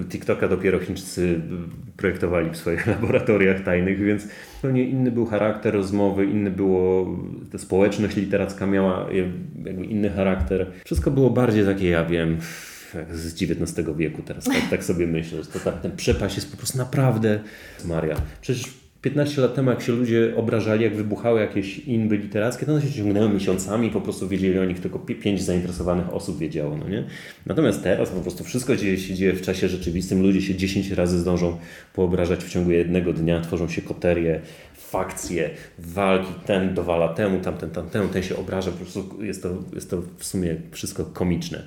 TikToka 0.10 0.48
dopiero 0.48 0.80
Chińczycy 0.80 1.41
projektowali 1.98 2.50
w 2.50 2.58
swoich 2.58 2.88
laboratoriach 2.93 3.63
tajnych, 3.63 4.00
więc 4.00 4.28
zupełnie 4.56 4.84
inny 4.84 5.12
był 5.12 5.26
charakter 5.26 5.74
rozmowy, 5.74 6.26
inny 6.26 6.52
było. 6.52 7.17
Ta 7.52 7.58
społeczność 7.58 8.15
literacka 8.15 8.67
miała 8.67 9.10
inny 9.89 10.10
charakter. 10.10 10.72
Wszystko 10.86 11.12
było 11.12 11.30
bardziej 11.30 11.65
takie, 11.65 11.89
ja 11.89 12.06
wiem 12.06 12.38
z 13.13 13.34
XIX 13.41 13.88
wieku 13.97 14.21
teraz, 14.21 14.43
tak, 14.43 14.69
tak 14.69 14.84
sobie 14.84 15.08
myślę, 15.08 15.43
że 15.43 15.50
to, 15.50 15.60
tak, 15.60 15.82
ten 15.82 15.95
przepaść 15.95 16.36
jest 16.36 16.52
po 16.52 16.58
prostu 16.58 16.78
naprawdę 16.78 17.39
Maria. 17.86 18.15
Przecież 18.41 18.63
15 19.02 19.41
lat 19.41 19.56
temu, 19.56 19.69
jak 19.69 19.82
się 19.82 19.91
ludzie 19.91 20.34
obrażali, 20.36 20.84
jak 20.84 20.95
wybuchały 20.95 21.39
jakieś 21.41 21.80
inby 21.80 22.17
literackie, 22.17 22.65
to 22.65 22.71
one 22.71 22.82
się 22.82 22.91
ciągnęły 22.91 23.30
miesiącami, 23.30 23.89
po 23.89 24.02
prostu 24.02 24.28
wiedzieli 24.28 24.60
o 24.60 24.65
nich 24.65 24.80
tylko 24.80 25.00
pięć 25.00 25.43
zainteresowanych 25.43 26.13
osób 26.13 26.39
wiedziało, 26.39 26.78
no 26.78 26.89
nie? 26.89 27.04
Natomiast 27.45 27.84
teraz 27.84 28.10
po 28.10 28.21
prostu 28.21 28.43
wszystko 28.43 28.76
dzieje 28.76 28.97
się 28.97 29.13
dzieje 29.13 29.34
w 29.34 29.41
czasie 29.41 29.67
rzeczywistym, 29.67 30.21
ludzie 30.21 30.41
się 30.41 30.56
10 30.56 30.91
razy 30.91 31.19
zdążą 31.19 31.58
poobrażać 31.93 32.43
w 32.43 32.50
ciągu 32.50 32.71
jednego 32.71 33.13
dnia, 33.13 33.41
tworzą 33.41 33.69
się 33.69 33.82
koterie, 33.82 34.41
fakcje, 34.73 35.50
walki, 35.80 36.34
ten 36.45 36.73
dowala 36.73 37.13
temu, 37.13 37.39
tamten, 37.39 37.69
tamtemu, 37.69 38.08
ten 38.10 38.23
się 38.23 38.36
obraża, 38.38 38.71
po 38.71 38.78
prostu 38.78 39.23
jest 39.23 39.43
to, 39.43 39.63
jest 39.73 39.89
to 39.89 40.02
w 40.17 40.26
sumie 40.26 40.56
wszystko 40.71 41.06
komiczne. 41.06 41.63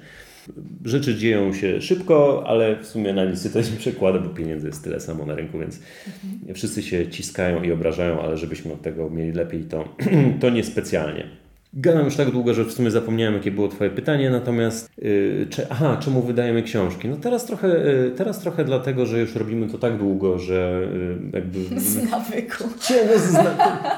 Rzeczy 0.85 1.15
dzieją 1.15 1.53
się 1.53 1.81
szybko, 1.81 2.45
ale 2.47 2.77
w 2.77 2.87
sumie 2.87 3.13
na 3.13 3.25
nic 3.25 3.53
to 3.53 3.59
nie 3.59 3.77
przekłada, 3.79 4.19
bo 4.19 4.29
pieniędzy 4.29 4.67
jest 4.67 4.85
tyle 4.85 5.01
samo 5.01 5.27
na 5.27 5.35
rynku, 5.35 5.59
więc 5.59 5.81
mhm. 6.25 6.55
wszyscy 6.55 6.83
się 6.83 7.09
ciskają 7.09 7.63
i 7.63 7.73
obrażają, 7.73 8.21
ale 8.21 8.37
żebyśmy 8.37 8.73
od 8.73 8.83
tego 8.83 9.11
mieli 9.11 9.33
lepiej, 9.33 9.63
to, 9.63 9.97
to 10.41 10.51
niespecjalnie. 10.51 11.40
Gadam 11.75 12.05
już 12.05 12.17
tak 12.17 12.31
długo, 12.31 12.55
że 12.55 12.65
w 12.65 12.73
sumie 12.73 12.91
zapomniałem, 12.91 13.35
jakie 13.35 13.51
było 13.51 13.69
Twoje 13.69 13.91
pytanie, 13.91 14.31
natomiast 14.31 14.91
yy, 14.99 15.47
czy, 15.51 15.71
aha, 15.71 15.97
czemu 16.01 16.23
wydajemy 16.23 16.63
książki? 16.63 17.09
No 17.09 17.17
teraz 17.17 17.47
trochę, 17.47 17.69
yy, 17.69 18.13
teraz 18.17 18.41
trochę 18.41 18.65
dlatego, 18.65 19.07
że 19.07 19.21
już 19.21 19.35
robimy 19.35 19.69
to 19.69 19.79
tak 19.79 19.99
długo, 19.99 20.39
że 20.39 20.89
yy, 20.93 21.31
jakby... 21.33 21.59
Z 21.81 22.11
nawyku. 22.11 22.65
Z 23.17 23.39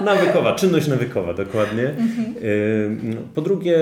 nawykowa, 0.05 0.55
czynność 0.55 0.89
nawykowa, 0.89 1.35
dokładnie. 1.35 1.89
Mhm. 1.89 2.35
No, 3.03 3.21
po 3.35 3.41
drugie, 3.41 3.79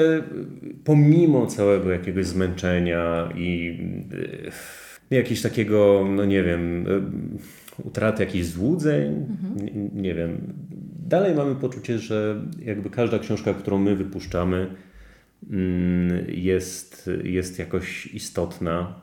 pomimo 0.84 1.46
całego 1.46 1.90
jakiegoś 1.90 2.26
zmęczenia 2.26 3.28
i 3.36 3.78
y, 5.10 5.16
jakiegoś 5.16 5.42
takiego, 5.42 6.04
no 6.10 6.24
nie 6.24 6.42
wiem, 6.42 6.86
y, 6.86 7.02
utraty 7.84 8.24
jakichś 8.24 8.46
złudzeń, 8.46 9.26
mhm. 9.30 9.56
nie, 9.56 10.02
nie 10.02 10.14
wiem, 10.14 10.38
dalej 11.10 11.34
mamy 11.34 11.54
poczucie, 11.54 11.98
że 11.98 12.40
jakby 12.64 12.90
każda 12.90 13.18
książka, 13.18 13.54
którą 13.54 13.78
my 13.78 13.96
wypuszczamy, 13.96 14.74
mm, 15.50 16.26
jest, 16.28 17.10
jest 17.24 17.58
jakoś 17.58 18.06
istotna, 18.06 19.00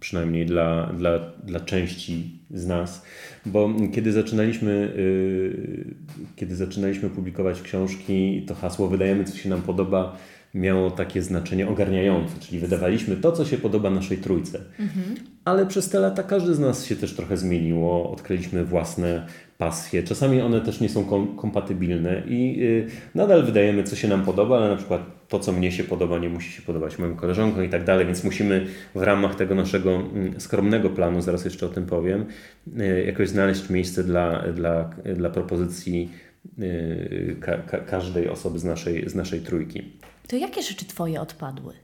przynajmniej 0.00 0.46
dla, 0.46 0.86
dla, 0.86 1.18
dla 1.44 1.60
części 1.60 2.38
z 2.50 2.66
nas, 2.66 3.02
bo 3.46 3.70
kiedy 3.94 4.12
zaczynaliśmy, 4.12 4.92
y, 4.96 5.94
kiedy 6.36 6.56
zaczynaliśmy 6.56 7.10
publikować 7.10 7.62
książki, 7.62 8.44
to 8.48 8.54
hasło 8.54 8.88
wydajemy, 8.88 9.24
co 9.24 9.36
się 9.36 9.48
nam 9.48 9.62
podoba, 9.62 10.16
miało 10.54 10.90
takie 10.90 11.22
znaczenie 11.22 11.68
ogarniające, 11.68 12.34
czyli 12.40 12.58
wydawaliśmy 12.58 13.16
to, 13.16 13.32
co 13.32 13.44
się 13.44 13.58
podoba 13.58 13.90
naszej 13.90 14.18
trójce. 14.18 14.58
Mhm. 14.78 15.16
Ale 15.44 15.66
przez 15.66 15.88
te 15.88 16.00
lata 16.00 16.22
każdy 16.22 16.54
z 16.54 16.58
nas 16.58 16.86
się 16.86 16.96
też 16.96 17.14
trochę 17.14 17.36
zmieniło, 17.36 18.12
odkryliśmy 18.12 18.64
własne 18.64 19.26
pasje. 19.62 20.02
Czasami 20.02 20.40
one 20.40 20.60
też 20.60 20.80
nie 20.80 20.88
są 20.88 21.04
kom 21.04 21.36
kompatybilne 21.36 22.22
i 22.26 22.58
yy, 22.58 22.86
nadal 23.14 23.44
wydajemy, 23.44 23.82
co 23.84 23.96
się 23.96 24.08
nam 24.08 24.24
podoba, 24.24 24.56
ale 24.56 24.68
na 24.68 24.76
przykład 24.76 25.28
to, 25.28 25.38
co 25.38 25.52
mnie 25.52 25.72
się 25.72 25.84
podoba, 25.84 26.18
nie 26.18 26.28
musi 26.28 26.52
się 26.52 26.62
podobać 26.62 26.98
moim 26.98 27.16
koleżankom 27.16 27.64
i 27.64 27.68
tak 27.68 27.84
dalej, 27.84 28.06
więc 28.06 28.24
musimy 28.24 28.66
w 28.94 29.02
ramach 29.02 29.34
tego 29.34 29.54
naszego 29.54 29.94
mm, 29.94 30.40
skromnego 30.40 30.90
planu, 30.90 31.20
zaraz 31.20 31.44
jeszcze 31.44 31.66
o 31.66 31.68
tym 31.68 31.86
powiem, 31.86 32.24
yy, 32.66 33.04
jakoś 33.04 33.28
znaleźć 33.28 33.70
miejsce 33.70 34.04
dla, 34.04 34.42
dla, 34.52 34.90
dla 35.16 35.30
propozycji 35.30 36.10
yy, 36.58 37.36
ka 37.40 37.58
ka 37.58 37.78
każdej 37.78 38.28
osoby 38.28 38.58
z 38.58 38.64
naszej, 38.64 39.08
z 39.08 39.14
naszej 39.14 39.40
trójki. 39.40 39.92
To 40.28 40.36
jakie 40.36 40.62
rzeczy 40.62 40.84
Twoje 40.84 41.20
odpadły? 41.20 41.74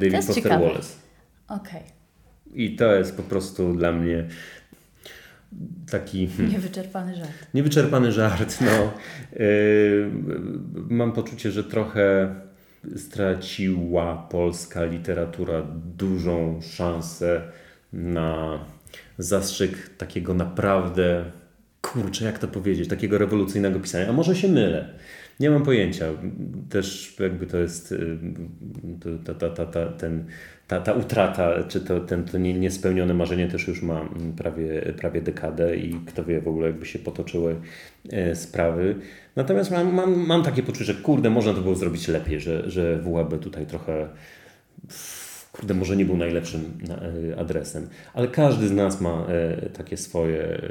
David 0.00 0.16
Foster 0.16 0.34
ciekawe. 0.34 0.64
Wallace. 0.64 0.94
Okej. 1.48 1.80
Okay. 1.80 1.98
I 2.54 2.76
to 2.76 2.94
jest 2.94 3.16
po 3.16 3.22
prostu 3.22 3.74
dla 3.74 3.92
mnie 3.92 4.24
taki... 5.90 6.28
Hmm, 6.28 6.52
niewyczerpany 6.52 7.16
żart. 7.16 7.30
Niewyczerpany 7.54 8.12
żart, 8.12 8.58
no. 8.60 8.92
Yy, 9.38 10.10
mam 10.98 11.12
poczucie, 11.12 11.50
że 11.50 11.64
trochę 11.64 12.34
straciła 12.96 14.16
polska 14.30 14.84
literatura 14.84 15.62
dużą 15.96 16.60
szansę 16.62 17.42
na 17.92 18.58
zastrzyk 19.18 19.96
takiego 19.96 20.34
naprawdę, 20.34 21.24
kurczę, 21.80 22.24
jak 22.24 22.38
to 22.38 22.48
powiedzieć, 22.48 22.88
takiego 22.88 23.18
rewolucyjnego 23.18 23.80
pisania. 23.80 24.08
A 24.08 24.12
może 24.12 24.36
się 24.36 24.48
mylę. 24.48 24.88
Nie 25.40 25.50
mam 25.50 25.62
pojęcia. 25.62 26.06
Też 26.70 27.16
jakby 27.20 27.46
to 27.46 27.58
jest 27.58 27.92
y, 27.92 28.18
ta, 29.24 29.34
ta, 29.34 29.50
ta, 29.50 29.66
ta, 29.66 29.86
ten, 29.86 30.24
ta, 30.68 30.80
ta 30.80 30.92
utrata, 30.92 31.64
czy 31.68 31.80
to, 31.80 32.00
ten, 32.00 32.24
to 32.24 32.38
niespełnione 32.38 33.14
marzenie 33.14 33.48
też 33.48 33.68
już 33.68 33.82
ma 33.82 34.08
prawie, 34.36 34.92
prawie 35.00 35.20
dekadę 35.22 35.76
i 35.76 35.94
kto 36.06 36.24
wie 36.24 36.40
w 36.40 36.48
ogóle 36.48 36.66
jakby 36.66 36.86
się 36.86 36.98
potoczyły 36.98 37.56
e, 38.10 38.36
sprawy. 38.36 38.94
Natomiast 39.36 39.70
mam, 39.70 39.94
mam, 39.94 40.26
mam 40.26 40.42
takie 40.42 40.62
poczucie, 40.62 40.84
że 40.84 40.94
kurde, 40.94 41.30
można 41.30 41.54
to 41.54 41.60
było 41.60 41.74
zrobić 41.74 42.08
lepiej, 42.08 42.40
że, 42.40 42.70
że 42.70 43.02
WAB 43.02 43.38
tutaj 43.40 43.66
trochę 43.66 44.08
kurde, 45.58 45.74
może 45.74 45.96
nie 45.96 46.04
był 46.04 46.16
najlepszym 46.16 46.60
e, 46.88 47.40
adresem, 47.40 47.88
ale 48.14 48.28
każdy 48.28 48.68
z 48.68 48.72
nas 48.72 49.00
ma 49.00 49.26
e, 49.28 49.68
takie 49.70 49.96
swoje 49.96 50.42
e, 50.42 50.70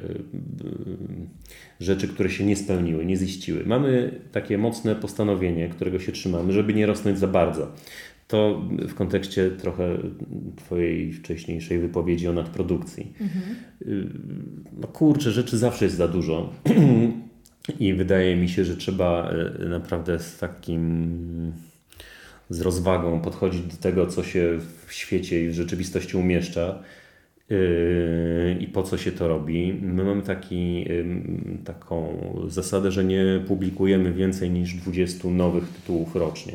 rzeczy, 1.79 2.07
które 2.07 2.29
się 2.29 2.45
nie 2.45 2.55
spełniły, 2.55 3.05
nie 3.05 3.17
ziściły. 3.17 3.65
Mamy 3.65 4.19
takie 4.31 4.57
mocne 4.57 4.95
postanowienie, 4.95 5.69
którego 5.69 5.99
się 5.99 6.11
trzymamy, 6.11 6.53
żeby 6.53 6.73
nie 6.73 6.85
rosnąć 6.85 7.19
za 7.19 7.27
bardzo. 7.27 7.71
To 8.27 8.61
w 8.87 8.93
kontekście 8.93 9.51
trochę 9.51 9.97
Twojej 10.55 11.13
wcześniejszej 11.13 11.79
wypowiedzi 11.79 12.27
o 12.27 12.33
nadprodukcji. 12.33 13.13
Mhm. 13.21 13.43
No 14.81 14.87
kurczę, 14.87 15.31
rzeczy 15.31 15.57
zawsze 15.57 15.85
jest 15.85 15.97
za 15.97 16.07
dużo. 16.07 16.53
I 17.79 17.93
wydaje 17.93 18.35
mi 18.35 18.49
się, 18.49 18.65
że 18.65 18.77
trzeba 18.77 19.33
naprawdę 19.69 20.19
z 20.19 20.37
takim 20.37 21.53
z 22.49 22.61
rozwagą 22.61 23.21
podchodzić 23.21 23.61
do 23.61 23.77
tego, 23.77 24.07
co 24.07 24.23
się 24.23 24.59
w 24.87 24.93
świecie 24.93 25.43
i 25.43 25.49
w 25.49 25.53
rzeczywistości 25.53 26.17
umieszcza 26.17 26.83
Yy, 27.49 28.57
i 28.59 28.67
po 28.67 28.83
co 28.83 28.97
się 28.97 29.11
to 29.11 29.27
robi. 29.27 29.79
My 29.81 30.03
mamy 30.03 30.21
taki, 30.21 30.85
taką 31.65 32.17
zasadę, 32.47 32.91
że 32.91 33.03
nie 33.03 33.43
publikujemy 33.47 34.13
więcej 34.13 34.49
niż 34.49 34.73
20 34.73 35.27
nowych 35.27 35.69
tytułów 35.69 36.15
rocznie. 36.15 36.53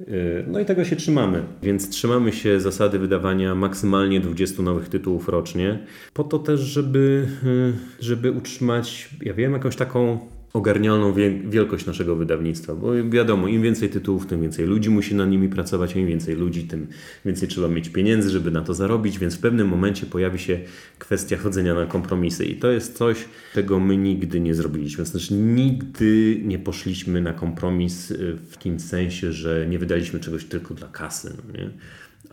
Yy, 0.00 0.44
no 0.48 0.60
i 0.60 0.64
tego 0.64 0.84
się 0.84 0.96
trzymamy, 0.96 1.42
więc 1.62 1.88
trzymamy 1.88 2.32
się 2.32 2.60
zasady 2.60 2.98
wydawania 2.98 3.54
maksymalnie 3.54 4.20
20 4.20 4.62
nowych 4.62 4.88
tytułów 4.88 5.28
rocznie, 5.28 5.78
po 6.14 6.24
to 6.24 6.38
też, 6.38 6.60
żeby, 6.60 7.26
yy, 7.42 7.72
żeby 8.00 8.32
utrzymać, 8.32 9.10
ja 9.22 9.34
wiem, 9.34 9.52
jakąś 9.52 9.76
taką 9.76 10.18
ogarnialną 10.52 11.14
wielkość 11.44 11.86
naszego 11.86 12.16
wydawnictwa, 12.16 12.74
bo 12.74 12.92
wiadomo, 13.10 13.48
im 13.48 13.62
więcej 13.62 13.90
tytułów, 13.90 14.26
tym 14.26 14.42
więcej 14.42 14.66
ludzi 14.66 14.90
musi 14.90 15.14
na 15.14 15.26
nimi 15.26 15.48
pracować, 15.48 15.96
im 15.96 16.06
więcej 16.06 16.36
ludzi, 16.36 16.64
tym 16.64 16.86
więcej 17.24 17.48
trzeba 17.48 17.68
mieć 17.68 17.88
pieniędzy, 17.88 18.30
żeby 18.30 18.50
na 18.50 18.62
to 18.62 18.74
zarobić, 18.74 19.18
więc 19.18 19.34
w 19.34 19.40
pewnym 19.40 19.68
momencie 19.68 20.06
pojawi 20.06 20.38
się 20.38 20.60
kwestia 20.98 21.36
chodzenia 21.36 21.74
na 21.74 21.86
kompromisy 21.86 22.44
i 22.44 22.56
to 22.56 22.70
jest 22.70 22.96
coś, 22.96 23.24
czego 23.54 23.80
my 23.80 23.96
nigdy 23.96 24.40
nie 24.40 24.54
zrobiliśmy. 24.54 25.04
Znaczy 25.04 25.34
nigdy 25.34 26.40
nie 26.44 26.58
poszliśmy 26.58 27.20
na 27.20 27.32
kompromis 27.32 28.10
y, 28.10 28.36
w 28.50 28.54
takim 28.54 28.80
sensie, 28.80 29.32
że 29.32 29.66
nie 29.70 29.78
wydaliśmy 29.78 30.20
czegoś 30.20 30.44
tylko 30.44 30.74
dla 30.74 30.88
kasy. 30.88 31.36
No 31.46 31.58
nie? 31.58 31.70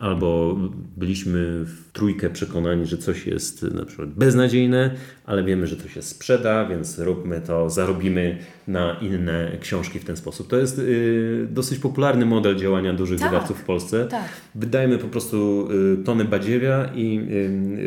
albo 0.00 0.58
byliśmy 0.96 1.64
w 1.64 1.92
trójkę 1.92 2.30
przekonani, 2.30 2.86
że 2.86 2.98
coś 2.98 3.26
jest 3.26 3.62
na 3.62 3.84
przykład 3.84 4.08
beznadziejne, 4.08 4.94
ale 5.30 5.44
wiemy, 5.44 5.66
że 5.66 5.76
to 5.76 5.88
się 5.88 6.02
sprzeda, 6.02 6.64
więc 6.64 6.98
róbmy 6.98 7.40
to, 7.40 7.70
zarobimy 7.70 8.38
na 8.68 8.96
inne 9.00 9.50
książki 9.60 9.98
w 9.98 10.04
ten 10.04 10.16
sposób. 10.16 10.48
To 10.48 10.56
jest 10.56 10.78
y, 10.78 11.46
dosyć 11.50 11.78
popularny 11.78 12.26
model 12.26 12.56
działania 12.56 12.92
dużych 12.92 13.20
tak, 13.20 13.30
wydawców 13.30 13.58
w 13.58 13.64
Polsce. 13.64 14.06
Tak. 14.06 14.28
Wydajemy 14.54 14.98
po 14.98 15.08
prostu 15.08 15.68
y, 16.00 16.04
tony 16.04 16.24
badziewia 16.24 16.90
i 16.94 17.20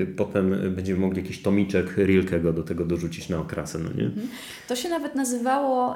y, 0.01 0.13
potem 0.17 0.73
będziemy 0.75 0.99
mogli 0.99 1.21
jakiś 1.21 1.41
tomiczek 1.41 1.97
Rilkego 1.97 2.53
do 2.53 2.63
tego 2.63 2.85
dorzucić 2.85 3.29
na 3.29 3.37
okrasę. 3.37 3.79
No 3.79 3.89
nie? 3.97 4.05
Mhm. 4.05 4.27
To 4.67 4.75
się 4.75 4.89
nawet 4.89 5.15
nazywało, 5.15 5.95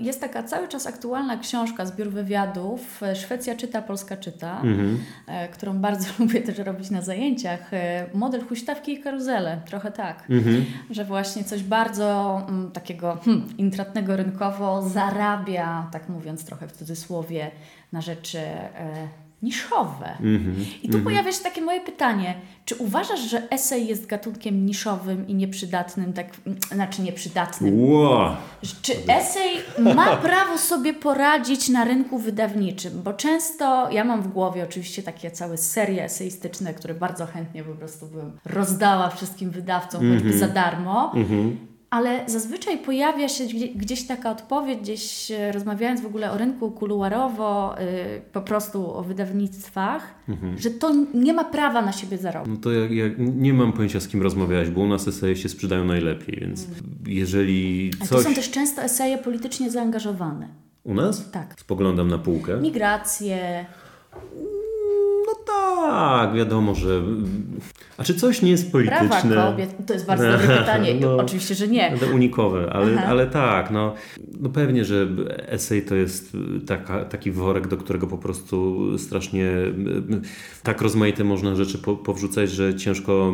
jest 0.00 0.20
taka 0.20 0.42
cały 0.42 0.68
czas 0.68 0.86
aktualna 0.86 1.36
książka, 1.36 1.86
zbiór 1.86 2.08
wywiadów, 2.08 3.00
Szwecja 3.14 3.54
czyta, 3.54 3.82
Polska 3.82 4.16
czyta, 4.16 4.60
mhm. 4.60 4.98
E, 5.26 5.48
którą 5.48 5.78
bardzo 5.78 6.06
lubię 6.18 6.40
też 6.40 6.58
robić 6.58 6.90
na 6.90 7.02
zajęciach. 7.02 7.74
E, 7.74 8.06
model 8.14 8.44
huśtawki 8.44 8.92
i 8.92 9.00
karuzele, 9.00 9.60
trochę 9.66 9.92
tak. 9.92 10.24
Mhm. 10.30 10.64
Że 10.90 11.04
właśnie 11.04 11.44
coś 11.44 11.62
bardzo 11.62 12.38
m, 12.48 12.54
mm, 12.54 12.70
takiego 12.70 13.18
hmm, 13.24 13.56
intratnego 13.58 14.16
rynkowo 14.16 14.82
zarabia, 14.82 15.88
tak 15.92 16.08
mówiąc 16.08 16.44
trochę 16.44 16.68
w 16.68 16.72
cudzysłowie, 16.72 17.50
na 17.92 18.00
rzeczy 18.00 18.38
e, 18.38 19.08
niszowe. 19.42 20.16
Mm 20.20 20.42
-hmm, 20.42 20.64
I 20.82 20.88
tu 20.88 20.94
mm 20.94 21.00
-hmm. 21.00 21.04
pojawia 21.04 21.32
się 21.32 21.42
takie 21.42 21.60
moje 21.60 21.80
pytanie, 21.80 22.34
czy 22.64 22.74
uważasz, 22.76 23.20
że 23.20 23.50
esej 23.50 23.86
jest 23.86 24.06
gatunkiem 24.06 24.66
niszowym 24.66 25.28
i 25.28 25.34
nieprzydatnym, 25.34 26.12
tak, 26.12 26.26
znaczy 26.72 27.02
nieprzydatnym? 27.02 27.90
Wow. 27.90 28.36
Czy 28.82 28.92
esej 29.08 29.50
ma 29.94 30.16
prawo 30.26 30.58
sobie 30.58 30.94
poradzić 30.94 31.68
na 31.68 31.84
rynku 31.84 32.18
wydawniczym? 32.18 33.02
Bo 33.02 33.12
często, 33.12 33.90
ja 33.90 34.04
mam 34.04 34.22
w 34.22 34.28
głowie 34.28 34.64
oczywiście 34.64 35.02
takie 35.02 35.30
całe 35.30 35.56
serie 35.56 36.04
eseistyczne, 36.04 36.74
które 36.74 36.94
bardzo 36.94 37.26
chętnie 37.26 37.64
po 37.64 37.74
prostu 37.74 38.06
bym 38.06 38.38
rozdała 38.44 39.08
wszystkim 39.08 39.50
wydawcom, 39.50 40.00
mm 40.00 40.12
-hmm. 40.12 40.22
choćby 40.22 40.38
za 40.38 40.48
darmo. 40.48 41.12
Ale 41.90 42.24
zazwyczaj 42.26 42.78
pojawia 42.78 43.28
się 43.28 43.44
gdzieś 43.74 44.06
taka 44.06 44.30
odpowiedź, 44.30 44.78
gdzieś 44.78 45.30
e, 45.30 45.52
rozmawiając 45.52 46.00
w 46.00 46.06
ogóle 46.06 46.32
o 46.32 46.38
rynku 46.38 46.70
kuluarowo, 46.70 47.80
y, 47.80 48.20
po 48.32 48.40
prostu 48.40 48.94
o 48.96 49.02
wydawnictwach, 49.02 50.14
mhm. 50.28 50.58
że 50.58 50.70
to 50.70 50.94
nie 51.14 51.32
ma 51.32 51.44
prawa 51.44 51.82
na 51.82 51.92
siebie 51.92 52.18
zarobić. 52.18 52.52
No 52.54 52.60
to 52.60 52.72
ja, 52.72 52.80
ja, 52.80 53.14
nie 53.18 53.54
mam 53.54 53.72
pojęcia 53.72 54.00
z 54.00 54.08
kim 54.08 54.22
rozmawiałeś, 54.22 54.70
bo 54.70 54.80
u 54.80 54.86
nas 54.86 55.08
eseje 55.08 55.36
się 55.36 55.48
sprzedają 55.48 55.84
najlepiej, 55.84 56.40
więc 56.40 56.68
mhm. 56.68 56.86
jeżeli 57.06 57.90
coś... 57.90 58.12
Ale 58.12 58.22
to 58.22 58.28
są 58.28 58.34
też 58.34 58.50
często 58.50 58.82
eseje 58.82 59.18
politycznie 59.18 59.70
zaangażowane. 59.70 60.48
U 60.84 60.94
nas? 60.94 61.30
Tak. 61.30 61.54
Spoglądam 61.60 62.08
na 62.08 62.18
półkę. 62.18 62.60
Migracje. 62.60 63.66
Tak, 65.48 66.34
wiadomo, 66.34 66.74
że. 66.74 67.02
A 67.96 68.04
czy 68.04 68.14
coś 68.14 68.42
nie 68.42 68.50
jest 68.50 68.72
polityczne? 68.72 69.08
Prawa 69.08 69.50
kobiet, 69.50 69.74
to 69.86 69.92
jest 69.92 70.06
bardzo 70.06 70.32
dobre 70.32 70.48
pytanie. 70.58 70.94
No, 71.00 71.16
Oczywiście, 71.16 71.54
że 71.54 71.68
nie. 71.68 71.94
Unikowe, 72.14 72.70
ale, 72.72 73.06
ale 73.06 73.26
tak, 73.26 73.70
no, 73.70 73.94
no 74.40 74.48
pewnie, 74.48 74.84
że 74.84 75.08
esej 75.46 75.82
to 75.82 75.94
jest 75.94 76.36
taka, 76.66 77.04
taki 77.04 77.30
worek, 77.30 77.68
do 77.68 77.76
którego 77.76 78.06
po 78.06 78.18
prostu 78.18 78.88
strasznie 78.98 79.50
tak 80.62 80.82
rozmaite 80.82 81.24
można 81.24 81.54
rzeczy 81.54 81.78
po, 81.78 81.96
powrzucać, 81.96 82.50
że 82.50 82.74
ciężko, 82.74 83.32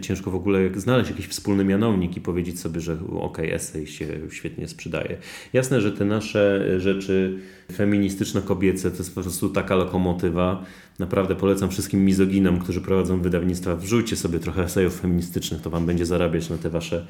ciężko 0.00 0.30
w 0.30 0.34
ogóle 0.34 0.60
znaleźć 0.76 1.10
jakiś 1.10 1.26
wspólny 1.26 1.64
mianownik 1.64 2.16
i 2.16 2.20
powiedzieć 2.20 2.60
sobie, 2.60 2.80
że 2.80 2.92
okej, 2.92 3.20
okay, 3.20 3.54
esej 3.54 3.86
się 3.86 4.06
świetnie 4.30 4.68
sprzedaje. 4.68 5.16
Jasne, 5.52 5.80
że 5.80 5.92
te 5.92 6.04
nasze 6.04 6.66
rzeczy 6.80 7.38
feministyczno-kobiece 7.70 8.90
to 8.90 8.96
jest 8.96 9.14
po 9.14 9.22
prostu 9.22 9.48
taka 9.48 9.74
lokomotywa, 9.76 10.64
Naprawdę 11.00 11.36
polecam 11.36 11.70
wszystkim 11.70 12.04
mizoginom, 12.04 12.58
którzy 12.58 12.80
prowadzą 12.80 13.20
wydawnictwa, 13.20 13.76
wrzućcie 13.76 14.16
sobie 14.16 14.38
trochę 14.38 14.64
esejów 14.64 15.00
feministycznych, 15.00 15.60
to 15.60 15.70
Wam 15.70 15.86
będzie 15.86 16.06
zarabiać 16.06 16.50
na 16.50 16.56
te 16.58 16.70
Wasze 16.70 17.06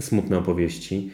smutne 0.00 0.38
opowieści. 0.38 1.10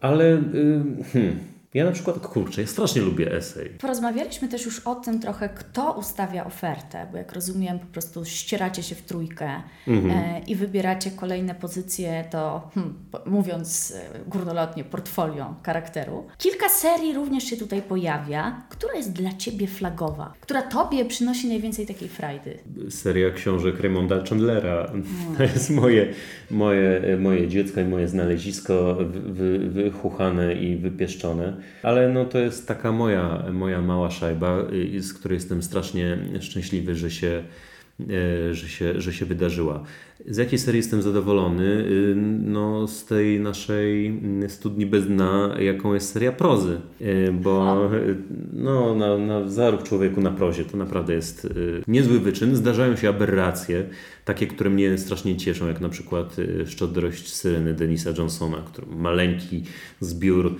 Ale... 0.00 0.42
Yy, 0.54 1.04
hmm. 1.12 1.55
Ja 1.76 1.84
na 1.84 1.92
przykład, 1.92 2.18
kurczę, 2.18 2.60
ja 2.60 2.66
strasznie 2.66 3.02
lubię 3.02 3.32
esej. 3.32 3.68
Porozmawialiśmy 3.68 4.48
też 4.48 4.64
już 4.64 4.80
o 4.80 4.94
tym 4.94 5.20
trochę, 5.20 5.48
kto 5.48 5.92
ustawia 5.92 6.44
ofertę, 6.44 7.06
bo 7.12 7.18
jak 7.18 7.32
rozumiem, 7.32 7.78
po 7.78 7.86
prostu 7.86 8.24
ścieracie 8.24 8.82
się 8.82 8.94
w 8.94 9.02
trójkę 9.02 9.50
mhm. 9.88 10.10
e, 10.10 10.40
i 10.46 10.54
wybieracie 10.54 11.10
kolejne 11.10 11.54
pozycje 11.54 12.24
do, 12.32 12.70
hmm, 12.74 12.94
mówiąc 13.26 13.94
e, 13.96 14.28
górnolotnie, 14.28 14.84
portfolio 14.84 15.54
charakteru. 15.62 16.26
Kilka 16.38 16.68
serii 16.68 17.14
również 17.14 17.44
się 17.44 17.56
tutaj 17.56 17.82
pojawia. 17.82 18.62
Która 18.68 18.94
jest 18.94 19.12
dla 19.12 19.32
Ciebie 19.32 19.66
flagowa? 19.66 20.32
Która 20.40 20.62
Tobie 20.62 21.04
przynosi 21.04 21.48
najwięcej 21.48 21.86
takiej 21.86 22.08
frajdy? 22.08 22.58
Seria 22.90 23.30
książek 23.30 23.80
Raymonda 23.80 24.24
Chandlera. 24.28 24.86
Hmm. 24.86 25.36
To 25.36 25.42
jest 25.42 25.70
moje, 25.70 26.14
moje, 26.50 27.16
moje 27.20 27.48
dziecko 27.48 27.80
i 27.80 27.84
moje 27.84 28.08
znalezisko 28.08 28.96
wy, 29.10 29.58
wychuchane 29.58 30.54
i 30.54 30.76
wypieszczone. 30.76 31.65
Ale 31.82 32.08
no 32.08 32.24
to 32.24 32.38
jest 32.38 32.68
taka 32.68 32.92
moja, 32.92 33.44
moja 33.52 33.82
mała 33.82 34.10
szajba, 34.10 34.58
y, 34.72 35.02
z 35.02 35.14
której 35.14 35.36
jestem 35.36 35.62
strasznie 35.62 36.18
szczęśliwy, 36.40 36.94
że 36.94 37.10
się, 37.10 37.44
y, 38.00 38.54
że 38.54 38.68
się, 38.68 39.00
że 39.00 39.12
się 39.12 39.26
wydarzyła. 39.26 39.84
Z 40.24 40.36
jakiej 40.36 40.58
serii 40.58 40.78
jestem 40.78 41.02
zadowolony? 41.02 41.64
Y, 41.64 42.14
no 42.42 42.88
z 42.88 43.04
tej 43.04 43.40
naszej 43.40 44.20
studni 44.48 44.86
bez 44.86 45.06
dna, 45.06 45.56
jaką 45.60 45.94
jest 45.94 46.12
seria 46.12 46.32
prozy, 46.32 46.80
bo 47.32 47.88
no, 48.52 48.94
na, 48.94 49.18
na 49.18 49.48
zarób 49.48 49.82
człowieku 49.82 50.20
na 50.20 50.30
prozie 50.30 50.64
to 50.64 50.76
naprawdę 50.76 51.14
jest 51.14 51.48
niezły 51.88 52.20
wyczyn. 52.20 52.56
Zdarzają 52.56 52.96
się 52.96 53.08
aberracje, 53.08 53.88
takie, 54.24 54.46
które 54.46 54.70
mnie 54.70 54.98
strasznie 54.98 55.36
cieszą, 55.36 55.68
jak 55.68 55.80
na 55.80 55.88
przykład 55.88 56.36
Szczodrość 56.66 57.34
Syreny 57.34 57.74
Denisa 57.74 58.10
Johnsona, 58.18 58.56
który 58.56 58.86
maleńki 58.86 59.62
zbiór 60.00 60.56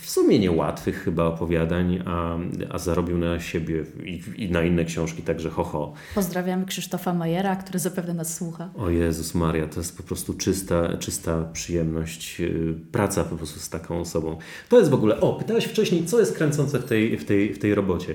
w 0.00 0.10
sumie 0.10 0.38
niełatwych 0.38 1.04
chyba 1.04 1.24
opowiadań, 1.24 2.02
a, 2.06 2.38
a 2.70 2.78
zarobił 2.78 3.18
na 3.18 3.40
siebie 3.40 3.84
i, 4.04 4.22
i, 4.36 4.50
na 4.50 4.62
inne 4.62 4.84
książki 4.84 5.22
także 5.22 5.50
ho, 5.50 5.64
ho. 5.64 5.92
Pozdrawiamy 6.14 6.66
Krzysztofa 6.66 7.14
Majera, 7.14 7.56
który 7.56 7.78
zapewne 7.78 8.14
nas 8.14 8.23
słucha. 8.24 8.70
O 8.76 8.90
Jezus 8.90 9.34
Maria, 9.34 9.66
to 9.66 9.80
jest 9.80 9.96
po 9.96 10.02
prostu 10.02 10.34
czysta, 10.34 10.96
czysta 10.96 11.44
przyjemność, 11.52 12.40
y, 12.40 12.74
praca 12.92 13.24
po 13.24 13.36
prostu 13.36 13.60
z 13.60 13.68
taką 13.68 14.00
osobą. 14.00 14.38
To 14.68 14.78
jest 14.78 14.90
w 14.90 14.94
ogóle, 14.94 15.20
o, 15.20 15.32
pytałeś 15.32 15.64
wcześniej, 15.64 16.04
co 16.04 16.20
jest 16.20 16.36
kręcące 16.36 16.78
w 16.78 16.84
tej, 16.84 17.18
w 17.18 17.24
tej, 17.24 17.54
w 17.54 17.58
tej 17.58 17.74
robocie. 17.74 18.14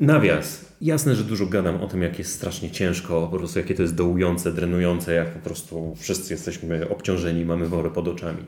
Nawias. 0.00 0.64
Jasne, 0.80 1.14
że 1.14 1.24
dużo 1.24 1.46
gadam 1.46 1.80
o 1.80 1.86
tym, 1.86 2.02
jak 2.02 2.18
jest 2.18 2.32
strasznie 2.32 2.70
ciężko, 2.70 3.28
po 3.30 3.38
prostu 3.38 3.58
jakie 3.58 3.74
to 3.74 3.82
jest 3.82 3.94
dołujące, 3.94 4.52
drenujące, 4.52 5.14
jak 5.14 5.34
po 5.34 5.40
prostu 5.40 5.94
wszyscy 5.98 6.34
jesteśmy 6.34 6.88
obciążeni, 6.88 7.44
mamy 7.44 7.68
wory 7.68 7.90
pod 7.90 8.08
oczami 8.08 8.44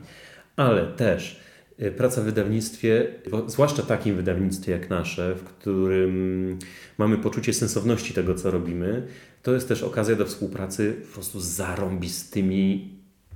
ale 0.57 0.85
też 0.85 1.39
y, 1.81 1.91
praca 1.91 2.21
w 2.21 2.23
wydawnictwie, 2.23 3.07
zwłaszcza 3.47 3.83
takim 3.83 4.15
wydawnictwie 4.15 4.71
jak 4.71 4.89
nasze, 4.89 5.35
w 5.35 5.43
którym 5.43 6.59
mamy 6.97 7.17
poczucie 7.17 7.53
sensowności 7.53 8.13
tego, 8.13 8.35
co 8.35 8.51
robimy, 8.51 9.07
to 9.47 9.53
jest 9.53 9.67
też 9.67 9.83
okazja 9.83 10.15
do 10.15 10.25
współpracy 10.25 10.95
po 11.07 11.13
prostu 11.13 11.39
z 11.39 11.45
zarąbistymi, 11.45 12.89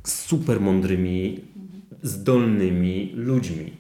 super 0.04 0.62
mądrymi, 0.62 1.40
zdolnymi 2.04 3.12
ludźmi. 3.16 3.72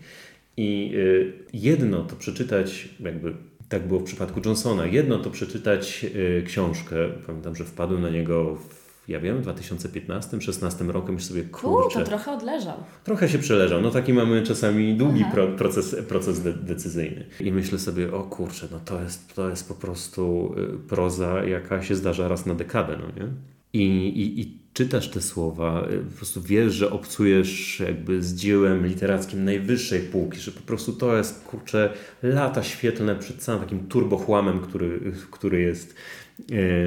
I 0.57 0.91
y, 0.95 1.33
jedno 1.53 2.03
to 2.03 2.15
przeczytać, 2.15 2.89
jakby 2.99 3.33
tak 3.69 3.87
było 3.87 3.99
w 3.99 4.03
przypadku 4.03 4.41
Johnsona, 4.45 4.85
jedno 4.85 5.19
to 5.19 5.29
przeczytać 5.29 6.05
y, 6.15 6.43
książkę. 6.47 6.95
Pamiętam, 7.27 7.55
że 7.55 7.63
wpadłem 7.63 8.01
na 8.01 8.09
niego 8.09 8.55
w 8.55 8.80
ja 9.11 9.19
wiem, 9.19 9.41
2015-16 9.41 10.89
rokiem 10.89 11.15
już 11.15 11.23
sobie 11.23 11.43
kurczę. 11.43 11.99
U, 11.99 12.01
to 12.01 12.09
trochę 12.09 12.31
odleżał. 12.31 12.77
Trochę 13.03 13.29
się 13.29 13.39
przeleżał. 13.39 13.81
No 13.81 13.91
taki 13.91 14.13
mamy 14.13 14.43
czasami 14.43 14.93
długi 14.93 15.25
pro, 15.33 15.47
proces, 15.47 15.95
proces 16.07 16.41
de, 16.41 16.53
decyzyjny. 16.53 17.25
I 17.39 17.51
myślę 17.51 17.79
sobie, 17.79 18.13
o 18.13 18.23
kurczę, 18.23 18.67
no 18.71 18.79
to 18.79 19.01
jest, 19.01 19.35
to 19.35 19.49
jest 19.49 19.67
po 19.67 19.75
prostu 19.75 20.53
y, 20.57 20.87
proza, 20.89 21.43
jaka 21.43 21.83
się 21.83 21.95
zdarza 21.95 22.27
raz 22.27 22.45
na 22.45 22.55
dekadę, 22.55 22.97
no 22.97 23.23
nie? 23.23 23.31
I, 23.73 24.07
i, 24.07 24.41
i 24.41 24.57
czytasz 24.73 25.09
te 25.09 25.21
słowa, 25.21 25.87
y, 25.91 25.97
po 25.97 26.17
prostu 26.17 26.41
wiesz, 26.41 26.73
że 26.73 26.91
obcujesz 26.91 27.79
jakby 27.79 28.23
z 28.23 28.35
dziełem 28.35 28.87
literackim 28.87 29.45
najwyższej 29.45 29.99
półki, 29.99 30.39
że 30.39 30.51
po 30.51 30.61
prostu 30.61 30.93
to 30.93 31.17
jest, 31.17 31.43
kurczę, 31.43 31.93
lata 32.23 32.63
świetlne 32.63 33.15
przed 33.15 33.37
całym 33.37 33.61
takim 33.61 33.87
turbochłamem, 33.87 34.59
który, 34.59 35.13
który 35.31 35.61
jest 35.61 35.95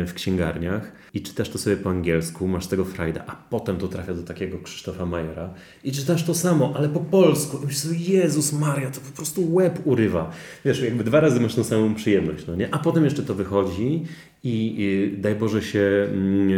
w 0.06 0.12
księgarniach 0.14 1.03
i 1.14 1.22
czytasz 1.22 1.48
to 1.48 1.59
sobie 1.59 1.77
po 1.77 1.90
angielsku, 1.90 2.48
masz 2.48 2.66
tego 2.66 2.85
frajda, 2.85 3.24
a 3.27 3.37
potem 3.50 3.77
to 3.77 3.88
trafia 3.88 4.14
do 4.14 4.22
takiego 4.22 4.59
Krzysztofa 4.59 5.07
Majera 5.07 5.55
i 5.85 5.92
czytasz 5.92 6.24
to 6.24 6.35
samo, 6.35 6.72
ale 6.77 6.88
po 6.88 7.00
polsku. 7.00 7.57
I 7.57 7.61
myślisz 7.61 7.83
sobie, 7.83 7.98
Jezus 7.98 8.53
Maria, 8.53 8.90
to 8.90 9.00
po 9.00 9.16
prostu 9.16 9.55
łeb 9.55 9.79
urywa. 9.85 10.31
Wiesz, 10.64 10.83
jakby 10.83 11.05
dwa 11.05 11.20
razy 11.20 11.40
masz 11.40 11.55
tą 11.55 11.64
samą 11.64 11.94
przyjemność, 11.94 12.46
no 12.46 12.57
nie? 12.57 12.74
A 12.74 12.79
potem 12.79 13.05
jeszcze 13.05 13.22
to 13.22 13.35
wychodzi 13.35 14.05
i, 14.44 14.74
i 14.79 15.18
daj 15.18 15.35
Boże 15.35 15.62
się 15.62 16.09
mm, 16.09 16.48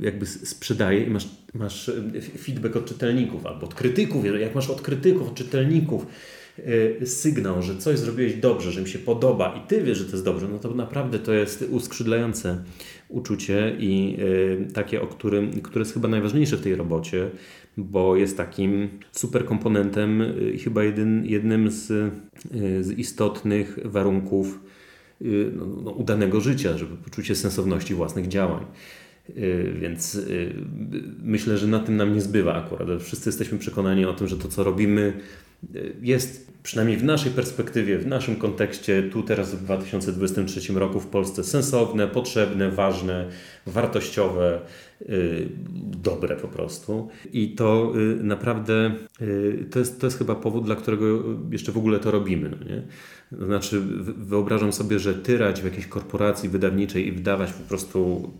e, 0.00 0.04
jakby 0.04 0.26
sprzedaje 0.26 1.04
i 1.04 1.10
masz, 1.10 1.28
masz 1.54 1.90
feedback 2.38 2.76
od 2.76 2.86
czytelników 2.86 3.46
albo 3.46 3.66
od 3.66 3.74
krytyków. 3.74 4.24
Jak 4.40 4.54
masz 4.54 4.70
od 4.70 4.82
krytyków, 4.82 5.28
od 5.28 5.34
czytelników, 5.34 6.06
Y, 6.06 6.35
sygnał, 7.04 7.62
że 7.62 7.76
coś 7.76 7.98
zrobiłeś 7.98 8.34
dobrze, 8.34 8.72
że 8.72 8.82
mi 8.82 8.88
się 8.88 8.98
podoba 8.98 9.54
i 9.64 9.68
ty 9.68 9.82
wiesz, 9.82 9.98
że 9.98 10.04
to 10.04 10.10
jest 10.10 10.24
dobrze, 10.24 10.48
no 10.48 10.58
to 10.58 10.74
naprawdę 10.74 11.18
to 11.18 11.32
jest 11.32 11.64
uskrzydlające 11.70 12.64
uczucie 13.08 13.76
i 13.78 14.16
y, 14.68 14.72
takie, 14.72 15.02
o 15.02 15.06
którym, 15.06 15.60
które 15.60 15.82
jest 15.82 15.94
chyba 15.94 16.08
najważniejsze 16.08 16.56
w 16.56 16.60
tej 16.60 16.74
robocie, 16.74 17.30
bo 17.76 18.16
jest 18.16 18.36
takim 18.36 18.88
super 19.12 19.44
komponentem 19.44 20.20
y, 20.20 20.52
i 20.54 20.58
chyba 20.58 20.84
jedyn, 20.84 21.24
jednym 21.24 21.70
z, 21.70 21.86
z 22.80 22.98
istotnych 22.98 23.78
warunków 23.84 24.60
no, 25.56 25.66
no, 25.66 25.90
udanego 25.90 26.40
życia, 26.40 26.78
żeby 26.78 26.96
poczucie 26.96 27.34
sensowności 27.34 27.94
własnych 27.94 28.28
działań. 28.28 28.64
Więc 29.80 30.20
myślę, 31.22 31.58
że 31.58 31.66
na 31.66 31.78
tym 31.78 31.96
nam 31.96 32.14
nie 32.14 32.20
zbywa 32.20 32.54
akurat. 32.54 32.88
Wszyscy 33.02 33.28
jesteśmy 33.28 33.58
przekonani 33.58 34.04
o 34.04 34.12
tym, 34.14 34.28
że 34.28 34.36
to, 34.36 34.48
co 34.48 34.64
robimy, 34.64 35.12
jest 36.02 36.46
przynajmniej 36.66 36.98
w 36.98 37.04
naszej 37.04 37.32
perspektywie, 37.32 37.98
w 37.98 38.06
naszym 38.06 38.36
kontekście, 38.36 39.02
tu 39.02 39.22
teraz 39.22 39.54
w 39.54 39.64
2023 39.64 40.72
roku 40.72 41.00
w 41.00 41.06
Polsce 41.06 41.44
sensowne, 41.44 42.08
potrzebne, 42.08 42.70
ważne, 42.70 43.28
wartościowe, 43.66 44.60
y, 45.02 45.48
dobre 46.02 46.36
po 46.36 46.48
prostu. 46.48 47.08
I 47.32 47.54
to 47.54 47.92
y, 47.96 48.24
naprawdę 48.24 48.94
y, 49.20 49.66
to 49.70 49.78
jest, 49.78 50.00
to 50.00 50.06
jest 50.06 50.18
chyba 50.18 50.34
powód, 50.34 50.64
dla 50.64 50.76
którego 50.76 51.24
jeszcze 51.50 51.72
w 51.72 51.78
ogóle 51.78 51.98
to 51.98 52.10
robimy. 52.10 52.50
No 52.50 52.56
nie? 52.56 52.82
Znaczy, 53.46 53.80
wyobrażam 54.16 54.72
sobie, 54.72 54.98
że 54.98 55.14
tyrać 55.14 55.60
w 55.60 55.64
jakiejś 55.64 55.86
korporacji 55.86 56.48
wydawniczej 56.48 57.06
i 57.06 57.12
wydawać 57.12 57.52
po 57.52 57.68
prostu 57.68 58.30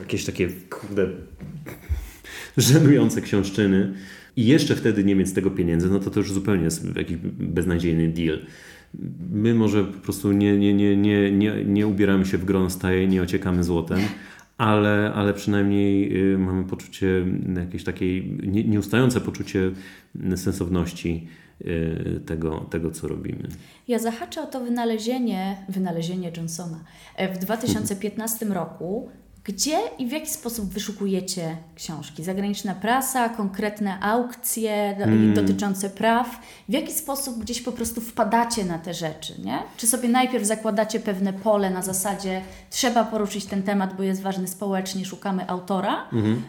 jakieś 0.00 0.24
takie 0.24 0.48
kurde 0.70 1.06
żenujące 2.56 3.20
książczyny 3.20 3.94
i 4.36 4.46
jeszcze 4.46 4.76
wtedy 4.76 5.04
nie 5.04 5.16
mieć 5.16 5.28
z 5.28 5.32
tego 5.32 5.50
pieniędzy, 5.50 5.90
no 5.90 5.98
to 5.98 6.10
to 6.10 6.20
już 6.20 6.32
zupełnie 6.32 6.64
jest 6.64 6.96
jakiś 6.96 7.16
beznadziejny 7.38 8.08
deal. 8.08 8.38
My 9.30 9.54
może 9.54 9.84
po 9.84 9.98
prostu 9.98 10.32
nie, 10.32 10.58
nie, 10.58 10.74
nie, 10.74 10.96
nie, 10.96 11.32
nie, 11.32 11.64
nie 11.64 11.86
ubieramy 11.86 12.26
się 12.26 12.38
w 12.38 12.44
gron 12.44 12.70
staje, 12.70 13.08
nie 13.08 13.22
ociekamy 13.22 13.64
złotem, 13.64 14.00
ale, 14.58 15.12
ale 15.14 15.34
przynajmniej 15.34 16.16
y, 16.32 16.38
mamy 16.38 16.64
poczucie 16.64 17.26
jakieś 17.56 17.84
takiej 17.84 18.38
nie, 18.42 18.64
nieustające 18.64 19.20
poczucie 19.20 19.70
sensowności 20.36 21.28
y, 21.60 22.20
tego, 22.26 22.66
tego, 22.70 22.90
co 22.90 23.08
robimy. 23.08 23.48
Ja 23.88 23.98
zahaczę 23.98 24.42
o 24.42 24.46
to 24.46 24.60
wynalezienie, 24.60 25.56
wynalezienie 25.68 26.32
Johnsona. 26.36 26.84
E, 27.16 27.34
w 27.34 27.38
2015 27.38 28.46
roku 28.46 29.10
gdzie 29.44 29.78
i 29.98 30.06
w 30.06 30.12
jaki 30.12 30.30
sposób 30.30 30.68
wyszukujecie 30.68 31.56
książki? 31.74 32.24
Zagraniczna 32.24 32.74
prasa, 32.74 33.28
konkretne 33.28 34.00
aukcje 34.00 34.94
hmm. 34.98 35.34
dotyczące 35.34 35.90
praw? 35.90 36.40
W 36.68 36.72
jaki 36.72 36.92
sposób 36.92 37.38
gdzieś 37.38 37.62
po 37.62 37.72
prostu 37.72 38.00
wpadacie 38.00 38.64
na 38.64 38.78
te 38.78 38.94
rzeczy? 38.94 39.34
Nie? 39.44 39.58
Czy 39.76 39.86
sobie 39.86 40.08
najpierw 40.08 40.44
zakładacie 40.44 41.00
pewne 41.00 41.32
pole 41.32 41.70
na 41.70 41.82
zasadzie 41.82 42.42
trzeba 42.70 43.04
poruszyć 43.04 43.44
ten 43.44 43.62
temat, 43.62 43.96
bo 43.96 44.02
jest 44.02 44.22
ważny 44.22 44.48
społecznie, 44.48 45.04
szukamy 45.04 45.48
autora? 45.48 46.06
Hmm. 46.10 46.42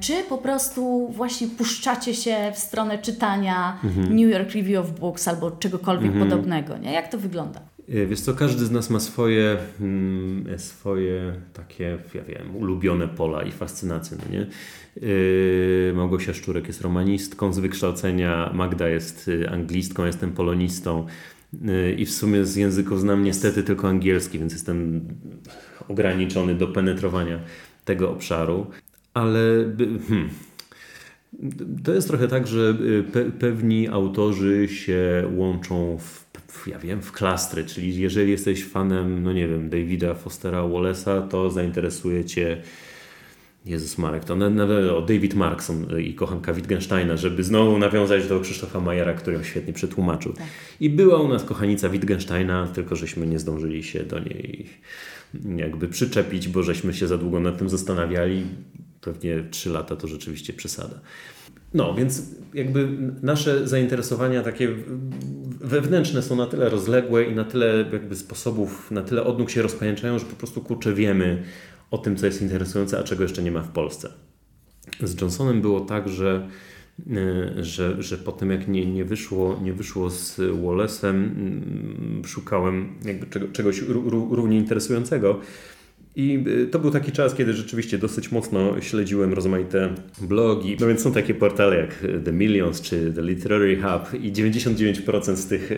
czy 0.00 0.24
po 0.28 0.38
prostu 0.38 1.08
właśnie 1.12 1.48
puszczacie 1.48 2.14
się 2.14 2.52
w 2.54 2.58
stronę 2.58 2.98
czytania 2.98 3.78
hmm. 3.82 4.16
New 4.16 4.32
York 4.32 4.52
Review 4.52 4.84
of 4.84 5.00
Books 5.00 5.28
albo 5.28 5.50
czegokolwiek 5.50 6.12
mhm. 6.12 6.30
podobnego? 6.30 6.78
Nie? 6.78 6.92
Jak 6.92 7.08
to 7.08 7.18
wygląda? 7.18 7.60
E, 7.88 8.06
wiesz 8.06 8.20
co, 8.20 8.34
każdy 8.34 8.66
z 8.66 8.70
nas 8.70 8.90
ma 8.90 9.00
swoje, 9.00 9.56
mm, 9.80 10.58
swoje 10.58 11.34
takie, 11.52 11.98
ja 12.14 12.22
wiem, 12.22 12.56
ulubione 12.56 13.08
pola 13.08 13.42
i 13.42 13.52
fascynacje, 13.52 14.16
no 14.16 14.32
nie? 14.32 14.46
Yy, 14.96 15.92
Małgosia 15.94 16.34
Szczurek 16.34 16.66
jest 16.66 16.80
romanistką 16.80 17.52
z 17.52 17.58
wykształcenia, 17.58 18.50
Magda 18.54 18.88
jest 18.88 19.30
anglistką, 19.50 20.04
jestem 20.04 20.32
polonistą 20.32 21.06
i 21.96 22.06
w 22.06 22.10
sumie 22.10 22.44
z 22.44 22.56
języków 22.56 23.00
znam 23.00 23.24
niestety 23.24 23.62
tylko 23.62 23.88
angielski, 23.88 24.38
więc 24.38 24.52
jestem 24.52 25.00
ograniczony 25.88 26.54
do 26.54 26.68
penetrowania 26.68 27.40
tego 27.84 28.10
obszaru, 28.10 28.66
ale 29.14 29.40
hmm, 30.08 30.28
to 31.84 31.94
jest 31.94 32.08
trochę 32.08 32.28
tak, 32.28 32.46
że 32.46 32.74
pe 33.12 33.24
pewni 33.24 33.88
autorzy 33.88 34.68
się 34.68 35.30
łączą 35.36 35.98
w 35.98 36.27
ja 36.66 36.78
wiem, 36.78 37.02
w 37.02 37.12
klastry, 37.12 37.64
czyli 37.64 37.98
jeżeli 37.98 38.30
jesteś 38.30 38.64
fanem, 38.64 39.22
no 39.22 39.32
nie 39.32 39.48
wiem, 39.48 39.70
Davida 39.70 40.14
Fostera 40.14 40.62
Wallace'a, 40.62 41.28
to 41.28 41.50
zainteresuje 41.50 42.24
Cię 42.24 42.62
Jezus 43.66 43.98
Marek, 43.98 44.24
to 44.24 44.36
na, 44.36 44.50
na, 44.50 44.64
o 44.96 45.02
David 45.02 45.34
Markson 45.34 46.00
i 46.00 46.14
kochanka 46.14 46.52
Wittgensteina, 46.52 47.16
żeby 47.16 47.44
znowu 47.44 47.78
nawiązać 47.78 48.28
do 48.28 48.40
Krzysztofa 48.40 48.80
Majera, 48.80 49.14
który 49.14 49.36
ją 49.36 49.42
świetnie 49.42 49.72
przetłumaczył. 49.72 50.32
Tak. 50.32 50.46
I 50.80 50.90
była 50.90 51.20
u 51.20 51.28
nas 51.28 51.44
kochanica 51.44 51.88
Wittgensteina, 51.88 52.66
tylko 52.66 52.96
żeśmy 52.96 53.26
nie 53.26 53.38
zdążyli 53.38 53.82
się 53.82 54.04
do 54.04 54.18
niej 54.18 54.66
jakby 55.56 55.88
przyczepić, 55.88 56.48
bo 56.48 56.62
żeśmy 56.62 56.94
się 56.94 57.06
za 57.06 57.18
długo 57.18 57.40
nad 57.40 57.58
tym 57.58 57.68
zastanawiali. 57.68 58.46
Pewnie 59.00 59.44
trzy 59.50 59.70
lata 59.70 59.96
to 59.96 60.08
rzeczywiście 60.08 60.52
przesada. 60.52 61.00
No, 61.74 61.94
więc 61.94 62.22
jakby 62.54 62.88
nasze 63.22 63.68
zainteresowania 63.68 64.42
takie 64.42 64.68
wewnętrzne 65.68 66.22
są 66.22 66.36
na 66.36 66.46
tyle 66.46 66.68
rozległe 66.68 67.24
i 67.24 67.34
na 67.34 67.44
tyle 67.44 67.84
jakby 67.92 68.16
sposobów, 68.16 68.90
na 68.90 69.02
tyle 69.02 69.24
odnóg 69.24 69.50
się 69.50 69.62
rozpajęczają, 69.62 70.18
że 70.18 70.24
po 70.24 70.36
prostu 70.36 70.60
kurczę 70.60 70.94
wiemy 70.94 71.42
o 71.90 71.98
tym, 71.98 72.16
co 72.16 72.26
jest 72.26 72.42
interesujące, 72.42 72.98
a 72.98 73.02
czego 73.02 73.22
jeszcze 73.22 73.42
nie 73.42 73.50
ma 73.50 73.62
w 73.62 73.68
Polsce. 73.68 74.12
Z 75.02 75.20
Johnsonem 75.20 75.60
było 75.60 75.80
tak, 75.80 76.08
że, 76.08 76.48
e, 77.10 77.64
że, 77.64 78.02
że 78.02 78.18
po 78.18 78.32
tym 78.32 78.50
jak 78.50 78.68
nie, 78.68 78.86
nie, 78.86 79.04
wyszło, 79.04 79.60
nie 79.62 79.72
wyszło 79.72 80.10
z 80.10 80.38
Wallace'em, 80.38 81.08
mm, 81.08 82.22
szukałem 82.26 82.94
jakby 83.04 83.52
czegoś 83.52 83.82
równie 84.30 84.58
interesującego. 84.58 85.40
I 86.18 86.44
y, 86.46 86.66
to 86.66 86.78
był 86.78 86.90
taki 86.90 87.12
czas, 87.12 87.34
kiedy 87.34 87.52
rzeczywiście 87.52 87.98
dosyć 87.98 88.32
mocno 88.32 88.80
śledziłem 88.80 89.34
rozmaite 89.34 89.94
blogi. 90.20 90.76
No 90.80 90.86
więc 90.86 91.00
są 91.00 91.12
takie 91.12 91.34
portale 91.34 91.76
jak 91.76 92.04
The 92.24 92.32
Millions 92.32 92.80
czy 92.80 93.12
The 93.12 93.22
Literary 93.22 93.76
Hub 93.76 94.22
i 94.22 94.32
99% 94.32 95.36
z 95.36 95.46
tych, 95.46 95.72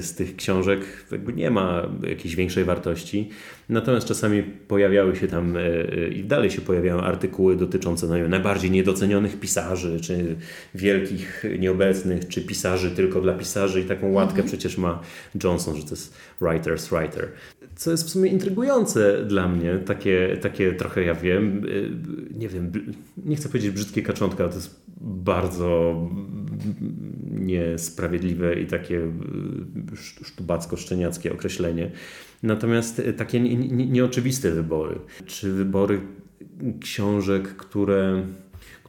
z 0.00 0.14
tych 0.14 0.36
książek 0.36 0.80
jakby 1.12 1.32
nie 1.32 1.50
ma 1.50 1.88
jakiejś 2.08 2.36
większej 2.36 2.64
wartości. 2.64 3.28
Natomiast 3.68 4.06
czasami 4.06 4.42
pojawiały 4.42 5.16
się 5.16 5.28
tam 5.28 5.56
e, 5.56 6.08
i 6.08 6.24
dalej 6.24 6.50
się 6.50 6.60
pojawiają 6.60 7.00
artykuły 7.00 7.56
dotyczące 7.56 8.06
no, 8.06 8.28
najbardziej 8.28 8.70
niedocenionych 8.70 9.40
pisarzy, 9.40 10.00
czy 10.00 10.36
wielkich 10.74 11.44
nieobecnych, 11.58 12.28
czy 12.28 12.42
pisarzy 12.42 12.90
tylko 12.90 13.20
dla 13.20 13.32
pisarzy 13.32 13.80
i 13.80 13.84
taką 13.84 14.12
łatkę 14.12 14.42
mhm. 14.42 14.48
przecież 14.48 14.78
ma 14.78 15.00
Johnson, 15.44 15.76
że 15.76 15.82
to 15.82 15.90
jest 15.90 16.14
writer's 16.40 16.88
writer 16.90 17.28
co 17.76 17.90
jest 17.90 18.06
w 18.06 18.10
sumie 18.10 18.30
intrygujące 18.30 19.24
dla 19.24 19.48
mnie, 19.48 19.78
takie, 19.78 20.36
takie 20.42 20.72
trochę, 20.72 21.02
ja 21.02 21.14
wiem, 21.14 21.64
y, 21.64 21.90
nie 22.38 22.48
wiem, 22.48 22.72
nie 23.16 23.36
chcę 23.36 23.48
powiedzieć 23.48 23.70
brzydkie 23.70 24.02
kaczątka, 24.02 24.48
to 24.48 24.54
jest 24.54 24.82
bardzo 25.00 26.00
niesprawiedliwe 27.30 28.60
i 28.60 28.66
takie 28.66 28.98
y, 28.98 30.24
sztubacko-szczeniackie 30.24 31.32
określenie. 31.32 31.90
Natomiast 32.42 33.02
takie 33.16 33.40
nieoczywiste 33.70 34.50
wybory, 34.50 34.98
czy 35.26 35.52
wybory 35.52 36.00
książek, 36.80 37.48
które 37.56 38.22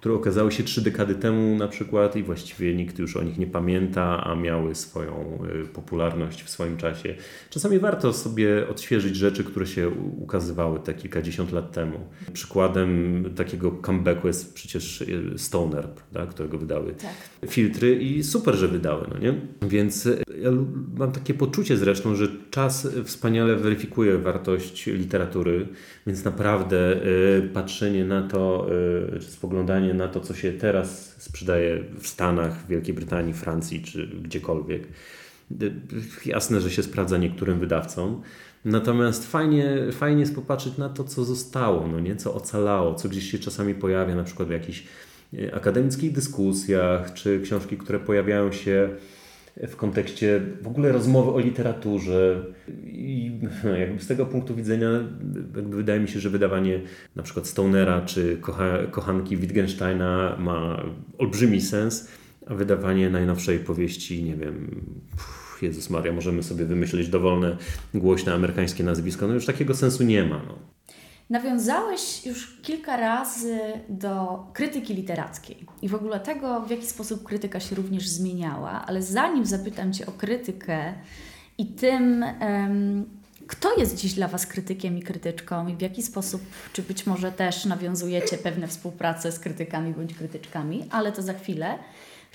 które 0.03 0.15
okazały 0.15 0.51
się 0.51 0.63
trzy 0.63 0.81
dekady 0.81 1.15
temu 1.15 1.55
na 1.57 1.67
przykład 1.67 2.15
i 2.15 2.23
właściwie 2.23 2.75
nikt 2.75 2.99
już 2.99 3.17
o 3.17 3.23
nich 3.23 3.37
nie 3.37 3.47
pamięta, 3.47 4.23
a 4.23 4.35
miały 4.35 4.75
swoją 4.75 5.39
y, 5.63 5.67
popularność 5.67 6.43
w 6.43 6.49
swoim 6.49 6.77
czasie. 6.77 7.15
Czasami 7.49 7.79
warto 7.79 8.13
sobie 8.13 8.67
odświeżyć 8.67 9.15
rzeczy, 9.15 9.43
które 9.43 9.65
się 9.65 9.89
ukazywały 10.17 10.79
te 10.79 10.93
kilkadziesiąt 10.93 11.51
lat 11.51 11.71
temu. 11.71 11.99
Przykładem 12.33 13.23
takiego 13.35 13.71
comebacku 13.85 14.27
jest 14.27 14.53
przecież 14.53 15.01
y, 15.01 15.33
Stoner, 15.37 15.87
prawda, 15.87 16.33
którego 16.33 16.57
wydały 16.57 16.93
tak. 16.93 17.49
filtry 17.49 17.95
i 17.95 18.23
super, 18.23 18.55
że 18.55 18.67
wydały, 18.67 19.07
no 19.13 19.19
nie? 19.19 19.33
Więc 19.61 20.05
y, 20.05 20.23
ja 20.41 20.49
mam 20.97 21.11
takie 21.11 21.33
poczucie 21.33 21.77
zresztą, 21.77 22.15
że 22.15 22.27
czas 22.49 22.87
wspaniale 23.03 23.55
weryfikuje 23.55 24.17
wartość 24.17 24.85
literatury, 24.85 25.67
więc 26.07 26.23
naprawdę 26.23 26.99
patrzenie 27.53 28.05
na 28.05 28.21
to, 28.27 28.67
czy 29.19 29.31
spoglądanie 29.31 29.92
na 29.93 30.07
to, 30.07 30.19
co 30.19 30.33
się 30.33 30.53
teraz 30.53 31.15
sprzedaje 31.17 31.83
w 31.99 32.07
Stanach, 32.07 32.57
w 32.57 32.67
Wielkiej 32.67 32.93
Brytanii, 32.93 33.33
Francji 33.33 33.81
czy 33.81 34.07
gdziekolwiek. 34.07 34.87
Jasne, 36.25 36.61
że 36.61 36.71
się 36.71 36.83
sprawdza 36.83 37.17
niektórym 37.17 37.59
wydawcom. 37.59 38.21
Natomiast 38.65 39.31
fajnie, 39.31 39.77
fajnie 39.91 40.19
jest 40.19 40.35
popatrzeć 40.35 40.77
na 40.77 40.89
to, 40.89 41.03
co 41.03 41.23
zostało, 41.23 41.87
no 41.87 41.99
nie? 41.99 42.15
co 42.15 42.33
ocalało, 42.33 42.95
co 42.95 43.09
gdzieś 43.09 43.31
się 43.31 43.39
czasami 43.39 43.75
pojawia, 43.75 44.15
na 44.15 44.23
przykład 44.23 44.47
w 44.47 44.51
jakichś 44.51 44.83
e, 45.33 45.55
akademickich 45.55 46.11
dyskusjach, 46.11 47.13
czy 47.13 47.41
książki, 47.41 47.77
które 47.77 47.99
pojawiają 47.99 48.51
się 48.51 48.89
w 49.57 49.75
kontekście 49.75 50.41
w 50.61 50.67
ogóle 50.67 50.91
rozmowy 50.91 51.31
o 51.31 51.39
literaturze. 51.39 52.45
I 52.83 53.31
jakby 53.79 54.03
z 54.03 54.07
tego 54.07 54.25
punktu 54.25 54.55
widzenia 54.55 54.89
jakby 55.55 55.75
wydaje 55.75 55.99
mi 55.99 56.07
się, 56.07 56.19
że 56.19 56.29
wydawanie 56.29 56.81
na 57.15 57.23
przykład 57.23 57.47
Stonera 57.47 58.01
czy 58.01 58.37
kocha, 58.41 58.77
kochanki 58.91 59.37
Wittgensteina 59.37 60.35
ma 60.39 60.83
olbrzymi 61.17 61.61
sens, 61.61 62.07
a 62.47 62.53
wydawanie 62.53 63.09
najnowszej 63.09 63.59
powieści, 63.59 64.23
nie 64.23 64.35
wiem, 64.35 64.81
Jezus 65.61 65.89
Maria, 65.89 66.13
możemy 66.13 66.43
sobie 66.43 66.65
wymyślić 66.65 67.07
dowolne, 67.09 67.57
głośne 67.93 68.33
amerykańskie 68.33 68.83
nazwisko, 68.83 69.27
no 69.27 69.33
już 69.33 69.45
takiego 69.45 69.75
sensu 69.75 70.03
nie 70.03 70.25
ma. 70.25 70.41
No. 70.47 70.72
Nawiązałeś 71.33 72.25
już 72.25 72.57
kilka 72.61 72.97
razy 72.97 73.59
do 73.89 74.43
krytyki 74.53 74.93
literackiej 74.93 75.65
i 75.81 75.89
w 75.89 75.95
ogóle 75.95 76.19
tego, 76.19 76.61
w 76.61 76.69
jaki 76.69 76.85
sposób 76.85 77.23
krytyka 77.23 77.59
się 77.59 77.75
również 77.75 78.09
zmieniała, 78.09 78.85
ale 78.85 79.01
zanim 79.01 79.45
zapytam 79.45 79.93
Cię 79.93 80.05
o 80.05 80.11
krytykę 80.11 80.93
i 81.57 81.65
tym, 81.65 82.25
kto 83.47 83.79
jest 83.79 83.95
dziś 83.95 84.13
dla 84.13 84.27
Was 84.27 84.47
krytykiem 84.47 84.97
i 84.97 85.01
krytyczką 85.01 85.67
i 85.67 85.75
w 85.75 85.81
jaki 85.81 86.03
sposób, 86.03 86.41
czy 86.73 86.81
być 86.81 87.05
może 87.05 87.31
też 87.31 87.65
nawiązujecie 87.65 88.37
pewne 88.37 88.67
współpracę 88.67 89.31
z 89.31 89.39
krytykami 89.39 89.93
bądź 89.93 90.13
krytyczkami, 90.13 90.85
ale 90.89 91.11
to 91.11 91.21
za 91.21 91.33
chwilę. 91.33 91.79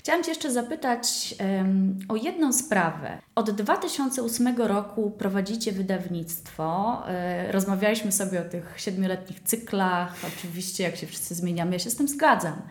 Chciałam 0.09 0.23
Cię 0.23 0.31
jeszcze 0.31 0.51
zapytać 0.51 1.35
um, 1.39 1.99
o 2.09 2.15
jedną 2.15 2.53
sprawę. 2.53 3.17
Od 3.35 3.51
2008 3.51 4.57
roku 4.57 5.11
prowadzicie 5.11 5.71
wydawnictwo. 5.71 6.97
E, 7.07 7.51
rozmawialiśmy 7.51 8.11
sobie 8.11 8.41
o 8.41 8.43
tych 8.43 8.73
siedmioletnich 8.77 9.39
cyklach. 9.39 10.15
Oczywiście, 10.27 10.83
jak 10.83 10.95
się 10.95 11.07
wszyscy 11.07 11.35
zmieniamy, 11.35 11.71
ja 11.73 11.79
się 11.79 11.89
z 11.89 11.95
tym 11.95 12.07
zgadzam. 12.07 12.61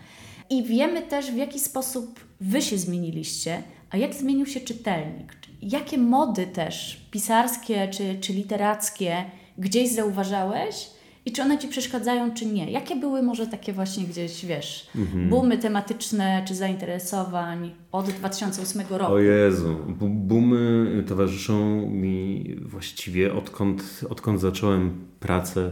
I 0.50 0.64
wiemy 0.64 1.02
też, 1.02 1.30
w 1.30 1.36
jaki 1.36 1.60
sposób 1.60 2.20
Wy 2.40 2.62
się 2.62 2.78
zmieniliście, 2.78 3.62
a 3.90 3.96
jak 3.96 4.14
zmienił 4.14 4.46
się 4.46 4.60
czytelnik. 4.60 5.36
Jakie 5.62 5.98
mody 5.98 6.46
też 6.46 7.06
pisarskie 7.10 7.88
czy, 7.88 8.18
czy 8.20 8.32
literackie 8.32 9.24
gdzieś 9.58 9.92
zauważałeś? 9.92 10.90
I 11.28 11.32
czy 11.32 11.42
one 11.42 11.58
Ci 11.58 11.68
przeszkadzają, 11.68 12.34
czy 12.34 12.46
nie. 12.46 12.70
Jakie 12.70 12.96
były 12.96 13.22
może 13.22 13.46
takie 13.46 13.72
właśnie 13.72 14.04
gdzieś, 14.04 14.46
wiesz, 14.46 14.86
mhm. 14.96 15.28
boomy 15.28 15.58
tematyczne 15.58 16.42
czy 16.48 16.54
zainteresowań 16.54 17.70
od 17.92 18.10
2008 18.10 18.82
roku? 18.90 19.12
O 19.12 19.18
Jezu, 19.18 19.76
boomy 20.00 21.04
towarzyszą 21.06 21.86
mi 21.90 22.44
właściwie 22.62 23.34
odkąd, 23.34 24.00
odkąd 24.10 24.40
zacząłem 24.40 25.06
pracę 25.20 25.70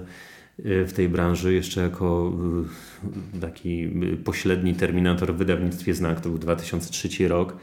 y, 0.59 0.85
w 0.87 0.93
tej 0.93 1.09
branży, 1.09 1.55
jeszcze 1.55 1.81
jako 1.81 2.33
y, 3.37 3.41
taki 3.41 3.85
y, 3.85 4.17
pośredni 4.17 4.75
terminator 4.75 5.35
w 5.35 5.37
wydawnictwie 5.37 5.95
Znak, 5.95 6.21
to 6.21 6.29
był 6.29 6.39
2003 6.39 7.29
rok. 7.29 7.57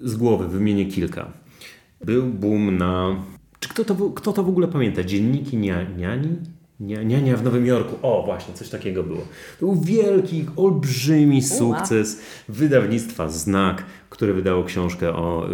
Z 0.00 0.16
głowy 0.16 0.48
wymienię 0.48 0.86
kilka. 0.86 1.32
Był 2.04 2.26
boom 2.26 2.76
na... 2.76 3.16
Czy 3.60 3.68
kto 3.68 3.84
to, 3.84 4.10
kto 4.10 4.32
to 4.32 4.42
w 4.44 4.48
ogóle 4.48 4.68
pamięta? 4.68 5.04
Dzienniki 5.04 5.56
niani? 5.56 6.36
Niania 6.86 7.36
w 7.36 7.44
Nowym 7.44 7.66
Jorku. 7.66 7.98
O, 8.02 8.22
właśnie, 8.26 8.54
coś 8.54 8.68
takiego 8.68 9.02
było. 9.02 9.20
To 9.60 9.66
był 9.66 9.80
wielki, 9.80 10.46
olbrzymi 10.56 11.42
sukces 11.42 12.20
wydawnictwa 12.48 13.28
Znak, 13.28 13.84
które 14.10 14.32
wydało 14.32 14.64
książkę 14.64 15.12
o 15.12 15.48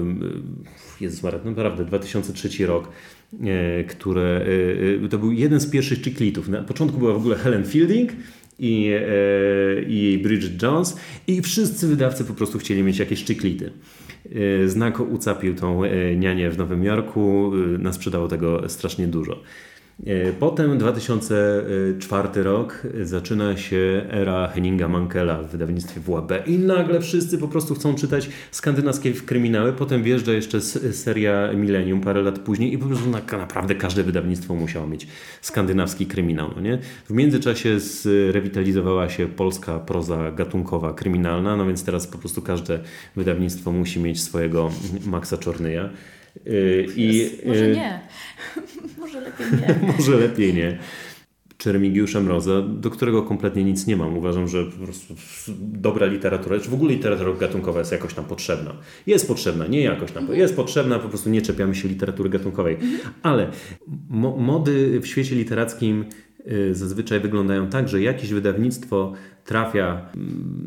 Jezus 1.01 1.23
Maria, 1.23 1.39
naprawdę 1.45 1.85
2003 1.85 2.67
rok, 2.67 2.89
e, 3.43 3.85
które 3.85 4.47
e, 5.05 5.09
to 5.09 5.19
był 5.19 5.33
jeden 5.33 5.61
z 5.61 5.71
pierwszych 5.71 6.03
chiklitów. 6.03 6.49
Na 6.49 6.63
początku 6.63 6.99
była 6.99 7.13
w 7.13 7.17
ogóle 7.17 7.37
Helen 7.37 7.65
Fielding 7.65 8.11
i, 8.59 8.93
e, 8.93 9.83
i 9.83 10.21
Bridget 10.23 10.63
Jones 10.63 10.97
i 11.27 11.43
wszyscy 11.43 11.89
wydawcy 11.89 12.25
po 12.25 12.35
prostu 12.35 12.59
chcieli 12.59 12.83
mieć 12.83 12.99
jakieś 12.99 13.25
chiklity. 13.25 13.71
Znak 14.67 15.01
ucapił 15.01 15.55
tą 15.55 15.83
nianię 16.17 16.51
w 16.51 16.59
Nowym 16.59 16.85
Jorku, 16.85 17.53
nasprzedało 17.79 18.29
tego 18.29 18.69
strasznie 18.69 19.07
dużo. 19.07 19.43
E, 20.07 20.33
potem 20.33 20.79
2004 20.79 22.43
rok 22.43 22.83
zaczyna 23.03 23.57
się 23.57 24.07
era 24.11 24.49
Henninga 24.49 24.89
Mankela 24.89 25.43
w 25.43 25.51
wydawnictwie 25.51 26.01
WAB 26.01 26.33
i 26.47 26.59
nagle 26.59 27.01
wszyscy 27.01 27.39
po 27.39 27.49
prostu 27.49 27.75
chcą 27.75 27.95
czytać 27.95 28.31
skandynawskie 28.51 29.13
kryminały. 29.13 29.73
Potem 29.73 30.03
wjeżdża 30.03 30.33
jeszcze 30.33 30.61
seria 30.61 31.53
Millennium 31.53 32.01
parę 32.01 32.23
lat 32.23 32.39
później 32.39 32.73
i 32.73 32.79
po 32.79 32.87
prostu 32.87 33.11
naprawdę 33.39 33.75
każde 33.75 34.03
wydawnictwo 34.03 34.55
musiało 34.55 34.87
mieć 34.87 35.07
skandynawski 35.41 36.07
kryminał. 36.07 36.51
No 36.57 36.63
nie? 36.63 36.79
W 37.09 37.13
międzyczasie 37.13 37.81
zrewitalizowała 37.81 39.09
się 39.09 39.27
polska 39.29 39.79
proza 39.79 40.31
gatunkowa 40.31 40.93
kryminalna, 40.93 41.57
no 41.57 41.67
więc 41.67 41.85
teraz 41.85 42.07
po 42.07 42.19
prostu 42.19 42.43
każde 42.43 42.81
wydawnictwo 43.17 43.73
musi 43.73 44.01
mieć 44.01 44.23
swojego 44.23 44.71
Maxa 45.07 45.37
Czornyja. 45.37 45.91
Y, 46.47 46.87
I, 46.97 47.31
Może 47.47 47.65
y, 47.65 47.77
nie. 47.77 48.01
Może 49.01 49.21
lepiej 49.21 49.47
nie. 49.53 49.75
Może 49.99 50.17
lepiej 50.17 50.55
nie. 50.55 50.79
Czy 51.59 51.73
Remigiusza 51.73 52.21
Mroza, 52.21 52.63
do 52.63 52.91
którego 52.91 53.23
kompletnie 53.23 53.65
nic 53.65 53.87
nie 53.87 53.97
mam. 53.97 54.19
Uważam, 54.19 54.49
że 54.49 54.65
po 54.65 54.85
prostu 54.85 55.15
dobra 55.59 56.07
literatura, 56.07 56.61
czy 56.61 56.71
w 56.71 56.75
ogóle 56.75 56.93
literatura 56.93 57.33
gatunkowa 57.33 57.79
jest 57.79 57.93
jakoś 57.93 58.15
tam 58.15 58.25
potrzebna. 58.25 58.77
Jest 59.07 59.29
potrzebna, 59.29 59.67
nie 59.67 59.83
jakoś 59.83 60.13
tam. 60.13 60.29
Jest 60.33 60.57
potrzebna, 60.57 60.99
po 60.99 61.09
prostu 61.09 61.31
nie 61.31 61.43
czepiamy 61.43 61.75
się 61.75 61.89
literatury 61.89 62.31
gatunkowej. 62.31 62.77
Ale 63.23 63.51
mo 64.11 64.37
mody 64.37 65.01
w 65.01 65.07
świecie 65.07 65.37
literackim 65.37 66.05
y, 66.47 66.75
zazwyczaj 66.75 67.21
wyglądają 67.21 67.67
tak, 67.67 67.89
że 67.89 68.03
jakieś 68.03 68.31
wydawnictwo 68.31 69.13
trafia 69.51 70.01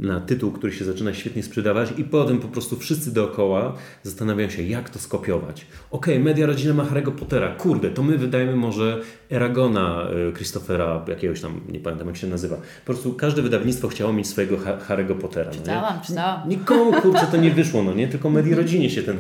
na 0.01 0.19
tytuł, 0.19 0.51
który 0.51 0.73
się 0.73 0.85
zaczyna 0.85 1.13
świetnie 1.13 1.43
sprzedawać 1.43 1.93
i 1.97 2.03
potem 2.03 2.39
po 2.39 2.47
prostu 2.47 2.75
wszyscy 2.77 3.13
dookoła 3.13 3.73
zastanawiają 4.03 4.49
się, 4.49 4.63
jak 4.63 4.89
to 4.89 4.99
skopiować. 4.99 5.65
Okej, 5.91 6.13
okay, 6.13 6.25
media 6.25 6.45
rodzina 6.45 6.73
ma 6.73 6.83
Harry'ego 6.83 7.11
Pottera, 7.11 7.55
kurde, 7.55 7.89
to 7.89 8.03
my 8.03 8.17
wydajemy 8.17 8.55
może 8.55 9.01
Eragona 9.31 10.07
y, 10.29 10.33
Christophera, 10.33 11.05
jakiegoś 11.07 11.41
tam, 11.41 11.61
nie 11.69 11.79
pamiętam 11.79 12.07
jak 12.07 12.17
się 12.17 12.27
nazywa. 12.27 12.55
Po 12.55 12.85
prostu 12.85 13.13
każde 13.13 13.41
wydawnictwo 13.41 13.87
chciało 13.87 14.13
mieć 14.13 14.27
swojego 14.27 14.57
Harry'ego 14.57 15.15
Pottera. 15.15 15.51
Czytałam, 15.51 15.93
no 15.93 15.99
nie? 15.99 16.05
czytałam. 16.05 16.49
Nikomu, 16.49 16.93
kurczę, 17.01 17.27
to 17.31 17.37
nie 17.37 17.51
wyszło, 17.51 17.83
no 17.83 17.93
nie? 17.93 18.07
Tylko 18.07 18.29
medii 18.29 18.55
rodzinie 18.55 18.89
się 18.89 19.03
ten, 19.03 19.17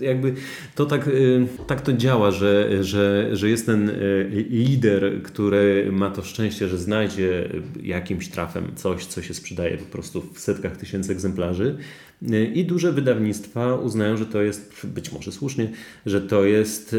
jakby 0.00 0.34
to 0.74 0.86
tak, 0.86 1.08
y, 1.08 1.46
tak 1.66 1.80
to 1.80 1.92
działa, 1.92 2.30
że, 2.30 2.84
że, 2.84 3.36
że 3.36 3.48
jest 3.48 3.66
ten 3.66 3.88
y, 3.88 4.46
lider, 4.50 5.22
który 5.22 5.88
ma 5.92 6.10
to 6.10 6.22
szczęście, 6.22 6.68
że 6.68 6.78
znajdzie 6.78 7.48
jakimś 7.82 8.28
trafem 8.28 8.72
coś, 8.90 9.06
co 9.06 9.22
się 9.22 9.34
sprzedaje 9.34 9.78
po 9.78 9.84
prostu 9.84 10.22
w 10.34 10.40
setkach 10.40 10.76
tysięcy 10.76 11.12
egzemplarzy, 11.12 11.78
i 12.54 12.64
duże 12.64 12.92
wydawnictwa 12.92 13.74
uznają, 13.74 14.16
że 14.16 14.26
to 14.26 14.42
jest, 14.42 14.86
być 14.86 15.12
może 15.12 15.32
słusznie, 15.32 15.70
że 16.06 16.20
to 16.20 16.44
jest, 16.44 16.96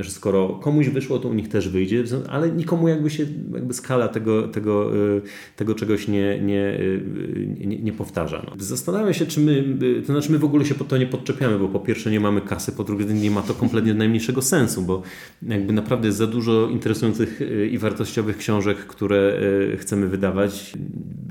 że 0.00 0.10
skoro 0.10 0.48
komuś 0.48 0.88
wyszło, 0.88 1.18
to 1.18 1.28
u 1.28 1.34
nich 1.34 1.48
też 1.48 1.68
wyjdzie, 1.68 2.04
ale 2.28 2.50
nikomu 2.50 2.88
jakby 2.88 3.10
się 3.10 3.26
jakby 3.54 3.74
skala 3.74 4.08
tego, 4.08 4.48
tego, 4.48 4.96
y, 4.96 5.22
tego 5.56 5.74
czegoś 5.74 6.08
nie, 6.08 6.40
nie, 6.40 6.80
y, 6.80 7.56
nie, 7.66 7.78
nie 7.78 7.92
powtarza. 7.92 8.42
No. 8.46 8.52
Zastanawiam 8.64 9.14
się, 9.14 9.26
czy 9.26 9.40
my, 9.40 9.64
y, 9.82 10.02
to 10.06 10.12
znaczy 10.12 10.32
my 10.32 10.38
w 10.38 10.44
ogóle 10.44 10.64
się 10.64 10.74
po 10.74 10.84
to 10.84 10.96
nie 10.98 11.06
podczepiamy, 11.06 11.58
bo 11.58 11.68
po 11.68 11.80
pierwsze 11.80 12.10
nie 12.10 12.20
mamy 12.20 12.40
kasy, 12.40 12.72
po 12.72 12.84
drugie 12.84 13.04
nie 13.04 13.30
ma 13.30 13.42
to 13.42 13.54
kompletnie 13.54 13.94
najmniejszego 14.04 14.42
sensu, 14.42 14.82
bo 14.82 15.02
jakby 15.42 15.72
naprawdę 15.72 16.06
jest 16.06 16.18
za 16.18 16.26
dużo 16.26 16.68
interesujących 16.68 17.40
i 17.70 17.78
wartościowych 17.78 18.36
książek, 18.36 18.78
które 18.78 19.40
chcemy 19.76 20.08
wydawać. 20.08 20.72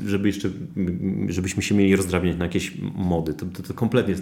żeby 0.05 0.27
jeszcze, 0.27 0.49
żebyśmy 1.27 1.63
się 1.63 1.75
mieli 1.75 1.95
rozdrabniać 1.95 2.37
na 2.37 2.45
jakieś 2.45 2.73
mody. 3.15 3.33
To, 3.33 3.45
to, 3.45 3.63
to 3.63 3.73
kompletnie, 3.73 4.15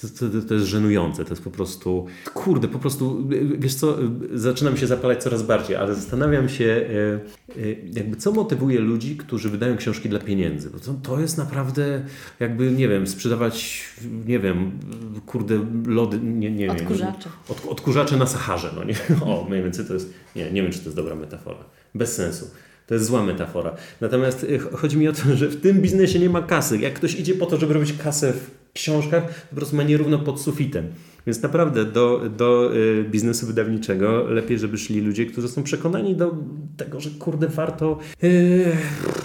to, 0.00 0.08
to, 0.08 0.48
to 0.48 0.54
jest 0.54 0.66
żenujące. 0.66 1.24
To 1.24 1.30
jest 1.30 1.42
po 1.42 1.50
prostu, 1.50 2.06
kurde, 2.34 2.68
po 2.68 2.78
prostu, 2.78 3.28
wiesz 3.58 3.74
co, 3.74 3.98
zaczynam 4.34 4.76
się 4.76 4.86
zapalać 4.86 5.22
coraz 5.22 5.42
bardziej, 5.42 5.76
ale 5.76 5.94
zastanawiam 5.94 6.48
się, 6.48 6.64
e, 6.64 7.60
e, 7.62 7.76
jakby 7.92 8.16
co 8.16 8.32
motywuje 8.32 8.80
ludzi, 8.80 9.16
którzy 9.16 9.48
wydają 9.50 9.76
książki 9.76 10.08
dla 10.08 10.18
pieniędzy. 10.18 10.70
Bo 10.70 10.78
to, 10.78 10.94
to 11.02 11.20
jest 11.20 11.38
naprawdę, 11.38 12.04
jakby, 12.40 12.70
nie 12.70 12.88
wiem, 12.88 13.06
sprzedawać, 13.06 13.84
nie 14.26 14.38
wiem, 14.38 14.78
kurde, 15.26 15.64
lody, 15.86 16.18
nie, 16.22 16.50
nie 16.50 16.72
odkurzacze. 16.72 17.28
wiem. 17.28 17.32
Od, 17.48 17.66
odkurzacze 17.66 18.16
na 18.16 18.26
Saharze, 18.26 18.72
no 18.76 18.84
nie? 18.84 18.94
O, 19.28 19.46
mniej 19.50 19.62
więcej 19.62 19.86
to 19.86 19.94
jest, 19.94 20.12
nie, 20.36 20.50
nie 20.50 20.62
wiem, 20.62 20.72
czy 20.72 20.78
to 20.78 20.84
jest 20.84 20.96
dobra 20.96 21.14
metafora. 21.14 21.64
Bez 21.94 22.14
sensu. 22.14 22.50
To 22.88 22.94
jest 22.94 23.06
zła 23.06 23.22
metafora. 23.22 23.74
Natomiast 24.00 24.44
y, 24.44 24.58
chodzi 24.58 24.96
mi 24.96 25.08
o 25.08 25.12
to, 25.12 25.36
że 25.36 25.48
w 25.48 25.60
tym 25.60 25.80
biznesie 25.80 26.18
nie 26.18 26.30
ma 26.30 26.42
kasy. 26.42 26.78
Jak 26.78 26.94
ktoś 26.94 27.14
idzie 27.14 27.34
po 27.34 27.46
to, 27.46 27.56
żeby 27.56 27.74
robić 27.74 27.92
kasę 27.92 28.32
w 28.32 28.50
książkach, 28.72 29.24
to 29.26 29.50
po 29.50 29.56
prostu 29.56 29.76
ma 29.76 29.82
nierówno 29.82 30.18
pod 30.18 30.40
sufitem. 30.40 30.84
Więc 31.26 31.42
naprawdę 31.42 31.84
do, 31.84 32.22
do 32.36 32.76
y, 32.76 33.04
biznesu 33.10 33.46
wydawniczego 33.46 34.24
lepiej, 34.24 34.58
żeby 34.58 34.78
szli 34.78 35.00
ludzie, 35.00 35.26
którzy 35.26 35.48
są 35.48 35.62
przekonani 35.62 36.16
do 36.16 36.34
tego, 36.76 37.00
że 37.00 37.10
kurde 37.10 37.48
warto. 37.48 37.98
Yy, 38.22 38.76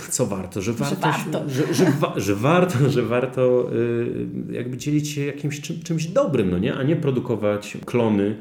co 0.09 0.25
warto? 0.25 0.61
Że 0.61 0.73
warto. 0.73 0.95
Że 0.95 1.01
warto, 1.01 1.49
że, 1.49 1.73
że, 1.73 1.85
wa, 1.91 2.13
że 2.17 2.35
warto, 2.35 2.89
że 2.89 3.01
warto 3.01 3.69
yy, 4.47 4.53
jakby 4.53 4.77
dzielić 4.77 5.09
się 5.09 5.25
jakimś 5.25 5.61
czym, 5.61 5.79
czymś 5.83 6.05
dobrym, 6.07 6.51
no 6.51 6.57
nie? 6.57 6.75
a 6.75 6.83
nie 6.83 6.95
produkować 6.95 7.77
klony 7.85 8.35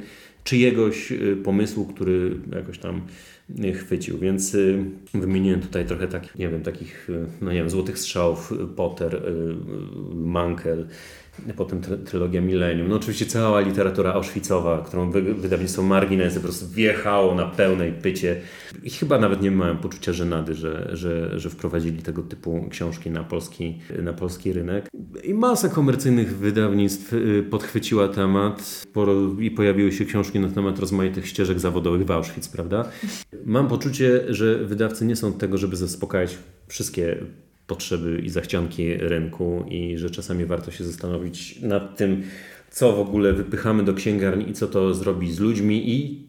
czyjegoś 0.44 1.12
y, 1.12 1.36
pomysłu, 1.44 1.86
który 1.86 2.36
jakoś 2.52 2.78
tam 2.78 3.02
y, 3.64 3.72
chwycił. 3.72 4.18
Więc 4.18 4.54
y, 4.54 4.84
wymieniłem 5.14 5.60
tutaj 5.60 5.86
trochę 5.86 6.08
takich, 6.08 6.34
nie 6.38 6.48
wiem, 6.48 6.62
takich, 6.62 7.08
no 7.40 7.52
nie 7.52 7.58
wiem, 7.58 7.70
złotych 7.70 7.98
strzałów, 7.98 8.52
Potter, 8.76 9.22
Mankel, 10.14 10.86
Potem 11.56 11.80
trylogia 12.04 12.40
Millennium. 12.40 12.88
No 12.88 12.96
oczywiście 12.96 13.26
cała 13.26 13.60
literatura 13.60 14.12
auschwitzowa, 14.12 14.82
którą 14.86 15.10
wydawnictwo 15.10 15.82
Margines 15.82 16.34
po 16.34 16.40
prostu 16.40 16.68
wjechało 16.68 17.34
na 17.34 17.46
pełnej 17.46 17.92
pycie. 17.92 18.40
I 18.82 18.90
chyba 18.90 19.18
nawet 19.18 19.42
nie 19.42 19.50
mają 19.50 19.76
poczucia 19.76 20.12
żenady, 20.12 20.54
że, 20.54 20.90
że, 20.92 21.40
że 21.40 21.50
wprowadzili 21.50 22.02
tego 22.02 22.22
typu 22.22 22.66
książki 22.70 23.10
na 23.10 23.24
polski, 23.24 23.78
na 24.02 24.12
polski 24.12 24.52
rynek. 24.52 24.88
I 25.24 25.34
masa 25.34 25.68
komercyjnych 25.68 26.36
wydawnictw 26.36 27.12
y, 27.12 27.46
podchwyciła 27.50 28.08
temat 28.08 28.84
i 29.38 29.50
pojawiły 29.50 29.92
się 29.92 30.04
książki 30.04 30.40
na 30.40 30.48
temat 30.48 30.78
rozmaitych 30.78 31.28
ścieżek 31.28 31.60
zawodowych 31.60 32.06
w 32.06 32.10
Auschwitz, 32.10 32.48
prawda? 32.48 32.88
Mam 33.44 33.68
poczucie, 33.68 34.34
że 34.34 34.58
wydawcy 34.58 35.04
nie 35.04 35.16
są 35.16 35.32
tego, 35.32 35.58
żeby 35.58 35.76
zaspokajać 35.76 36.38
wszystkie 36.68 37.16
potrzeby 37.66 38.22
i 38.24 38.30
zachcianki 38.30 38.94
rynku 38.94 39.64
i 39.68 39.98
że 39.98 40.10
czasami 40.10 40.44
warto 40.44 40.70
się 40.70 40.84
zastanowić 40.84 41.60
nad 41.60 41.96
tym, 41.96 42.22
co 42.70 42.92
w 42.92 43.00
ogóle 43.00 43.32
wypychamy 43.32 43.82
do 43.82 43.94
księgarni 43.94 44.50
i 44.50 44.52
co 44.52 44.68
to 44.68 44.94
zrobi 44.94 45.32
z 45.32 45.40
ludźmi 45.40 45.90
i, 45.90 46.26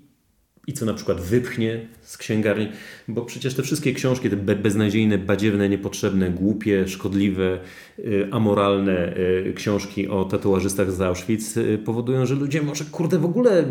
i 0.68 0.74
co 0.74 0.86
na 0.86 0.94
przykład 0.94 1.22
wypchnie 1.22 1.88
z 2.02 2.18
księgarni, 2.18 2.68
bo 3.08 3.22
przecież 3.22 3.54
te 3.54 3.64
wszystkie 3.64 3.94
książki, 3.94 4.30
te 4.30 4.36
beznadziejne, 4.36 5.18
badziewne, 5.18 5.70
niepotrzebne, 5.70 6.30
głupie, 6.30 6.88
szkodliwe, 6.88 7.60
y, 8.00 8.28
amoralne 8.32 9.18
y, 9.18 9.54
książki 9.56 10.08
o 10.08 10.26
tatuażystach 10.26 10.92
z 10.92 11.02
Auschwitz 11.02 11.58
y, 11.58 11.78
powodują, 11.86 12.26
że 12.26 12.36
ludzie 12.36 12.62
może 12.62 12.86
kurde 12.86 13.20
w 13.20 13.26
ogóle 13.26 13.66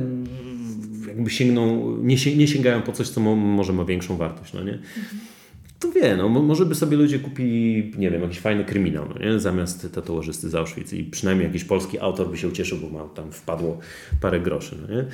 jakby 1.08 1.30
sięgną, 1.30 1.96
nie, 2.02 2.48
sięgają 2.48 2.82
po 2.82 2.92
coś, 2.92 3.08
co 3.08 3.20
może 3.20 3.72
ma 3.72 3.84
większą 3.84 4.16
wartość, 4.16 4.52
no 4.52 4.64
nie? 4.64 4.72
Mhm 4.72 5.31
to 5.82 5.92
wie, 5.92 6.16
no, 6.16 6.28
może 6.28 6.66
by 6.66 6.74
sobie 6.74 6.96
ludzie 6.96 7.18
kupili, 7.18 7.92
nie 7.98 8.10
wiem, 8.10 8.22
jakiś 8.22 8.40
fajny 8.40 8.64
kryminał, 8.64 9.08
no, 9.08 9.18
nie? 9.18 9.40
zamiast 9.40 9.94
tatuażysty 9.94 10.50
z 10.50 10.54
Auschwitz 10.54 10.92
i 10.92 11.04
przynajmniej 11.04 11.46
jakiś 11.46 11.64
polski 11.64 11.98
autor 11.98 12.30
by 12.30 12.36
się 12.36 12.48
ucieszył, 12.48 12.78
bo 12.78 12.98
ma 12.98 13.08
tam 13.08 13.32
wpadło 13.32 13.78
parę 14.20 14.40
groszy, 14.40 14.78
no, 14.82 14.94
nie? 14.94 15.04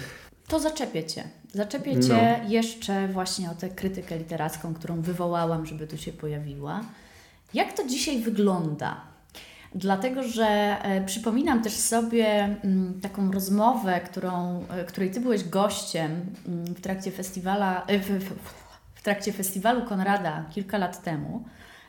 To 0.49 0.61
zaczepię 0.61 1.05
Cię. 1.05 1.25
Zaczepię 1.53 2.01
Cię 2.01 2.39
no. 2.43 2.51
jeszcze 2.51 3.09
właśnie 3.09 3.51
o 3.51 3.55
tę 3.55 3.69
krytykę 3.69 4.19
literacką, 4.19 4.75
którą 4.75 5.01
wywołałam, 5.01 5.67
żeby 5.67 5.87
tu 5.87 5.97
się 5.97 6.13
pojawiła. 6.13 6.81
Jak 7.55 7.73
to 7.73 7.89
dzisiaj 7.89 8.21
wygląda? 8.21 9.01
Dlatego, 9.75 10.23
że 10.23 10.47
e, 10.83 11.05
przypominam 11.07 11.63
też 11.63 11.73
sobie 11.73 12.57
mm, 12.65 13.01
taką 13.01 13.33
rozmowę, 13.33 14.01
którą, 14.01 14.65
e, 14.71 14.85
której 14.85 15.11
Ty 15.11 15.21
byłeś 15.21 15.45
gościem 15.45 16.11
mm, 16.47 16.65
w 16.65 16.81
trakcie 16.81 17.11
festiwala, 17.11 17.87
e, 17.87 17.99
w, 17.99 18.09
w 18.09 18.68
trakcie 19.09 19.33
festiwalu 19.33 19.83
Konrada 19.83 20.45
kilka 20.51 20.79
lat 20.79 21.03
temu. 21.03 21.45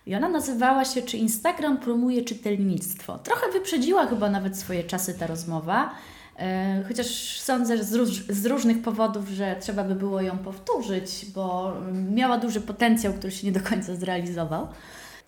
I 0.06 0.16
ona 0.16 0.30
nazywała 0.30 0.86
się 0.86 1.02
Czy 1.02 1.18
Instagram 1.18 1.78
promuje 1.78 2.24
czytelnictwo? 2.24 3.18
Trochę 3.18 3.52
wyprzedziła 3.52 4.08
chyba 4.08 4.30
nawet 4.30 4.58
swoje 4.58 4.84
czasy 4.84 5.14
ta 5.20 5.28
rozmowa, 5.28 5.92
e, 6.38 6.84
chociaż 6.88 7.40
sądzę 7.40 7.84
z, 7.84 7.94
róż, 7.94 8.10
z 8.30 8.46
różnych 8.46 8.82
powodów, 8.82 9.30
że 9.30 9.56
trzeba 9.60 9.84
by 9.84 9.96
było 9.96 10.22
ją 10.22 10.38
powtórzyć, 10.38 11.26
bo 11.36 11.74
miała 12.12 12.38
duży 12.38 12.62
potencjał, 12.62 13.14
który 13.14 13.32
się 13.32 13.48
nie 13.48 13.54
do 13.54 13.70
końca 13.70 13.96
zrealizował. 13.96 14.68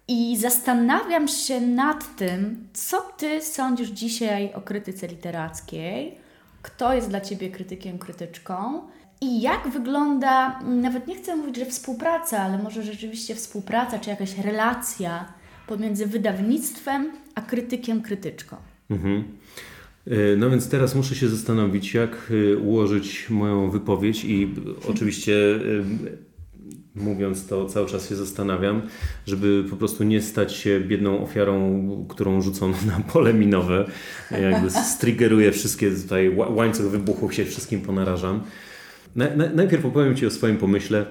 I 0.08 0.38
zastanawiam 0.38 1.28
się 1.28 1.62
nad 1.62 2.16
tym, 2.16 2.68
co 2.74 3.02
Ty 3.18 3.42
sądzisz 3.42 3.90
dzisiaj 3.90 4.54
o 4.54 4.62
krytyce 4.62 5.08
literackiej, 5.08 6.18
kto 6.62 6.94
jest 6.94 7.10
dla 7.10 7.22
Ciebie 7.22 7.50
krytykiem, 7.50 8.00
krytyczką 8.00 8.82
i 9.22 9.42
jak 9.42 9.70
wygląda, 9.70 10.60
nawet 10.60 11.08
nie 11.08 11.16
chcę 11.16 11.36
mówić, 11.36 11.58
że 11.58 11.66
współpraca, 11.66 12.40
ale 12.40 12.64
może 12.64 12.84
rzeczywiście 12.84 13.36
współpraca, 13.36 14.00
czy 14.00 14.10
jakaś 14.10 14.38
relacja 14.38 15.34
pomiędzy 15.68 16.06
wydawnictwem 16.06 17.12
a 17.36 17.42
krytykiem, 17.42 18.02
krytyczką? 18.02 18.56
Mhm. 18.90 19.24
E, 20.08 20.36
no 20.38 20.50
więc 20.50 20.70
teraz 20.70 20.96
muszę 20.96 21.16
się 21.16 21.30
zastanowić, 21.30 21.94
jak 21.94 22.32
e, 22.54 22.58
ułożyć 22.58 23.30
moją 23.30 23.70
wypowiedź 23.70 24.26
i 24.26 24.54
oczywiście 24.90 25.56
e, 25.56 25.60
mówiąc 26.96 27.48
to 27.48 27.66
cały 27.66 27.88
czas 27.88 28.10
się 28.10 28.16
zastanawiam, 28.16 28.82
żeby 29.26 29.64
po 29.70 29.76
prostu 29.76 30.04
nie 30.04 30.22
stać 30.22 30.54
się 30.54 30.80
biedną 30.80 31.24
ofiarą, 31.24 32.06
którą 32.10 32.42
rzucą 32.42 32.74
na 32.92 33.00
pole 33.14 33.34
minowe. 33.34 33.86
Jakby 34.42 34.72
striggeruję 34.72 35.52
wszystkie 35.52 35.92
tutaj, 35.92 36.36
łańcuch 36.36 36.86
wybuchów 36.86 37.34
się 37.34 37.46
wszystkim 37.46 37.82
ponarażam. 37.82 38.44
Na, 39.16 39.36
na, 39.36 39.50
najpierw 39.54 39.86
opowiem 39.86 40.16
Ci 40.16 40.26
o 40.26 40.30
swoim 40.30 40.58
pomyśle, 40.58 41.06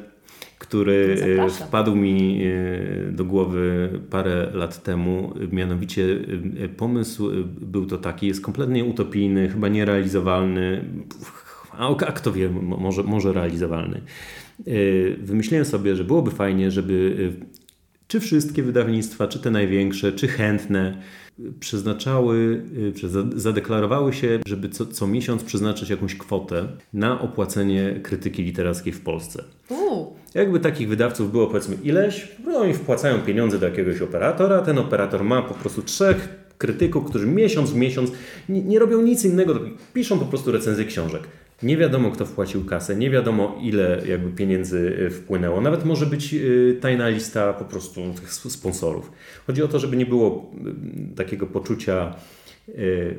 który 0.59 1.17
e, 1.23 1.37
Zapraszam. 1.37 1.69
wpadł 1.69 1.97
mi 1.97 2.43
e, 2.45 3.13
do 3.13 3.25
głowy 3.25 3.91
parę 4.11 4.51
lat 4.55 4.83
temu. 4.83 5.35
Mianowicie 5.53 6.19
e, 6.65 6.69
pomysł 6.69 7.31
był 7.61 7.87
to 7.87 7.99
taki, 7.99 8.27
jest 8.27 8.41
kompletnie 8.41 8.85
utopijny, 8.85 9.49
chyba 9.49 9.69
nierealizowalny, 9.69 10.85
a, 11.73 11.97
a 11.97 12.13
kto 12.13 12.33
wie, 12.33 12.49
może, 12.49 13.03
może 13.03 13.33
realizowalny. 13.33 14.01
Wymyśliłem 15.19 15.65
sobie, 15.65 15.97
że 15.97 16.05
byłoby 16.05 16.31
fajnie, 16.31 16.71
żeby 16.71 17.33
czy 18.11 18.21
wszystkie 18.21 18.63
wydawnictwa, 18.63 19.29
czy 19.29 19.39
te 19.39 19.51
największe, 19.51 20.13
czy 20.13 20.29
chętne, 20.29 21.03
przeznaczały, 21.61 22.63
y, 23.05 23.41
zadeklarowały 23.41 24.13
się, 24.13 24.39
żeby 24.47 24.69
co, 24.69 24.87
co 24.87 25.07
miesiąc 25.07 25.45
przeznaczyć 25.45 25.91
jakąś 25.91 26.15
kwotę 26.15 26.69
na 26.93 27.21
opłacenie 27.21 28.01
krytyki 28.03 28.43
literackiej 28.43 28.93
w 28.93 29.01
Polsce. 29.01 29.45
Uu. 29.69 30.13
Jakby 30.35 30.61
takich 30.61 30.89
wydawców 30.89 31.33
było 31.33 31.47
powiedzmy 31.47 31.77
ileś, 31.85 32.29
no 32.47 32.59
oni 32.59 32.75
wpłacają 32.75 33.19
pieniądze 33.19 33.59
do 33.59 33.67
jakiegoś 33.67 34.03
operatora, 34.03 34.63
ten 34.63 34.79
operator 34.79 35.25
ma 35.25 35.43
po 35.43 35.55
prostu 35.55 35.83
trzech 35.83 36.29
krytyków, 36.59 37.05
którzy 37.05 37.27
miesiąc 37.27 37.71
w 37.71 37.77
miesiąc 37.77 38.11
nie, 38.49 38.63
nie 38.63 38.79
robią 38.79 39.03
nic 39.03 39.25
innego, 39.25 39.61
piszą 39.95 40.19
po 40.19 40.25
prostu 40.25 40.53
recenzje 40.53 40.85
książek. 40.85 41.23
Nie 41.63 41.77
wiadomo, 41.77 42.11
kto 42.11 42.27
wpłacił 42.27 42.65
kasę, 42.65 42.97
nie 42.97 43.11
wiadomo, 43.11 43.59
ile 43.63 44.03
jakby 44.09 44.31
pieniędzy 44.31 44.97
y, 45.07 45.11
wpłynęło. 45.11 45.61
Nawet 45.61 45.85
może 45.85 46.07
być 46.07 46.35
y, 46.35 46.79
tajna 46.81 47.09
lista 47.09 47.53
po 47.53 47.65
prostu 47.65 48.01
tych 48.21 48.33
sponsorów. 48.33 49.13
Chodzi 49.47 49.63
o 49.63 49.69
to, 49.69 49.79
żeby 49.79 49.97
nie 49.97 50.07
było 50.07 50.51
takiego 51.17 51.47
poczucia 51.47 52.15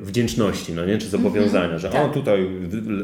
wdzięczności, 0.00 0.72
no 0.72 0.86
nie? 0.86 0.98
czy 0.98 1.08
zobowiązania, 1.08 1.64
mm 1.64 1.78
-hmm, 1.78 1.80
że 1.80 1.90
tak. 1.90 2.10
o 2.10 2.14
tutaj 2.14 2.48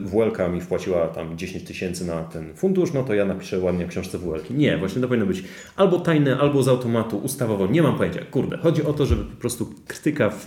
WLK 0.02 0.38
mi 0.52 0.60
wpłaciła 0.60 1.08
tam 1.08 1.38
10 1.38 1.64
tysięcy 1.64 2.06
na 2.06 2.22
ten 2.22 2.54
fundusz, 2.54 2.92
no 2.92 3.02
to 3.02 3.14
ja 3.14 3.24
napiszę 3.24 3.58
ładnie 3.58 3.86
w 3.86 3.88
książce 3.88 4.18
WLK. 4.18 4.50
Nie, 4.50 4.78
właśnie 4.78 5.02
to 5.02 5.08
powinno 5.08 5.26
być 5.26 5.44
albo 5.76 6.00
tajne, 6.00 6.38
albo 6.38 6.62
z 6.62 6.68
automatu, 6.68 7.18
ustawowo, 7.18 7.66
nie 7.66 7.82
mam 7.82 7.98
pojęcia. 7.98 8.20
Kurde, 8.30 8.56
chodzi 8.56 8.84
o 8.84 8.92
to, 8.92 9.06
żeby 9.06 9.24
po 9.24 9.36
prostu 9.36 9.74
krytyka 9.86 10.30
w, 10.30 10.46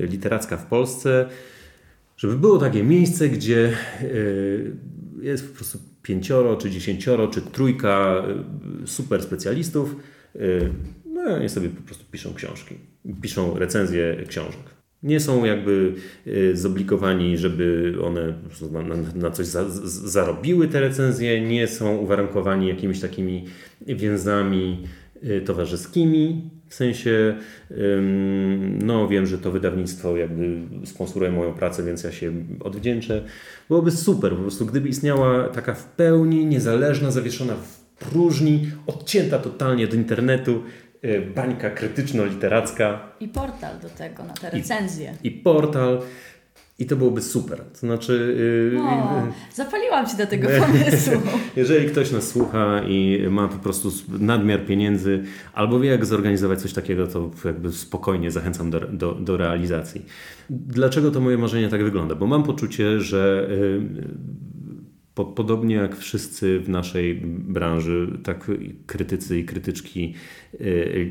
literacka 0.00 0.56
w 0.56 0.66
Polsce 0.66 1.26
żeby 2.22 2.36
było 2.36 2.58
takie 2.58 2.82
miejsce, 2.82 3.28
gdzie 3.28 3.72
e, 4.00 4.06
jest 5.22 5.48
po 5.48 5.56
prostu 5.56 5.78
pięcioro, 6.02 6.56
czy 6.56 6.70
dziesięcioro, 6.70 7.28
czy 7.28 7.40
trójka 7.40 8.24
e, 8.82 8.86
super 8.86 9.22
specjalistów. 9.22 9.96
E, 10.36 10.40
no 11.06 11.42
i 11.42 11.48
sobie 11.48 11.68
po 11.68 11.82
prostu 11.82 12.04
piszą 12.10 12.34
książki, 12.34 12.74
piszą 13.22 13.58
recenzje 13.58 14.16
książek. 14.28 14.62
Nie 15.02 15.20
są 15.20 15.44
jakby 15.44 15.94
zobligowani, 16.54 17.38
żeby 17.38 17.94
one 18.04 18.34
na, 19.14 19.30
coś 19.30 19.46
za, 19.46 19.70
zarobiły 20.08 20.68
te 20.68 20.80
recenzje, 20.80 21.40
nie 21.40 21.68
są 21.68 21.96
uwarunkowani 21.96 22.68
jakimiś 22.68 23.00
takimi 23.00 23.44
więzami 23.86 24.82
towarzyskimi, 25.44 26.50
w 26.68 26.74
sensie, 26.74 27.36
no 28.82 29.08
wiem, 29.08 29.26
że 29.26 29.38
to 29.38 29.50
wydawnictwo 29.50 30.16
jakby 30.16 30.60
sponsoruje 30.84 31.32
moją 31.32 31.54
pracę, 31.54 31.82
więc 31.82 32.04
ja 32.04 32.12
się 32.12 32.32
odwdzięczę. 32.60 33.24
Byłoby 33.68 33.90
super, 33.90 34.32
po 34.32 34.42
prostu 34.42 34.66
gdyby 34.66 34.88
istniała 34.88 35.48
taka 35.48 35.74
w 35.74 35.84
pełni 35.84 36.46
niezależna, 36.46 37.10
zawieszona 37.10 37.54
w 37.54 37.82
próżni, 38.04 38.70
odcięta 38.86 39.38
totalnie 39.38 39.84
od 39.84 39.94
internetu, 39.94 40.62
y, 41.04 41.32
bańka 41.34 41.70
krytyczno-literacka. 41.70 42.98
I 43.20 43.28
portal 43.28 43.80
do 43.82 43.88
tego, 43.88 44.24
na 44.24 44.34
te 44.34 44.50
recenzje. 44.50 45.14
I, 45.22 45.28
i 45.28 45.30
portal. 45.30 46.00
I 46.82 46.86
to 46.86 46.96
byłoby 46.96 47.22
super. 47.22 47.58
To 47.72 47.78
znaczy. 47.78 48.36
Yy, 48.72 48.82
o, 48.82 49.26
zapaliłam 49.54 50.06
Ci 50.06 50.16
do 50.16 50.26
tego 50.26 50.48
pomysłu. 50.48 51.12
Jeżeli 51.56 51.86
ktoś 51.86 52.10
nas 52.10 52.28
słucha 52.28 52.80
i 52.88 53.26
ma 53.30 53.48
po 53.48 53.58
prostu 53.58 53.92
nadmiar 54.08 54.66
pieniędzy, 54.66 55.24
albo 55.52 55.80
wie, 55.80 55.90
jak 55.90 56.06
zorganizować 56.06 56.60
coś 56.60 56.72
takiego, 56.72 57.06
to 57.06 57.30
jakby 57.44 57.72
spokojnie 57.72 58.30
zachęcam 58.30 58.70
do, 58.70 58.80
do, 58.80 59.12
do 59.14 59.36
realizacji. 59.36 60.04
Dlaczego 60.50 61.10
to 61.10 61.20
moje 61.20 61.38
marzenie 61.38 61.68
tak 61.68 61.84
wygląda? 61.84 62.14
Bo 62.14 62.26
mam 62.26 62.42
poczucie, 62.42 63.00
że. 63.00 63.48
Yy, 63.50 64.42
po, 65.14 65.24
podobnie 65.24 65.74
jak 65.74 65.96
wszyscy 65.96 66.60
w 66.60 66.68
naszej 66.68 67.14
branży, 67.24 68.18
tak 68.24 68.50
krytycy 68.86 69.38
i 69.38 69.44
krytyczki 69.44 70.14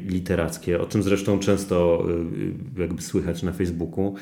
literackie, 0.08 0.82
o 0.82 0.86
czym 0.86 1.04
zresztą 1.04 1.40
często 1.40 2.06
jakby 2.78 3.02
słychać 3.02 3.44
na 3.44 3.52
Facebooku, 3.52 4.16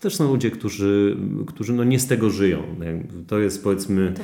też 0.00 0.16
są 0.16 0.32
ludzie, 0.32 0.50
którzy, 0.50 1.16
którzy 1.46 1.72
no 1.72 1.84
nie 1.84 1.98
z 1.98 2.06
tego 2.06 2.30
żyją. 2.30 2.62
To 3.26 3.38
jest 3.38 3.64
powiedzmy, 3.64 4.14
to, 4.16 4.22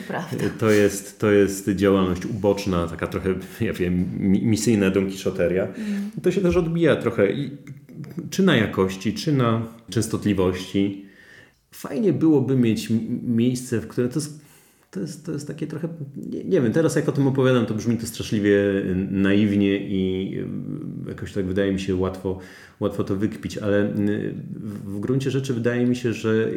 to, 0.59 0.71
jest, 0.71 1.19
to 1.19 1.31
jest 1.31 1.69
działalność 1.69 2.27
uboczna, 2.27 2.87
taka 2.87 3.07
trochę, 3.07 3.35
ja 3.61 3.73
wiem, 3.73 4.09
misyjna 4.43 4.91
Don 4.91 5.07
Quixoteria. 5.07 5.65
Mm. 5.65 6.11
To 6.23 6.33
się 6.33 6.41
też 6.41 6.57
odbija 6.57 6.97
trochę 6.97 7.33
i, 7.33 7.51
czy 8.31 8.43
na 8.43 8.57
jakości, 8.57 9.15
czy 9.15 9.33
na 9.33 9.67
częstotliwości. 9.91 11.05
Fajnie 11.71 12.13
byłoby 12.13 12.57
mieć 12.57 12.89
miejsce, 13.23 13.81
w 13.81 13.87
którym 13.87 14.11
to 14.11 14.19
jest 14.19 14.46
to 14.91 15.01
jest, 15.01 15.27
to 15.27 15.33
jest 15.33 15.47
takie 15.47 15.67
trochę, 15.67 15.89
nie, 16.17 16.45
nie, 16.45 16.61
wiem, 16.61 16.73
teraz 16.73 16.97
jak 16.97 17.09
o 17.09 17.13
tym 17.13 17.27
opowiadam, 17.27 17.67
to 17.67 17.75
brzmi 17.75 17.97
to 17.97 18.07
straszliwie 18.07 18.59
naiwnie 19.11 19.79
i 19.79 20.33
jakoś 21.09 21.33
tak 21.33 21.47
wydaje 21.47 21.73
mi 21.73 21.81
się 21.81 21.97
łatwo, 21.97 22.39
łatwo 22.81 23.05
to 23.05 23.17
wykpić, 23.17 23.59
ale 23.59 23.95
w 24.85 25.01
gruncie 25.01 25.31
rzeczy 25.31 25.55
wydaje 25.55 25.87
mi 25.87 25.97
się, 25.97 26.13
że 26.13 26.51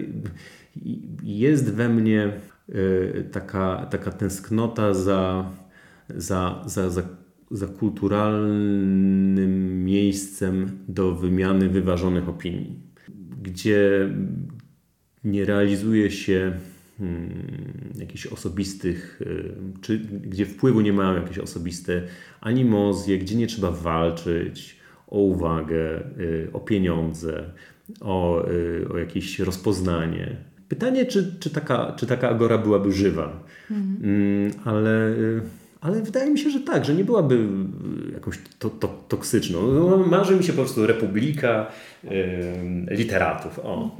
jest 1.23 1.73
we 1.73 1.89
mnie 1.89 2.33
taka, 3.31 3.87
taka 3.91 4.11
tęsknota 4.11 4.93
za, 4.93 5.51
za, 6.15 6.63
za, 6.65 6.89
za, 6.89 7.01
za 7.51 7.67
kulturalnym 7.67 9.85
miejscem 9.85 10.79
do 10.87 11.15
wymiany 11.15 11.69
wyważonych 11.69 12.29
opinii, 12.29 12.79
gdzie 13.41 14.09
nie 15.23 15.45
realizuje 15.45 16.11
się 16.11 16.53
jakichś 17.95 18.25
osobistych, 18.25 19.21
y, 19.21 19.53
czy 19.81 19.99
gdzie 19.99 20.45
wpływu 20.45 20.81
nie 20.81 20.93
mają 20.93 21.21
jakieś 21.21 21.37
osobiste 21.37 22.01
animozje, 22.41 23.17
gdzie 23.17 23.35
nie 23.35 23.47
trzeba 23.47 23.71
walczyć 23.71 24.79
o 25.07 25.19
uwagę, 25.19 25.99
y, 26.19 26.49
o 26.53 26.59
pieniądze, 26.59 27.43
o, 28.01 28.49
y, 28.51 28.87
o 28.93 28.97
jakieś 28.97 29.39
rozpoznanie. 29.39 30.35
Pytanie, 30.67 31.05
czy, 31.05 31.35
czy, 31.39 31.49
taka, 31.49 31.95
czy 31.97 32.07
taka 32.07 32.29
agora 32.29 32.57
byłaby 32.57 32.91
żywa, 32.91 33.43
mhm. 33.71 34.51
ale 34.65 35.15
ale 35.81 36.01
wydaje 36.01 36.31
mi 36.31 36.39
się, 36.39 36.49
że 36.49 36.59
tak, 36.59 36.85
że 36.85 36.95
nie 36.95 37.03
byłaby 37.03 37.47
jakąś 38.13 38.39
to, 38.59 38.69
to, 38.69 38.87
toksyczną. 38.87 39.71
No, 39.71 39.97
marzy 39.97 40.35
mi 40.35 40.43
się 40.43 40.53
po 40.53 40.61
prostu 40.61 40.87
republika 40.87 41.71
y, 42.03 42.09
literatów, 42.87 43.59
o, 43.59 43.97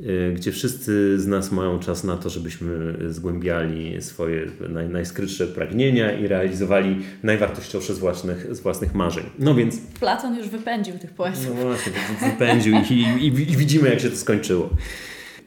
y, 0.00 0.32
gdzie 0.36 0.52
wszyscy 0.52 1.20
z 1.20 1.26
nas 1.26 1.52
mają 1.52 1.78
czas 1.78 2.04
na 2.04 2.16
to, 2.16 2.30
żebyśmy 2.30 2.94
zgłębiali 3.08 4.02
swoje 4.02 4.46
naj, 4.68 4.88
najskrytsze 4.88 5.46
pragnienia 5.46 6.12
i 6.12 6.26
realizowali 6.26 6.96
najwartościowsze 7.22 7.94
z 7.94 7.98
własnych, 7.98 8.54
z 8.54 8.60
własnych 8.60 8.94
marzeń. 8.94 9.24
No 9.38 9.54
więc... 9.54 9.80
Platon 10.00 10.36
już 10.36 10.48
wypędził 10.48 10.98
tych 10.98 11.10
poetów. 11.10 11.46
No 11.48 11.62
właśnie, 11.62 11.92
wypędził 12.30 12.74
i, 12.90 12.94
i, 12.94 13.26
i 13.26 13.56
widzimy, 13.56 13.88
jak 13.88 14.00
się 14.00 14.10
to 14.10 14.16
skończyło. 14.16 14.70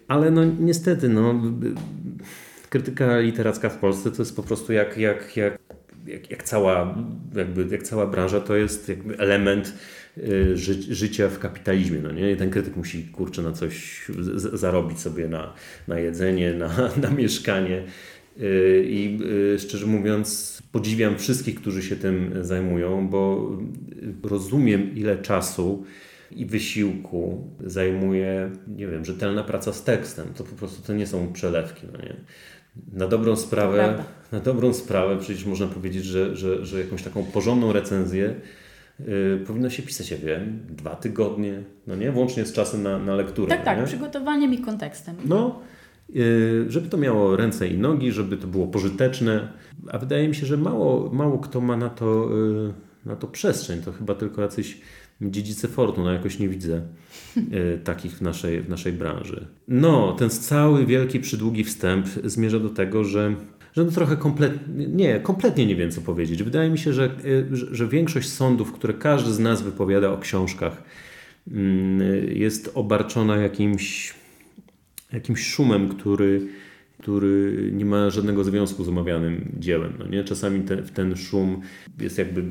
Ale 0.08 0.32
no 0.32 0.42
niestety, 0.60 1.10
no 1.10 1.42
krytyka 2.74 3.20
literacka 3.20 3.70
w 3.70 3.78
Polsce 3.78 4.12
to 4.12 4.22
jest 4.22 4.36
po 4.36 4.44
prostu 4.44 4.74
jak, 4.74 4.98
jak, 4.98 5.38
jak, 5.38 5.60
jak, 6.08 6.32
jak, 6.32 6.44
cała, 6.44 6.96
jakby, 7.36 7.68
jak 7.72 7.84
cała 7.84 8.08
branża, 8.08 8.40
to 8.40 8.56
jest 8.56 8.92
element 9.18 9.74
y, 10.18 10.58
ży, 10.58 10.96
życia 10.96 11.30
w 11.30 11.40
kapitalizmie. 11.40 12.00
No 12.00 12.12
nie? 12.12 12.32
I 12.32 12.36
ten 12.36 12.50
krytyk 12.50 12.76
musi 12.76 13.04
kurczę 13.04 13.42
na 13.42 13.52
coś 13.52 14.06
z, 14.20 14.60
zarobić 14.60 15.00
sobie 15.00 15.28
na, 15.28 15.54
na 15.88 16.00
jedzenie, 16.00 16.54
na, 16.54 16.70
na 17.04 17.10
mieszkanie. 17.10 17.84
Y, 18.42 18.86
I 18.88 19.20
y, 19.56 19.60
szczerze 19.60 19.86
mówiąc, 19.86 20.60
podziwiam 20.72 21.18
wszystkich, 21.18 21.56
którzy 21.56 21.84
się 21.84 21.96
tym 21.96 22.34
zajmują, 22.42 23.08
bo 23.08 23.52
rozumiem, 24.24 24.96
ile 24.96 25.18
czasu 25.18 25.86
i 26.32 26.46
wysiłku 26.46 27.48
zajmuje, 27.60 28.52
nie 28.68 28.88
wiem, 28.88 29.06
rzetelna 29.06 29.44
praca 29.44 29.74
z 29.74 29.84
tekstem. 29.84 30.34
To 30.34 30.44
po 30.44 30.56
prostu 30.56 30.88
to 30.88 30.94
nie 30.94 31.08
są 31.08 31.34
przelewki. 31.34 31.88
No 31.94 32.00
nie? 32.02 32.16
Na 32.94 33.08
dobrą 33.08 33.36
sprawę, 33.36 34.04
na 34.32 34.40
dobrą 34.40 34.74
sprawę 34.74 35.18
przecież 35.20 35.46
można 35.46 35.68
powiedzieć, 35.68 36.06
że, 36.06 36.36
że, 36.36 36.66
że 36.66 36.80
jakąś 36.80 37.04
taką 37.04 37.24
porządną 37.24 37.74
recenzję 37.74 38.36
yy, 39.00 39.44
powinno 39.48 39.70
się 39.70 39.84
pisać, 39.84 40.12
ja 40.12 40.18
wiem, 40.18 40.60
dwa 40.70 40.96
tygodnie, 40.96 41.64
no 41.88 41.96
nie? 41.96 42.12
Włącznie 42.12 42.46
z 42.46 42.54
czasem 42.54 42.84
na, 42.84 43.00
na 43.00 43.16
lekturę. 43.16 43.50
Tak, 43.50 43.66
tak, 43.66 43.80
nie? 43.80 43.86
przygotowaniem 43.86 44.54
i 44.54 44.58
kontekstem. 44.58 45.16
No, 45.26 45.60
yy, 46.10 46.66
żeby 46.68 46.90
to 46.90 46.98
miało 46.98 47.36
ręce 47.36 47.68
i 47.68 47.78
nogi, 47.78 48.12
żeby 48.12 48.38
to 48.38 48.48
było 48.48 48.68
pożyteczne, 48.68 49.48
a 49.92 49.98
wydaje 49.98 50.28
mi 50.28 50.36
się, 50.36 50.46
że 50.46 50.58
mało, 50.58 51.10
mało 51.14 51.40
kto 51.40 51.62
ma 51.62 51.78
na 51.78 51.90
to, 51.90 52.30
yy, 52.30 52.74
na 53.06 53.16
to 53.16 53.28
przestrzeń. 53.28 53.82
To 53.82 53.92
chyba 53.92 54.16
tylko 54.16 54.42
jacyś 54.42 54.82
dziedzice 55.32 55.68
fortun, 55.68 56.08
a 56.08 56.14
jakoś 56.14 56.40
nie 56.40 56.50
widzę 56.50 56.82
e, 57.38 57.78
takich 57.78 58.12
w 58.12 58.22
naszej, 58.22 58.62
w 58.62 58.70
naszej 58.70 58.94
branży. 58.94 59.48
No, 59.68 60.16
ten 60.20 60.30
cały 60.30 60.86
wielki, 60.86 61.20
przydługi 61.20 61.64
wstęp 61.64 62.08
zmierza 62.24 62.60
do 62.60 62.70
tego, 62.70 63.04
że 63.04 63.36
że 63.74 63.84
no 63.84 63.92
trochę 63.92 64.18
kompletnie, 64.18 64.88
nie, 64.88 65.20
kompletnie 65.20 65.66
nie 65.66 65.76
wiem 65.76 65.92
co 65.92 66.02
powiedzieć. 66.02 66.44
Wydaje 66.44 66.70
mi 66.70 66.78
się, 66.78 66.94
że, 66.94 67.06
e, 67.06 67.56
że, 67.56 67.76
że 67.76 67.88
większość 67.88 68.30
sądów, 68.30 68.72
które 68.72 68.94
każdy 68.94 69.34
z 69.34 69.40
nas 69.40 69.62
wypowiada 69.62 70.12
o 70.12 70.18
książkach, 70.18 70.84
mm, 71.52 72.02
jest 72.38 72.72
obarczona 72.74 73.38
jakimś, 73.38 74.14
jakimś 75.14 75.48
szumem, 75.48 75.90
który 75.90 76.42
który 77.04 77.70
nie 77.74 77.86
ma 77.86 78.10
żadnego 78.10 78.44
związku 78.44 78.84
z 78.84 78.90
omawianym 78.90 79.56
dziełem. 79.60 79.94
No 80.00 80.08
nie? 80.08 80.24
Czasami 80.24 80.62
ten, 80.62 80.84
ten 80.84 81.16
szum 81.16 81.62
jest 82.00 82.18
jakby 82.18 82.44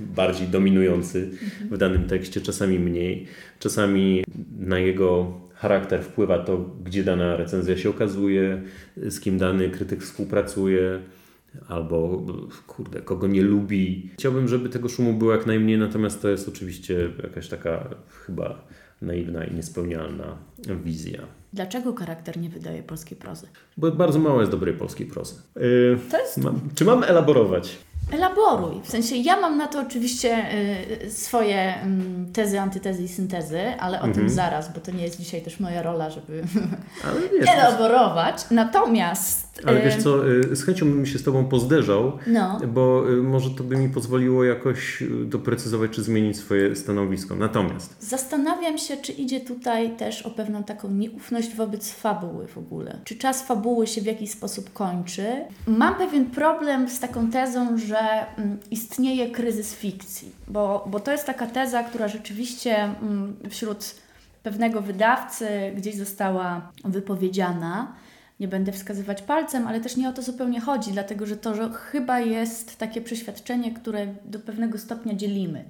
bardziej 0.00 0.48
dominujący 0.48 1.30
w 1.70 1.78
danym 1.78 2.04
tekście, 2.04 2.40
czasami 2.40 2.78
mniej. 2.78 3.26
Czasami 3.58 4.24
na 4.58 4.78
jego 4.78 5.40
charakter 5.54 6.02
wpływa 6.02 6.38
to, 6.38 6.70
gdzie 6.84 7.04
dana 7.04 7.36
recenzja 7.36 7.76
się 7.76 7.90
okazuje, 7.90 8.62
z 8.96 9.20
kim 9.20 9.38
dany 9.38 9.70
krytyk 9.70 10.02
współpracuje, 10.02 11.00
albo 11.68 12.26
kurde, 12.66 13.00
kogo 13.00 13.26
nie 13.26 13.42
lubi. 13.42 14.10
Chciałbym, 14.14 14.48
żeby 14.48 14.68
tego 14.68 14.88
szumu 14.88 15.14
było 15.14 15.32
jak 15.32 15.46
najmniej, 15.46 15.78
natomiast 15.78 16.22
to 16.22 16.28
jest 16.28 16.48
oczywiście 16.48 17.10
jakaś 17.22 17.48
taka 17.48 17.94
chyba 18.26 18.68
naiwna 19.02 19.44
i 19.44 19.54
niespełnialna 19.54 20.38
wizja. 20.84 21.39
Dlaczego 21.52 21.94
charakter 21.94 22.38
nie 22.38 22.48
wydaje 22.48 22.82
polskiej 22.82 23.18
prozy? 23.18 23.46
Bo 23.76 23.90
bardzo 23.90 24.18
mało 24.18 24.40
jest 24.40 24.52
dobrej 24.52 24.74
polskiej 24.74 25.06
prozy. 25.06 25.34
Yy, 25.56 25.98
jest... 26.12 26.38
Mam, 26.38 26.60
czy 26.74 26.84
mam 26.84 27.04
elaborować? 27.04 27.78
Elaboruj. 28.12 28.80
W 28.82 28.90
sensie 28.90 29.16
ja 29.16 29.40
mam 29.40 29.56
na 29.56 29.66
to 29.68 29.80
oczywiście 29.80 30.46
y, 31.04 31.10
swoje 31.10 31.74
y, 32.28 32.32
tezy, 32.32 32.60
antytezy 32.60 33.02
i 33.02 33.08
syntezy, 33.08 33.60
ale 33.80 33.98
o 33.98 34.02
tym 34.02 34.10
mhm. 34.10 34.30
zaraz, 34.30 34.72
bo 34.74 34.80
to 34.80 34.90
nie 34.90 35.02
jest 35.02 35.18
dzisiaj 35.20 35.42
też 35.42 35.60
moja 35.60 35.82
rola, 35.82 36.10
żeby 36.10 36.42
elaborować. 37.56 38.44
Natomiast. 38.50 39.49
Ale 39.66 39.82
wiesz 39.82 39.96
y, 39.96 40.02
co, 40.02 40.30
y, 40.30 40.56
z 40.56 40.64
chęcią 40.64 40.86
bym 40.86 41.06
się 41.06 41.18
z 41.18 41.22
Tobą 41.22 41.44
pozderzał, 41.44 42.12
no. 42.26 42.60
bo 42.68 43.10
y, 43.10 43.22
może 43.22 43.50
to 43.50 43.64
by 43.64 43.76
mi 43.76 43.88
pozwoliło 43.88 44.44
jakoś 44.44 45.02
doprecyzować 45.24 45.90
czy 45.90 46.02
zmienić 46.02 46.36
swoje 46.36 46.76
stanowisko. 46.76 47.36
Natomiast. 47.36 47.96
Zastanawiam 48.00 48.78
się, 48.78 48.96
czy 48.96 49.12
idzie 49.12 49.40
tutaj 49.40 49.96
też 49.96 50.22
o 50.22 50.30
pewną 50.30 50.64
taką 50.64 50.90
nieufność 50.90 51.56
wobec 51.56 51.90
fabuły 51.90 52.46
w 52.46 52.58
ogóle. 52.58 52.98
Czy 53.04 53.16
czas 53.16 53.46
fabuły 53.46 53.86
się 53.86 54.00
w 54.00 54.06
jakiś 54.06 54.30
sposób 54.30 54.72
kończy? 54.72 55.26
Mam 55.66 55.94
pewien 55.94 56.26
problem 56.26 56.88
z 56.88 57.00
taką 57.00 57.30
tezą, 57.30 57.78
że 57.78 58.00
Mm, 58.40 58.58
istnieje 58.70 59.30
kryzys 59.30 59.74
fikcji, 59.74 60.32
bo, 60.48 60.84
bo 60.86 61.00
to 61.00 61.12
jest 61.12 61.26
taka 61.26 61.46
teza, 61.46 61.82
która 61.82 62.08
rzeczywiście 62.08 62.76
mm, 62.84 63.36
wśród 63.50 63.94
pewnego 64.42 64.80
wydawcy 64.80 65.48
gdzieś 65.76 65.96
została 65.96 66.72
wypowiedziana. 66.84 67.92
Nie 68.40 68.48
będę 68.48 68.72
wskazywać 68.72 69.22
palcem, 69.22 69.66
ale 69.66 69.80
też 69.80 69.96
nie 69.96 70.08
o 70.08 70.12
to 70.12 70.22
zupełnie 70.22 70.60
chodzi, 70.60 70.92
dlatego 70.92 71.26
że 71.26 71.36
to 71.36 71.54
że 71.54 71.70
chyba 71.70 72.20
jest 72.20 72.78
takie 72.78 73.00
przeświadczenie, 73.00 73.74
które 73.74 74.06
do 74.24 74.38
pewnego 74.38 74.78
stopnia 74.78 75.14
dzielimy. 75.14 75.64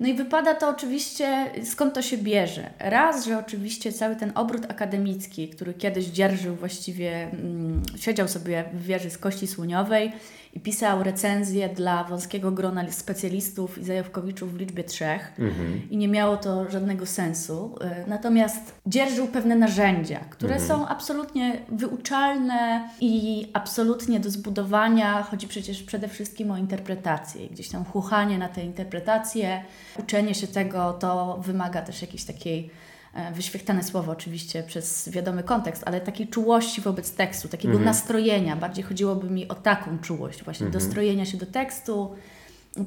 No 0.00 0.08
i 0.08 0.14
wypada 0.14 0.54
to 0.54 0.68
oczywiście, 0.68 1.50
skąd 1.64 1.94
to 1.94 2.02
się 2.02 2.18
bierze? 2.18 2.70
Raz, 2.78 3.26
że 3.26 3.38
oczywiście 3.38 3.92
cały 3.92 4.16
ten 4.16 4.32
obrót 4.34 4.64
akademicki, 4.68 5.48
który 5.48 5.74
kiedyś 5.74 6.06
dzierżył 6.06 6.56
właściwie, 6.56 7.30
mm, 7.32 7.82
siedział 7.98 8.28
sobie 8.28 8.64
w 8.72 8.82
wieży 8.82 9.10
z 9.10 9.18
kości 9.18 9.46
słoniowej 9.46 10.12
i 10.56 10.60
pisał 10.60 11.02
recenzje 11.02 11.68
dla 11.68 12.04
wąskiego 12.04 12.52
grona 12.52 12.92
specjalistów 12.92 13.78
i 13.78 13.84
zajawkowiczów 13.84 14.52
w 14.52 14.56
liczbie 14.56 14.84
trzech 14.84 15.32
mhm. 15.38 15.90
i 15.90 15.96
nie 15.96 16.08
miało 16.08 16.36
to 16.36 16.70
żadnego 16.70 17.06
sensu. 17.06 17.78
Y, 18.06 18.08
natomiast 18.08 18.74
dzierżył 18.86 19.26
pewne 19.26 19.56
narzędzia, 19.56 20.20
które 20.30 20.54
mhm. 20.54 20.68
są 20.68 20.88
absolutnie 20.88 21.58
wyuczalne 21.68 22.88
i 23.00 23.46
absolutnie 23.52 24.20
do 24.20 24.30
zbudowania. 24.30 25.22
Chodzi 25.22 25.48
przecież 25.48 25.82
przede 25.82 26.08
wszystkim 26.08 26.50
o 26.50 26.56
interpretację. 26.56 27.48
Gdzieś 27.48 27.68
tam 27.68 27.84
chuchanie 27.84 28.38
na 28.38 28.48
te 28.48 28.64
interpretacje, 28.64 29.62
uczenie 29.98 30.34
się 30.34 30.46
tego, 30.46 30.92
to 30.92 31.38
wymaga 31.42 31.82
też 31.82 32.02
jakiejś 32.02 32.24
takiej 32.24 32.70
E, 32.70 32.85
wyświechtane 33.32 33.82
słowo 33.82 34.12
oczywiście 34.12 34.62
przez 34.62 35.08
wiadomy 35.08 35.42
kontekst, 35.42 35.82
ale 35.86 36.00
takiej 36.00 36.28
czułości 36.28 36.80
wobec 36.80 37.12
tekstu, 37.14 37.48
takiego 37.48 37.72
mhm. 37.74 37.84
nastrojenia. 37.84 38.56
Bardziej 38.56 38.84
chodziłoby 38.84 39.30
mi 39.30 39.48
o 39.48 39.54
taką 39.54 39.98
czułość, 39.98 40.44
właśnie 40.44 40.66
mhm. 40.66 40.82
dostrojenia 40.82 41.24
się 41.24 41.36
do 41.36 41.46
tekstu, 41.46 42.16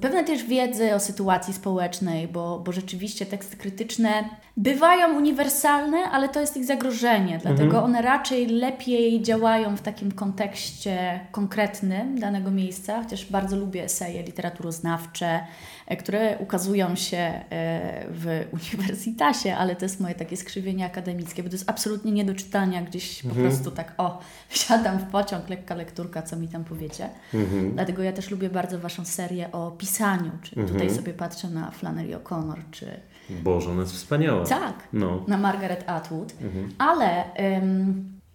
Pewne 0.02 0.24
też 0.24 0.44
wiedzy 0.44 0.96
o 0.96 1.00
sytuacji 1.00 1.54
społecznej, 1.54 2.28
bo, 2.28 2.60
bo 2.60 2.72
rzeczywiście 2.72 3.26
teksty 3.26 3.58
krytyczne 3.58 4.30
bywają 4.58 5.18
uniwersalne, 5.18 5.98
ale 5.98 6.30
to 6.30 6.42
jest 6.42 6.58
ich 6.58 6.66
zagrożenie, 6.66 7.40
dlatego 7.42 7.64
mhm. 7.64 7.84
one 7.84 8.02
raczej 8.02 8.48
lepiej 8.48 9.22
działają 9.22 9.78
w 9.78 9.82
takim 9.82 10.12
kontekście 10.12 11.20
konkretnym 11.32 12.20
danego 12.20 12.52
miejsca, 12.52 13.04
chociaż 13.04 13.26
bardzo 13.26 13.58
lubię 13.58 13.84
eseje 13.84 14.24
literaturoznawcze, 14.24 15.28
e, 15.28 15.46
które 15.96 16.38
ukazują 16.38 16.96
się 16.96 17.18
e, 17.18 17.44
w 18.10 18.26
uniwersytasie, 18.58 19.56
ale 19.56 19.76
to 19.76 19.86
jest 19.86 20.00
moje 20.00 20.16
takie 20.16 20.38
skrzywienie 20.38 20.86
akademickie, 20.86 21.44
bo 21.44 21.50
to 21.50 21.56
jest 21.56 21.70
absolutnie 21.70 22.12
nie 22.12 22.26
do 22.26 22.36
czytania 22.36 22.82
gdzieś 22.82 23.26
mhm. 23.26 23.36
po 23.36 23.50
prostu 23.50 23.72
tak, 23.72 23.94
o, 23.98 24.20
wsiadam 24.50 25.00
w 25.00 25.04
pociąg, 25.04 25.50
lekka 25.50 25.76
lekturka, 25.76 26.22
co 26.22 26.36
mi 26.36 26.48
tam 26.48 26.64
powiecie. 26.64 27.10
Mhm. 27.34 27.72
Dlatego 27.72 28.04
ja 28.04 28.14
też 28.14 28.32
lubię 28.32 28.50
bardzo 28.50 28.80
Waszą 28.80 29.06
serię 29.06 29.52
o 29.52 29.72
pisaniu, 29.72 30.32
czy 30.42 30.60
mhm. 30.60 30.80
tutaj 30.80 30.96
sobie 30.96 31.14
patrzę 31.14 31.50
na 31.50 31.72
Flannery 31.72 32.18
O'Connor, 32.18 32.58
czy... 32.72 33.00
Boże, 33.44 33.72
ona 33.72 33.82
jest 33.82 33.94
wspaniała. 33.94 34.46
Tak, 34.46 34.88
no. 34.94 35.24
na 35.28 35.38
Margaret 35.38 35.84
Atwood, 35.88 36.34
mhm. 36.42 36.70
ale... 36.78 37.24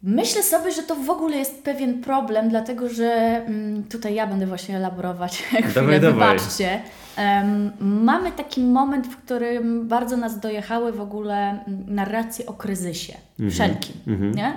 Myślę 0.07 0.43
sobie, 0.43 0.73
że 0.73 0.83
to 0.83 0.95
w 0.95 1.11
ogóle 1.11 1.37
jest 1.37 1.63
pewien 1.63 2.01
problem, 2.01 2.49
dlatego 2.49 2.89
że 2.89 3.43
um, 3.47 3.85
tutaj 3.91 4.15
ja 4.15 4.27
będę 4.27 4.47
właśnie 4.47 4.77
elaborować 4.77 5.37
chwilę, 5.43 5.73
dawaj, 5.75 6.01
wybaczcie. 6.01 6.83
Um, 7.19 7.73
mamy 7.81 8.33
taki 8.33 8.61
moment, 8.61 9.07
w 9.07 9.17
którym 9.17 9.89
bardzo 9.89 10.17
nas 10.17 10.41
dojechały 10.41 10.93
w 10.93 11.01
ogóle 11.01 11.65
narracje 11.87 12.47
o 12.47 12.53
kryzysie, 12.53 13.15
mhm. 13.41 13.51
wszelkim, 13.51 13.95
mhm. 14.07 14.35
nie? 14.35 14.53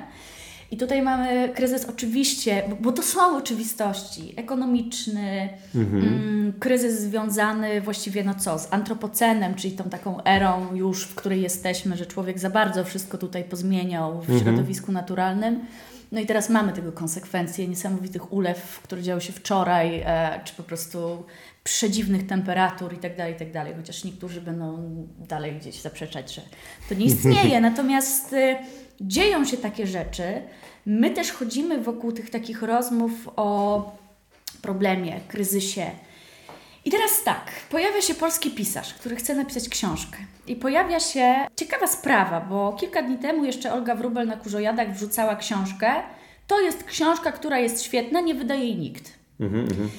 I 0.71 0.77
tutaj 0.77 1.01
mamy 1.01 1.49
kryzys 1.55 1.85
oczywiście, 1.85 2.63
bo, 2.79 2.91
to 2.91 3.03
są 3.03 3.37
oczywistości, 3.37 4.33
ekonomiczny, 4.35 5.49
mhm. 5.75 6.03
mm, 6.03 6.53
kryzys 6.59 6.99
związany 6.99 7.81
właściwie 7.81 8.23
no 8.23 8.35
co, 8.35 8.59
z 8.59 8.73
antropocenem, 8.73 9.55
czyli 9.55 9.73
tą 9.73 9.83
taką 9.83 10.23
erą 10.23 10.75
już, 10.75 11.03
w 11.03 11.15
której 11.15 11.41
jesteśmy, 11.41 11.97
że 11.97 12.05
człowiek 12.05 12.39
za 12.39 12.49
bardzo 12.49 12.83
wszystko 12.83 13.17
tutaj 13.17 13.43
pozmieniał 13.43 14.21
w 14.21 14.29
mhm. 14.29 14.39
środowisku 14.39 14.91
naturalnym. 14.91 15.59
No 16.11 16.19
i 16.19 16.25
teraz 16.25 16.49
mamy 16.49 16.73
tego 16.73 16.91
konsekwencje 16.91 17.67
niesamowitych 17.67 18.33
ulew, 18.33 18.79
które 18.83 19.01
działy 19.01 19.21
się 19.21 19.33
wczoraj, 19.33 20.01
e, 20.05 20.39
czy 20.43 20.53
po 20.53 20.63
prostu 20.63 21.23
przedziwnych 21.63 22.27
temperatur 22.27 22.93
i 22.93 22.97
tak 22.97 23.17
dalej, 23.17 23.33
i 23.33 23.37
tak 23.37 23.51
dalej. 23.51 23.73
Chociaż 23.77 24.03
niektórzy 24.03 24.41
będą 24.41 24.77
dalej 25.27 25.55
gdzieś 25.59 25.81
zaprzeczać, 25.81 26.35
że 26.35 26.41
to 26.89 26.95
nie 26.95 27.05
istnieje. 27.13 27.61
Natomiast... 27.61 28.33
E, 28.33 28.55
dzieją 29.01 29.45
się 29.45 29.57
takie 29.57 29.87
rzeczy. 29.87 30.41
My 30.85 31.09
też 31.09 31.31
chodzimy 31.31 31.81
wokół 31.81 32.11
tych 32.11 32.29
takich 32.29 32.63
rozmów 32.63 33.11
o 33.35 33.91
problemie, 34.61 35.19
kryzysie. 35.27 35.91
I 36.85 36.91
teraz 36.91 37.23
tak, 37.23 37.51
pojawia 37.69 38.01
się 38.01 38.15
polski 38.15 38.51
pisarz, 38.51 38.93
który 38.93 39.15
chce 39.15 39.35
napisać 39.35 39.69
książkę. 39.69 40.17
I 40.47 40.55
pojawia 40.55 40.99
się 40.99 41.35
ciekawa 41.55 41.87
sprawa, 41.87 42.41
bo 42.41 42.73
kilka 42.73 43.01
dni 43.01 43.17
temu 43.17 43.45
jeszcze 43.45 43.73
Olga 43.73 43.95
Wrubel 43.95 44.27
na 44.27 44.37
Kurzojadach 44.37 44.93
wrzucała 44.93 45.35
książkę. 45.35 45.93
To 46.47 46.61
jest 46.61 46.83
książka, 46.83 47.31
która 47.31 47.59
jest 47.59 47.83
świetna, 47.83 48.21
nie 48.21 48.35
wydaje 48.35 48.63
jej 48.63 48.75
nikt. 48.75 49.13
Mhm, 49.39 49.63
mhm. 49.63 49.89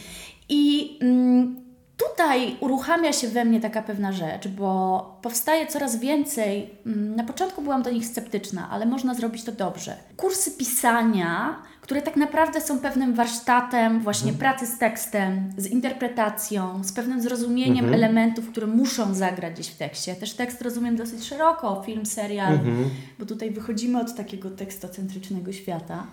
I 0.49 0.99
mm, 1.03 1.68
tutaj 1.99 2.57
uruchamia 2.61 3.13
się 3.13 3.29
we 3.29 3.45
mnie 3.45 3.61
taka 3.61 3.83
pewna 3.83 4.13
rzecz, 4.13 4.49
bo 4.49 5.19
powstaje 5.23 5.67
coraz 5.67 5.97
więcej. 5.97 6.71
Mm, 6.87 7.17
na 7.17 7.25
początku 7.25 7.63
byłam 7.63 7.83
do 7.83 7.91
nich 7.91 8.07
sceptyczna, 8.07 8.71
ale 8.71 8.87
można 8.87 9.15
zrobić 9.15 9.45
to 9.45 9.53
dobrze. 9.53 9.97
Kursy 10.17 10.51
pisania, 10.51 11.63
które 11.81 12.03
tak 12.03 12.17
naprawdę 12.17 12.61
są 12.61 12.79
pewnym 12.79 13.15
warsztatem 13.15 14.01
właśnie 14.01 14.33
mhm. 14.33 14.39
pracy 14.39 14.67
z 14.67 14.79
tekstem, 14.79 15.53
z 15.57 15.67
interpretacją, 15.67 16.85
z 16.85 16.93
pewnym 16.93 17.23
zrozumieniem 17.23 17.85
mhm. 17.85 17.95
elementów, 17.95 18.51
które 18.51 18.67
muszą 18.67 19.15
zagrać 19.15 19.55
gdzieś 19.55 19.69
w 19.69 19.77
tekście. 19.77 20.15
Też 20.15 20.35
tekst 20.35 20.63
rozumiem 20.63 20.97
dosyć 20.97 21.25
szeroko, 21.25 21.83
film, 21.87 22.07
serial, 22.07 22.53
mhm. 22.53 22.91
bo 23.19 23.27
tutaj 23.27 23.51
wychodzimy 23.51 24.01
od 24.01 24.17
takiego 24.17 24.51
tekstocentrycznego 24.51 25.53
świata. 25.53 26.07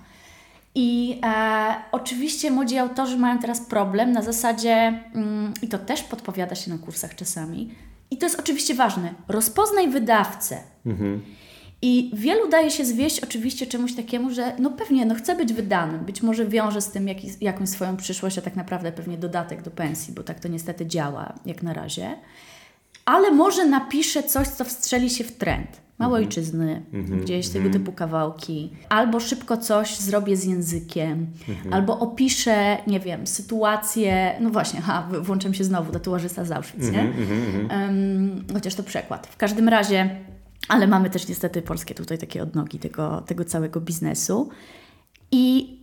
I 0.75 1.19
e, 1.25 1.75
oczywiście 1.91 2.51
młodzi 2.51 2.77
autorzy 2.77 3.17
mają 3.17 3.39
teraz 3.39 3.61
problem 3.61 4.11
na 4.11 4.21
zasadzie, 4.21 5.03
mm, 5.13 5.53
i 5.61 5.67
to 5.67 5.79
też 5.79 6.03
podpowiada 6.03 6.55
się 6.55 6.71
na 6.71 6.77
kursach 6.77 7.15
czasami, 7.15 7.75
i 8.11 8.17
to 8.17 8.25
jest 8.25 8.39
oczywiście 8.39 8.75
ważne, 8.75 9.13
rozpoznaj 9.27 9.89
wydawcę. 9.89 10.57
Mhm. 10.85 11.21
I 11.81 12.11
wielu 12.13 12.49
daje 12.49 12.71
się 12.71 12.85
zwieść 12.85 13.19
oczywiście 13.19 13.67
czemuś 13.67 13.93
takiemu, 13.93 14.31
że 14.31 14.55
no 14.59 14.71
pewnie, 14.71 15.05
no 15.05 15.15
chcę 15.15 15.35
być 15.35 15.53
wydanym, 15.53 16.05
być 16.05 16.21
może 16.21 16.45
wiąże 16.45 16.81
z 16.81 16.91
tym 16.91 17.07
jakiś, 17.07 17.31
jakąś 17.41 17.69
swoją 17.69 17.97
przyszłość, 17.97 18.37
a 18.37 18.41
tak 18.41 18.55
naprawdę 18.55 18.91
pewnie 18.91 19.17
dodatek 19.17 19.61
do 19.61 19.71
pensji, 19.71 20.13
bo 20.13 20.23
tak 20.23 20.39
to 20.39 20.47
niestety 20.47 20.85
działa 20.85 21.33
jak 21.45 21.63
na 21.63 21.73
razie. 21.73 22.17
Ale 23.05 23.31
może 23.31 23.65
napiszę 23.65 24.23
coś, 24.23 24.47
co 24.47 24.65
wstrzeli 24.65 25.09
się 25.09 25.23
w 25.23 25.31
trend. 25.31 25.84
Małe 25.99 26.17
mhm. 26.17 26.23
ojczyzny, 26.23 26.85
mhm. 26.93 27.21
gdzieś 27.21 27.47
tego 27.47 27.65
mhm. 27.65 27.73
typu 27.73 27.91
kawałki. 27.91 28.71
Albo 28.89 29.19
szybko 29.19 29.57
coś 29.57 29.97
zrobię 29.97 30.37
z 30.37 30.45
językiem, 30.45 31.27
albo 31.71 31.99
opiszę, 31.99 32.77
nie 32.87 32.99
wiem, 32.99 33.27
sytuację, 33.27 34.35
no 34.41 34.49
właśnie, 34.49 34.81
ha, 34.81 35.09
włączam 35.21 35.53
się 35.53 35.63
znowu, 35.63 35.91
tatuażysta 35.91 36.45
z 36.45 36.51
Auschwitz, 36.51 36.91
nie? 36.91 37.13
Um, 37.71 38.45
chociaż 38.53 38.75
to 38.75 38.83
przekład. 38.83 39.27
W 39.27 39.37
każdym 39.37 39.69
razie, 39.69 40.09
ale 40.67 40.87
mamy 40.87 41.09
też 41.09 41.27
niestety 41.27 41.61
polskie 41.61 41.95
tutaj 41.95 42.17
takie 42.17 42.43
odnogi 42.43 42.79
tego, 42.79 43.21
tego 43.21 43.45
całego 43.45 43.81
biznesu. 43.81 44.49
I 45.31 45.75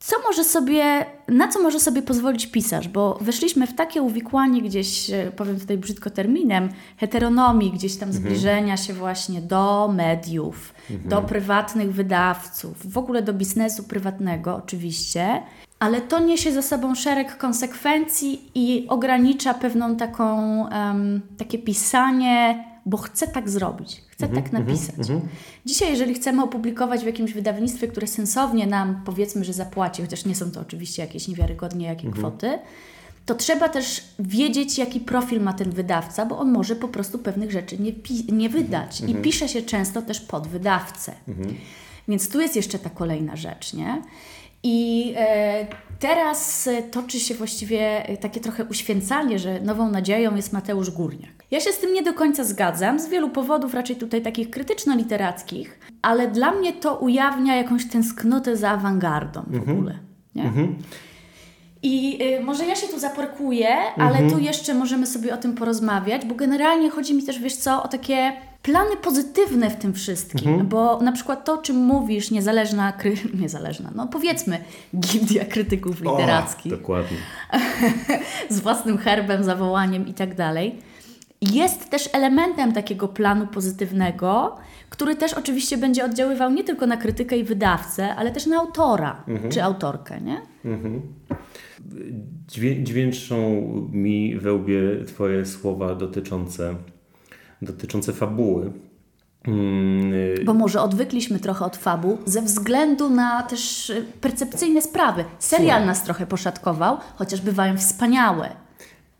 co 0.00 0.16
może 0.28 0.44
sobie, 0.44 1.06
na 1.28 1.48
co 1.48 1.62
może 1.62 1.80
sobie 1.80 2.02
pozwolić 2.02 2.46
pisarz? 2.46 2.88
Bo 2.88 3.18
weszliśmy 3.20 3.66
w 3.66 3.74
takie 3.74 4.02
uwikłanie 4.02 4.62
gdzieś, 4.62 5.10
e, 5.10 5.32
powiem 5.36 5.60
tutaj 5.60 5.78
brzydko 5.78 6.10
terminem, 6.10 6.68
heteronomii, 6.96 7.72
gdzieś 7.72 7.96
tam 7.96 8.08
mhm. 8.08 8.24
zbliżenia 8.24 8.76
się 8.76 8.94
właśnie 8.94 9.40
do 9.40 9.92
mediów, 9.94 10.74
mhm. 10.90 11.10
do 11.10 11.22
prywatnych 11.22 11.92
wydawców, 11.92 12.92
w 12.92 12.98
ogóle 12.98 13.22
do 13.22 13.32
biznesu 13.32 13.82
prywatnego 13.82 14.56
oczywiście, 14.56 15.42
ale 15.78 16.00
to 16.00 16.18
niesie 16.18 16.52
za 16.52 16.62
sobą 16.62 16.94
szereg 16.94 17.38
konsekwencji 17.38 18.50
i 18.54 18.86
ogranicza 18.88 19.54
pewną 19.54 19.96
taką, 19.96 20.58
um, 20.68 21.20
takie 21.38 21.58
pisanie 21.58 22.69
bo 22.90 22.96
chcę 22.96 23.28
tak 23.28 23.50
zrobić, 23.50 24.02
chcę 24.08 24.26
mm 24.26 24.38
-hmm, 24.38 24.42
tak 24.42 24.52
napisać. 24.52 25.10
Mm 25.10 25.20
-hmm. 25.20 25.26
Dzisiaj, 25.66 25.90
jeżeli 25.90 26.14
chcemy 26.14 26.42
opublikować 26.42 27.02
w 27.02 27.06
jakimś 27.06 27.32
wydawnictwie, 27.32 27.88
które 27.88 28.06
sensownie 28.06 28.66
nam 28.66 29.02
powiedzmy, 29.04 29.44
że 29.44 29.52
zapłaci, 29.52 30.02
chociaż 30.02 30.24
nie 30.24 30.34
są 30.34 30.50
to 30.50 30.60
oczywiście 30.60 31.02
jakieś 31.02 31.28
niewiarygodnie 31.28 31.86
jakie 31.86 32.02
mm 32.02 32.14
-hmm. 32.14 32.18
kwoty, 32.18 32.58
to 33.26 33.34
trzeba 33.34 33.68
też 33.68 34.04
wiedzieć, 34.18 34.78
jaki 34.78 35.00
profil 35.00 35.40
ma 35.40 35.52
ten 35.52 35.70
wydawca, 35.70 36.26
bo 36.26 36.38
on 36.38 36.50
może 36.50 36.76
po 36.76 36.88
prostu 36.88 37.18
pewnych 37.18 37.50
rzeczy 37.50 37.78
nie, 37.78 37.92
nie 38.32 38.48
wydać. 38.48 39.00
I 39.00 39.04
mhm. 39.04 39.22
pisze 39.22 39.48
się 39.48 39.62
często 39.62 40.02
też 40.02 40.20
pod 40.20 40.46
wydawcę. 40.46 41.12
Mhm. 41.28 41.56
Więc 42.08 42.28
tu 42.28 42.40
jest 42.40 42.56
jeszcze 42.56 42.78
ta 42.78 42.90
kolejna 42.90 43.36
rzecz, 43.36 43.74
nie? 43.74 44.02
I 44.62 45.12
e, 45.16 45.66
teraz 45.98 46.68
toczy 46.90 47.20
się 47.20 47.34
właściwie 47.34 48.06
takie 48.20 48.40
trochę 48.40 48.64
uświęcanie, 48.64 49.38
że 49.38 49.60
nową 49.60 49.90
nadzieją 49.90 50.36
jest 50.36 50.52
Mateusz 50.52 50.90
Górniak. 50.90 51.30
Ja 51.50 51.60
się 51.60 51.72
z 51.72 51.78
tym 51.78 51.94
nie 51.94 52.02
do 52.02 52.14
końca 52.14 52.44
zgadzam, 52.44 53.00
z 53.00 53.08
wielu 53.08 53.30
powodów, 53.30 53.74
raczej 53.74 53.96
tutaj 53.96 54.22
takich 54.22 54.50
krytyczno-literackich, 54.50 55.66
ale 56.02 56.28
dla 56.28 56.52
mnie 56.52 56.72
to 56.72 56.98
ujawnia 56.98 57.56
jakąś 57.56 57.88
tęsknotę 57.88 58.56
za 58.56 58.70
awangardą 58.70 59.42
w 59.46 59.54
mhm. 59.54 59.78
ogóle. 59.78 59.98
Nie? 60.34 60.42
Mhm. 60.42 60.76
I 61.82 62.18
y, 62.22 62.44
może 62.44 62.66
ja 62.66 62.76
się 62.76 62.88
tu 62.88 62.98
zaparkuję, 62.98 63.68
ale 63.96 64.18
mhm. 64.18 64.30
tu 64.30 64.38
jeszcze 64.38 64.74
możemy 64.74 65.06
sobie 65.06 65.34
o 65.34 65.36
tym 65.36 65.54
porozmawiać, 65.54 66.26
bo 66.26 66.34
generalnie 66.34 66.90
chodzi 66.90 67.14
mi 67.14 67.22
też, 67.22 67.38
wiesz 67.38 67.56
co, 67.56 67.82
o 67.82 67.88
takie 67.88 68.32
plany 68.62 68.96
pozytywne 68.96 69.70
w 69.70 69.76
tym 69.76 69.92
wszystkim, 69.92 70.48
Mhm. 70.50 70.68
bo 70.68 71.00
na 71.00 71.12
przykład 71.12 71.44
to, 71.44 71.54
o 71.54 71.58
czym 71.58 71.76
mówisz, 71.76 72.30
niezależna, 72.30 72.92
kry... 72.92 73.14
niezależna, 73.42 73.90
no 73.94 74.06
powiedzmy, 74.06 74.58
gildia 74.96 75.44
krytyków 75.44 76.00
literackich, 76.00 76.72
O, 76.72 76.76
dokładnie. 76.76 77.16
z 78.50 78.60
własnym 78.60 78.98
herbem, 78.98 79.44
zawołaniem 79.44 80.06
i 80.08 80.14
tak 80.14 80.34
dalej, 80.34 80.78
jest 81.42 81.90
też 81.90 82.08
elementem 82.12 82.72
takiego 82.72 83.08
planu 83.08 83.46
pozytywnego, 83.46 84.56
który 84.90 85.16
też 85.16 85.34
oczywiście 85.34 85.78
będzie 85.78 86.04
oddziaływał 86.04 86.50
nie 86.50 86.64
tylko 86.64 86.86
na 86.86 86.96
krytykę 86.96 87.36
i 87.38 87.44
wydawcę, 87.44 88.14
ale 88.16 88.30
też 88.30 88.46
na 88.46 88.56
autora 88.56 89.24
czy 89.50 89.62
autorkę, 89.62 90.20
nie? 90.20 90.40
Dźwię, 92.48 92.82
dźwięczą 92.84 93.38
mi 93.92 94.36
we 94.38 94.52
łbie 94.52 94.80
Twoje 95.06 95.46
słowa 95.46 95.94
dotyczące, 95.94 96.74
dotyczące 97.62 98.12
fabuły. 98.12 98.72
Mm, 99.44 100.12
y, 100.14 100.44
Bo 100.44 100.54
może 100.54 100.80
odwykliśmy 100.80 101.38
trochę 101.40 101.64
od 101.64 101.76
fabu 101.76 102.18
ze 102.24 102.42
względu 102.42 103.10
na 103.10 103.42
też 103.42 103.90
y, 103.90 104.04
percepcyjne 104.20 104.82
sprawy. 104.82 105.24
Serial 105.38 105.68
Słuchaj. 105.68 105.86
nas 105.86 106.04
trochę 106.04 106.26
poszatkował, 106.26 106.96
chociaż 107.16 107.40
bywają 107.40 107.76
wspaniałe. 107.78 108.48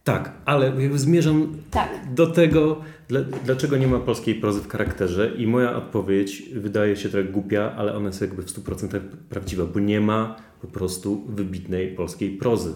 Tak, 0.05 0.33
ale 0.45 0.67
jakby 0.67 0.99
zmierzam 0.99 1.57
Tak. 1.71 1.89
do 2.15 2.27
tego, 2.27 2.81
dla, 3.09 3.21
dlaczego 3.45 3.77
nie 3.77 3.87
ma 3.87 3.99
polskiej 3.99 4.35
prozy 4.35 4.61
w 4.61 4.69
charakterze 4.69 5.31
i 5.39 5.47
moja 5.47 5.77
odpowiedź 5.77 6.43
wydaje 6.55 6.97
się 6.97 7.09
trochę 7.09 7.29
głupia, 7.29 7.73
ale 7.77 7.95
ona 7.95 8.07
jest 8.07 8.21
jakby 8.21 8.43
w 8.43 8.47
100% 8.47 9.01
prawdziwa, 9.29 9.65
bo 9.65 9.81
nie 9.81 10.01
ma 10.01 10.37
po 10.61 10.67
prostu 10.69 11.25
wybitnej 11.29 11.95
polskiej 11.95 12.31
prozy. 12.31 12.73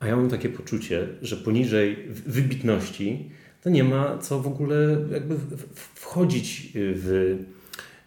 A 0.00 0.06
ja 0.06 0.16
mam 0.16 0.28
takie 0.30 0.48
poczucie, 0.48 1.08
że 1.22 1.36
poniżej 1.36 2.08
wybitności 2.26 3.30
to 3.62 3.70
nie 3.70 3.84
ma 3.84 4.18
co 4.18 4.40
w 4.40 4.46
ogóle 4.46 4.76
jakby 5.12 5.34
w- 5.34 5.54
w- 5.56 6.00
wchodzić 6.00 6.72
w, 6.74 7.36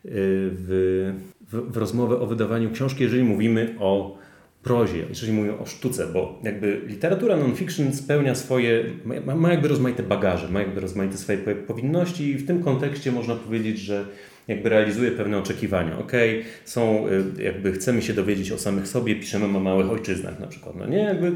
w, 0.05 1.13
w, 1.51 1.77
rozmowę 1.77 2.19
o 2.19 2.27
wydawaniu 2.27 2.71
książki, 2.71 3.03
jeżeli 3.03 3.23
mówimy 3.23 3.75
o 3.79 4.17
prozie, 4.63 5.05
jeżeli 5.09 5.33
mówimy 5.33 5.57
o 5.59 5.65
sztuce, 5.65 6.07
bo 6.13 6.39
jakby 6.43 6.81
literatura 6.87 7.37
non-fiction 7.37 7.93
spełnia 7.93 8.35
swoje, 8.35 8.83
ma, 9.25 9.35
ma 9.35 9.51
jakby 9.51 9.67
rozmaite 9.67 10.03
bagaże, 10.03 10.49
ma 10.49 10.59
jakby 10.59 10.81
rozmaite 10.81 11.17
swoje 11.17 11.37
po- 11.37 11.55
powinności 11.73 12.23
i 12.29 12.35
w 12.37 12.47
tym 12.47 12.63
kontekście 12.63 13.11
można 13.11 13.35
powiedzieć, 13.35 13.79
że 13.79 14.05
jakby 14.47 14.69
realizuje 14.69 15.11
pewne 15.11 15.37
oczekiwania. 15.37 15.99
Okej, 15.99 16.43
są, 16.65 17.07
y, 17.37 17.43
jakby 17.43 17.71
chcemy 17.71 18.01
się 18.01 18.13
dowiedzieć 18.13 18.51
o 18.51 18.57
samych 18.57 18.87
sobie, 18.87 19.15
piszemy 19.15 19.45
o 19.57 19.59
małych 19.59 19.89
ojczyznach 19.89 20.39
na 20.39 20.47
przykład. 20.47 20.75
No 20.75 20.85
nie, 20.87 20.97
jakby 20.97 21.31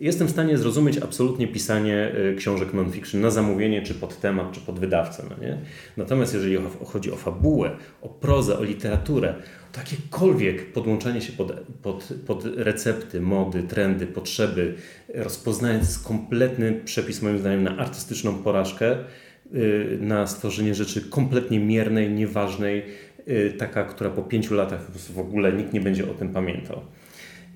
jestem 0.00 0.26
w 0.26 0.30
stanie 0.30 0.58
zrozumieć 0.58 0.98
absolutnie 0.98 1.48
pisanie 1.48 2.12
y, 2.32 2.36
książek 2.36 2.74
non-fiction 2.74 3.20
na 3.20 3.30
zamówienie, 3.30 3.82
czy 3.82 3.94
pod 3.94 4.20
temat, 4.20 4.52
czy 4.52 4.60
pod 4.60 4.78
wydawcę. 4.78 5.24
No 5.30 5.46
nie? 5.46 5.58
Natomiast 5.96 6.34
jeżeli 6.34 6.58
chodzi 6.84 7.12
o 7.12 7.16
fabułę, 7.16 7.70
o 8.02 8.08
prozę, 8.08 8.58
o 8.58 8.64
literaturę, 8.64 9.34
to 9.72 9.80
jakiekolwiek 9.80 10.72
podłączanie 10.72 11.20
się 11.20 11.32
pod, 11.32 11.52
pod, 11.82 12.08
pod 12.26 12.44
recepty, 12.56 13.20
mody, 13.20 13.62
trendy, 13.62 14.06
potrzeby, 14.06 14.74
rozpoznając 15.14 15.98
kompletny 15.98 16.80
przepis 16.84 17.22
moim 17.22 17.38
zdaniem 17.38 17.62
na 17.62 17.76
artystyczną 17.76 18.34
porażkę, 18.34 18.96
y, 19.54 19.98
na 20.00 20.26
stworzenie 20.26 20.74
rzeczy 20.74 21.00
kompletnie 21.00 21.60
miernej, 21.60 22.10
nieważnej, 22.10 22.84
y, 23.28 23.54
taka, 23.58 23.84
która 23.84 24.10
po 24.10 24.22
pięciu 24.22 24.54
latach 24.54 24.90
w 24.90 25.18
ogóle 25.18 25.52
nikt 25.52 25.72
nie 25.72 25.80
będzie 25.80 26.10
o 26.10 26.14
tym 26.14 26.28
pamiętał. 26.28 26.80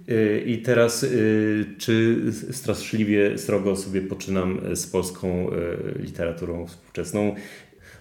Y, 0.09 0.43
I 0.47 0.63
teraz, 0.63 1.03
y, 1.03 1.65
czy 1.79 2.23
straszliwie 2.53 3.39
srogo 3.39 3.77
sobie 3.77 4.03
poczynam 4.03 4.61
z 4.75 4.87
polską 4.87 5.29
y, 5.53 6.03
literaturą 6.03 6.67
współczesną? 6.67 7.35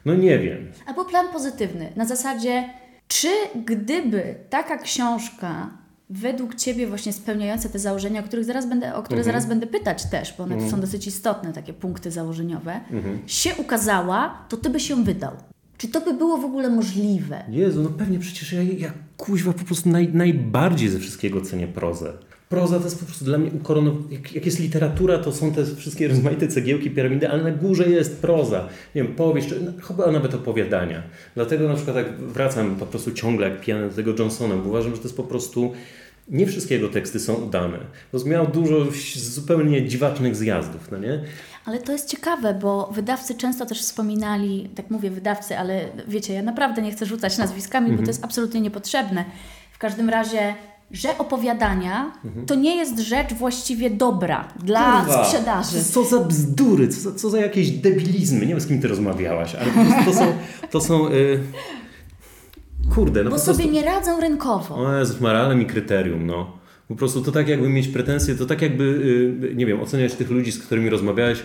No 0.06 0.16
nie 0.16 0.40
wiem. 0.40 0.72
Albo 0.86 1.06
plan 1.06 1.26
pozytywny, 1.34 1.94
na 1.96 2.06
zasadzie, 2.06 2.70
czy 3.08 3.28
gdyby 3.66 4.36
taka 4.50 4.78
książka 4.78 5.70
według 6.10 6.56
Ciebie 6.56 6.88
właśnie 6.88 7.14
spełniająca 7.14 7.70
te 7.70 7.80
założenia, 7.80 8.20
o 8.20 8.24
których 8.24 8.46
zaraz 8.46 8.70
będę, 8.70 8.96
o 8.96 9.04
które 9.04 9.20
Mhm. 9.20 9.26
zaraz 9.34 9.46
będę 9.50 9.68
pytać 9.68 10.06
też, 10.10 10.34
bo 10.38 10.44
one 10.44 10.70
są 10.70 10.80
dosyć 10.82 11.08
istotne, 11.08 11.54
takie 11.54 11.74
punkty 11.74 12.12
założeniowe, 12.12 12.80
Mhm. 12.92 13.20
się 13.28 13.56
ukazała, 13.58 14.46
to 14.50 14.58
Ty 14.58 14.70
byś 14.70 14.90
ją 14.90 15.04
wydał. 15.04 15.32
Czy 15.78 15.88
to 15.88 16.02
by 16.02 16.14
było 16.14 16.38
w 16.38 16.46
ogóle 16.46 16.70
możliwe? 16.70 17.44
Jezu, 17.50 17.84
no 17.84 17.90
pewnie 17.90 18.20
przecież 18.20 18.54
ja, 18.54 18.62
ja 18.62 18.94
kuźwa 19.18 19.54
po 19.54 19.66
prostu 19.66 19.90
naj, 19.90 20.14
najbardziej 20.14 20.90
ze 20.90 21.00
wszystkiego 21.00 21.42
cenię 21.42 21.68
prozę. 21.68 22.14
Proza 22.50 22.80
to 22.80 22.86
jest 22.86 23.00
po 23.00 23.06
prostu 23.06 23.26
dla 23.26 23.38
mnie 23.38 23.52
ukoronowana. 23.52 24.06
Jak, 24.12 24.34
jak 24.34 24.46
jest 24.46 24.60
literatura, 24.60 25.18
to 25.18 25.32
są 25.32 25.52
te 25.52 25.66
wszystkie 25.66 26.08
rozmaite 26.08 26.48
cegiełki, 26.48 26.92
piramidy, 26.92 27.30
ale 27.30 27.44
na 27.44 27.52
górze 27.52 27.90
jest 27.90 28.22
proza. 28.22 28.70
Nie 28.96 29.04
wiem, 29.04 29.16
powieść, 29.16 29.50
no, 29.66 29.72
chyba 29.88 30.12
nawet 30.12 30.34
opowiadania. 30.34 31.04
Dlatego 31.36 31.68
na 31.68 31.76
przykład 31.76 31.96
jak 31.96 32.18
wracam 32.20 32.76
po 32.76 32.86
prostu 32.86 33.12
ciągle 33.12 33.50
jak 33.50 33.62
pijany 33.62 33.90
do 33.90 33.96
tego 33.96 34.14
Johnsona, 34.20 34.56
bo 34.56 34.70
uważam, 34.70 34.92
że 34.92 34.98
to 34.98 35.04
jest 35.04 35.18
po 35.18 35.24
prostu... 35.24 35.74
Nie 36.30 36.48
wszystkie 36.48 36.76
jego 36.76 36.90
teksty 36.90 37.20
są 37.20 37.34
udane. 37.34 37.78
Miał 38.26 38.48
dużo 38.48 38.88
zupełnie 39.16 39.88
dziwacznych 39.88 40.36
zjazdów, 40.36 40.92
no 40.92 40.98
nie? 40.98 41.24
Ale 41.66 41.80
to 41.80 41.92
jest 41.92 42.10
ciekawe, 42.10 42.54
bo 42.54 42.90
wydawcy 42.94 43.36
często 43.36 43.66
też 43.66 43.82
wspominali, 43.82 44.70
tak 44.76 44.90
mówię 44.90 45.10
wydawcy, 45.12 45.58
ale 45.58 45.82
wiecie, 46.08 46.34
ja 46.34 46.42
naprawdę 46.42 46.82
nie 46.82 46.92
chcę 46.92 47.06
rzucać 47.06 47.38
nazwiskami, 47.38 47.86
Mhm. 47.86 47.98
bo 48.00 48.06
to 48.06 48.10
jest 48.10 48.24
absolutnie 48.24 48.62
niepotrzebne. 48.62 49.26
W 49.72 49.78
każdym 49.78 50.10
razie, 50.10 50.56
że 50.92 51.18
opowiadania 51.18 52.12
to 52.48 52.56
nie 52.56 52.76
jest 52.76 53.00
rzecz 53.00 53.34
właściwie 53.34 53.90
dobra 53.90 54.48
dla 54.64 54.80
Mhm. 54.86 55.06
Kurwa, 55.06 55.26
sprzedaży. 55.26 55.84
Co 55.84 56.04
za 56.04 56.20
bzdury, 56.20 56.88
co, 56.88 57.00
za- 57.10 57.16
co 57.16 57.30
za 57.30 57.38
jakieś 57.40 57.72
debilizmy. 57.72 58.40
Nie 58.40 58.48
wiem, 58.48 58.62
z 58.62 58.68
kim 58.68 58.82
ty 58.82 58.88
rozmawiałaś, 58.88 59.56
ale 59.56 59.66
po 59.72 59.80
prostu 59.86 60.12
to 60.12 60.14
są... 60.18 60.34
To 60.72 60.82
są 60.82 61.08
y... 61.08 61.40
Kurde, 62.96 63.24
no 63.24 63.30
Bo 63.30 63.36
po 63.36 63.42
prostu... 63.44 63.62
sobie 63.62 63.74
nie 63.74 63.84
radzą 63.86 64.20
rynkowo. 64.20 64.76
O 64.76 64.94
Jezus, 64.94 65.22
moralem 65.22 65.62
i 65.62 65.66
kryterium, 65.66 66.28
no. 66.28 66.63
Po 66.88 66.96
prostu 66.96 67.22
to 67.22 67.32
tak 67.32 67.48
jakby 67.48 67.70
mieć 67.70 67.88
pretensje, 67.88 68.36
to 68.36 68.46
tak 68.46 68.62
jakby, 68.62 68.84
y, 69.52 69.56
nie 69.56 69.66
wiem, 69.66 69.82
oceniać 69.82 70.14
tych 70.14 70.30
ludzi, 70.30 70.52
z 70.52 70.60
którymi 70.60 70.90
rozmawiałeś 70.90 71.40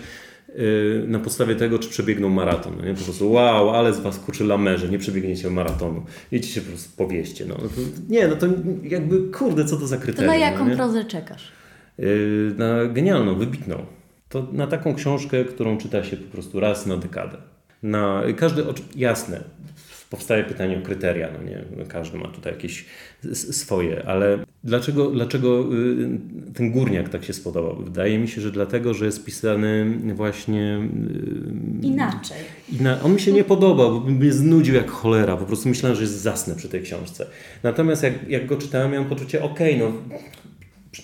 y, 0.49 1.03
na 1.07 1.19
podstawie 1.19 1.55
tego, 1.55 1.79
czy 1.79 1.89
przebiegną 1.89 2.29
maraton. 2.29 2.73
No 2.77 2.85
nie? 2.85 2.93
Po 2.93 3.03
prostu 3.03 3.31
wow, 3.31 3.69
ale 3.69 3.93
z 3.93 3.99
was 3.99 4.19
kurczy 4.19 4.43
lamerze, 4.43 4.89
nie 4.89 4.99
przebiegniecie 4.99 5.49
maratonu. 5.49 6.05
Idźcie 6.31 6.53
się 6.53 6.61
po 6.61 6.67
prostu 6.67 6.89
powieście. 6.97 7.45
No. 7.45 7.55
To, 7.55 7.65
nie, 8.09 8.27
no 8.27 8.35
to 8.35 8.47
jakby, 8.83 9.31
kurde, 9.31 9.65
co 9.65 9.77
to 9.77 9.87
za 9.87 9.97
To 9.97 10.01
kryterium. 10.03 10.33
na 10.33 10.37
jaką 10.39 10.65
no, 10.69 10.75
prozę 10.75 11.05
czekasz? 11.05 11.51
Y, 11.99 12.51
na 12.57 12.85
genialną, 12.85 13.35
wybitną. 13.35 13.85
To 14.29 14.47
na 14.51 14.67
taką 14.67 14.95
książkę, 14.95 15.45
którą 15.45 15.77
czyta 15.77 16.03
się 16.03 16.17
po 16.17 16.31
prostu 16.31 16.59
raz 16.59 16.85
na 16.85 16.97
dekadę. 16.97 17.37
Na 17.83 18.23
każdy, 18.37 18.63
jasne, 18.95 19.43
powstaje 20.09 20.43
pytanie 20.43 20.77
o 20.77 20.81
kryteria, 20.81 21.29
no 21.37 21.49
nie, 21.49 21.85
każdy 21.85 22.17
ma 22.17 22.27
tutaj 22.27 22.53
jakieś 22.53 22.85
swoje, 23.33 24.05
ale 24.05 24.39
dlaczego, 24.63 25.11
dlaczego 25.11 25.65
y, 25.73 26.53
ten 26.53 26.71
górniak 26.71 27.09
tak 27.09 27.25
się 27.25 27.33
spodobał? 27.33 27.75
Wydaje 27.75 28.19
mi 28.19 28.27
się, 28.27 28.41
że 28.41 28.51
dlatego, 28.51 28.93
że 28.93 29.05
jest 29.05 29.25
pisany 29.25 29.97
właśnie 30.15 30.79
y, 31.83 31.85
Inaczej. 31.85 32.37
i 32.71 32.81
na, 32.81 33.01
on 33.01 33.13
mi 33.13 33.19
się 33.19 33.31
nie 33.31 33.43
podobał, 33.43 34.01
bo 34.01 34.09
mnie 34.09 34.33
znudził 34.33 34.75
jak 34.75 34.91
cholera. 34.91 35.37
Po 35.37 35.45
prostu 35.45 35.69
myślałem, 35.69 35.95
że 35.95 36.01
jest 36.01 36.21
zasnę 36.21 36.55
przy 36.55 36.69
tej 36.69 36.81
książce. 36.81 37.25
Natomiast 37.63 38.03
jak, 38.03 38.29
jak 38.29 38.45
go 38.45 38.57
czytałem, 38.57 38.91
miałem 38.91 39.09
poczucie, 39.09 39.43
okej, 39.43 39.77
no 39.77 39.91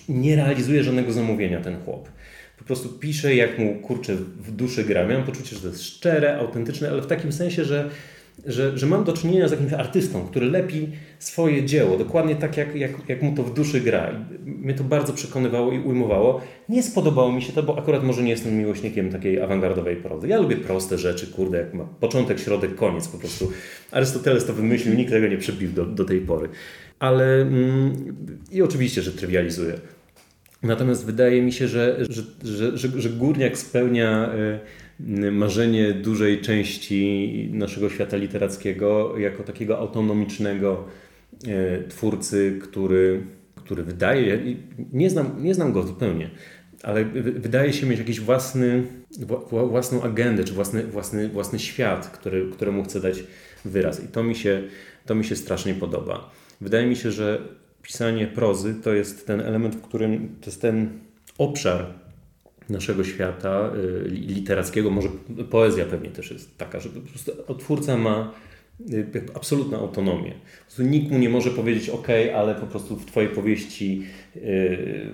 nie 0.08 0.36
realizuje 0.36 0.84
żadnego 0.84 1.12
zamówienia 1.12 1.60
ten 1.60 1.76
chłop. 1.84 2.08
Po 2.58 2.64
prostu 2.64 2.88
pisze, 2.88 3.34
jak 3.34 3.58
mu 3.58 3.74
kurczę 3.74 4.16
w 4.16 4.50
duszy 4.50 4.84
gra. 4.84 5.06
Miałem 5.06 5.24
poczucie, 5.24 5.56
że 5.56 5.62
to 5.62 5.68
jest 5.68 5.82
szczere, 5.82 6.38
autentyczne, 6.38 6.90
ale 6.90 7.02
w 7.02 7.06
takim 7.06 7.32
sensie, 7.32 7.64
że, 7.64 7.90
że, 8.44 8.78
że 8.78 8.86
mam 8.86 9.04
do 9.04 9.12
czynienia 9.12 9.48
z 9.48 9.50
jakimś 9.50 9.72
artystą, 9.72 10.26
który 10.26 10.46
lepi 10.46 10.88
swoje 11.18 11.64
dzieło, 11.64 11.98
dokładnie 11.98 12.36
tak, 12.36 12.56
jak, 12.56 12.74
jak, 12.74 12.90
jak 13.08 13.22
mu 13.22 13.34
to 13.34 13.42
w 13.42 13.54
duszy 13.54 13.80
gra. 13.80 14.10
I 14.46 14.50
mnie 14.50 14.74
to 14.74 14.84
bardzo 14.84 15.12
przekonywało 15.12 15.72
i 15.72 15.78
ujmowało. 15.78 16.40
Nie 16.68 16.82
spodobało 16.82 17.32
mi 17.32 17.42
się 17.42 17.52
to, 17.52 17.62
bo 17.62 17.78
akurat 17.78 18.04
może 18.04 18.22
nie 18.22 18.30
jestem 18.30 18.58
miłośnikiem 18.58 19.10
takiej 19.10 19.40
awangardowej 19.40 19.96
prozy. 19.96 20.28
Ja 20.28 20.38
lubię 20.40 20.56
proste 20.56 20.98
rzeczy, 20.98 21.26
kurde, 21.26 21.58
jak 21.58 21.74
ma 21.74 21.84
początek, 21.84 22.40
środek, 22.40 22.74
koniec 22.74 23.08
po 23.08 23.18
prostu. 23.18 23.52
Arystoteles 23.92 24.46
to 24.46 24.52
wymyślił, 24.52 24.94
nikt 24.94 25.10
tego 25.10 25.26
nie 25.26 25.38
przebił 25.38 25.72
do, 25.72 25.86
do 25.86 26.04
tej 26.04 26.20
pory. 26.20 26.48
Ale 26.98 27.42
mm, 27.42 28.16
i 28.52 28.62
oczywiście, 28.62 29.02
że 29.02 29.12
trywializuje. 29.12 29.74
Natomiast 30.62 31.06
wydaje 31.06 31.42
mi 31.42 31.52
się, 31.52 31.68
że, 31.68 31.96
że, 32.08 32.22
że, 32.44 32.78
że, 32.78 32.88
że 33.00 33.10
górniak 33.10 33.58
spełnia 33.58 34.34
y, 34.34 34.85
marzenie 35.32 35.92
dużej 35.92 36.40
części 36.40 37.48
naszego 37.52 37.90
świata 37.90 38.16
literackiego 38.16 39.18
jako 39.18 39.42
takiego 39.42 39.78
autonomicznego 39.78 40.84
y, 41.46 41.88
twórcy, 41.88 42.58
który, 42.62 43.22
który 43.54 43.82
wydaje, 43.82 44.40
nie 44.92 45.10
znam, 45.10 45.42
nie 45.42 45.54
znam 45.54 45.72
go 45.72 45.82
zupełnie, 45.82 46.30
ale 46.82 47.04
wy- 47.04 47.32
wydaje 47.32 47.72
się 47.72 47.86
mieć 47.86 47.98
jakiś 47.98 48.20
własny, 48.20 48.82
wła- 49.20 49.48
wła- 49.48 49.70
własną 49.70 50.02
agendę, 50.02 50.44
czy 50.44 50.52
własny, 50.52 50.82
własny, 50.84 51.28
własny 51.28 51.58
świat, 51.58 52.06
który, 52.08 52.50
któremu 52.52 52.84
chce 52.84 53.00
dać 53.00 53.24
wyraz. 53.64 54.04
I 54.04 54.08
to 54.08 54.22
mi, 54.22 54.34
się, 54.34 54.62
to 55.06 55.14
mi 55.14 55.24
się 55.24 55.36
strasznie 55.36 55.74
podoba. 55.74 56.30
Wydaje 56.60 56.86
mi 56.86 56.96
się, 56.96 57.10
że 57.12 57.42
pisanie 57.82 58.26
prozy 58.26 58.74
to 58.74 58.94
jest 58.94 59.26
ten 59.26 59.40
element, 59.40 59.74
w 59.76 59.80
którym 59.80 60.28
to 60.40 60.46
jest 60.50 60.62
ten 60.62 60.88
obszar 61.38 61.86
naszego 62.70 63.04
świata 63.04 63.72
literackiego, 64.06 64.90
może 64.90 65.08
poezja 65.50 65.84
pewnie 65.84 66.10
też 66.10 66.30
jest 66.30 66.58
taka, 66.58 66.80
że 66.80 66.88
po 66.88 67.00
prostu 67.00 67.54
twórca 67.58 67.96
ma 67.96 68.32
absolutną 69.34 69.78
autonomię. 69.78 70.34
Nikt 70.78 71.10
mu 71.10 71.18
nie 71.18 71.28
może 71.28 71.50
powiedzieć, 71.50 71.88
ok, 71.88 72.08
ale 72.34 72.54
po 72.54 72.66
prostu 72.66 72.96
w 72.96 73.06
Twojej 73.06 73.30
powieści 73.30 74.02
yy, 74.34 74.42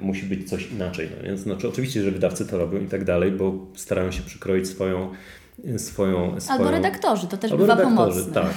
musi 0.01 0.27
być 0.27 0.49
coś 0.51 0.73
inaczej. 0.73 1.09
No 1.17 1.27
więc 1.27 1.41
znaczy, 1.41 1.69
oczywiście, 1.69 2.03
że 2.03 2.11
wydawcy 2.11 2.47
to 2.47 2.59
robią 2.59 2.81
i 2.81 2.87
tak 2.87 3.05
dalej, 3.05 3.31
bo 3.31 3.67
starają 3.75 4.11
się 4.11 4.23
przykroić 4.23 4.69
swoją 4.69 5.11
Swoją, 5.77 6.41
swoją... 6.41 6.59
Albo 6.59 6.71
redaktorzy, 6.71 7.27
to 7.27 7.37
też 7.37 7.53
Albo 7.53 7.65
bywa 7.65 7.77
pomocne. 7.77 8.33
tak. 8.33 8.55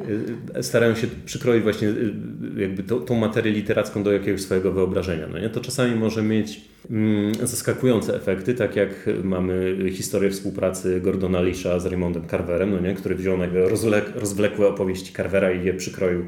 Starają 0.60 0.94
się 0.94 1.06
przykroić 1.24 1.62
właśnie 1.62 1.88
y, 1.88 2.14
jakby 2.56 2.82
tą, 2.82 3.00
tą 3.00 3.14
materię 3.14 3.52
literacką 3.52 4.02
do 4.02 4.12
jakiegoś 4.12 4.42
swojego 4.42 4.72
wyobrażenia. 4.72 5.26
No 5.32 5.38
nie? 5.38 5.50
To 5.50 5.60
czasami 5.60 5.96
może 5.96 6.22
mieć 6.22 6.60
mm, 6.90 7.34
zaskakujące 7.42 8.16
efekty, 8.16 8.54
tak 8.54 8.76
jak 8.76 8.90
mamy 9.24 9.76
historię 9.92 10.30
współpracy 10.30 11.00
Gordona 11.00 11.42
Lisha 11.42 11.78
z 11.78 11.86
Raymondem 11.86 12.28
Carverem, 12.28 12.70
no 12.70 12.80
nie? 12.80 12.94
który 12.94 13.14
wziął 13.14 13.38
rozwlek, 13.52 14.04
rozwlekłe 14.14 14.68
opowieści 14.68 15.12
Carvera 15.12 15.52
i 15.52 15.64
je 15.64 15.74
przykroił 15.74 16.26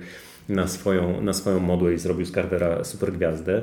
na 0.49 0.69
swoją, 0.69 1.21
na 1.21 1.33
swoją 1.33 1.61
modłę 1.61 1.95
i 1.95 1.99
zrobił 1.99 2.27
z 2.27 2.33
Carvera 2.33 2.85
supergwiazdę. 2.85 3.63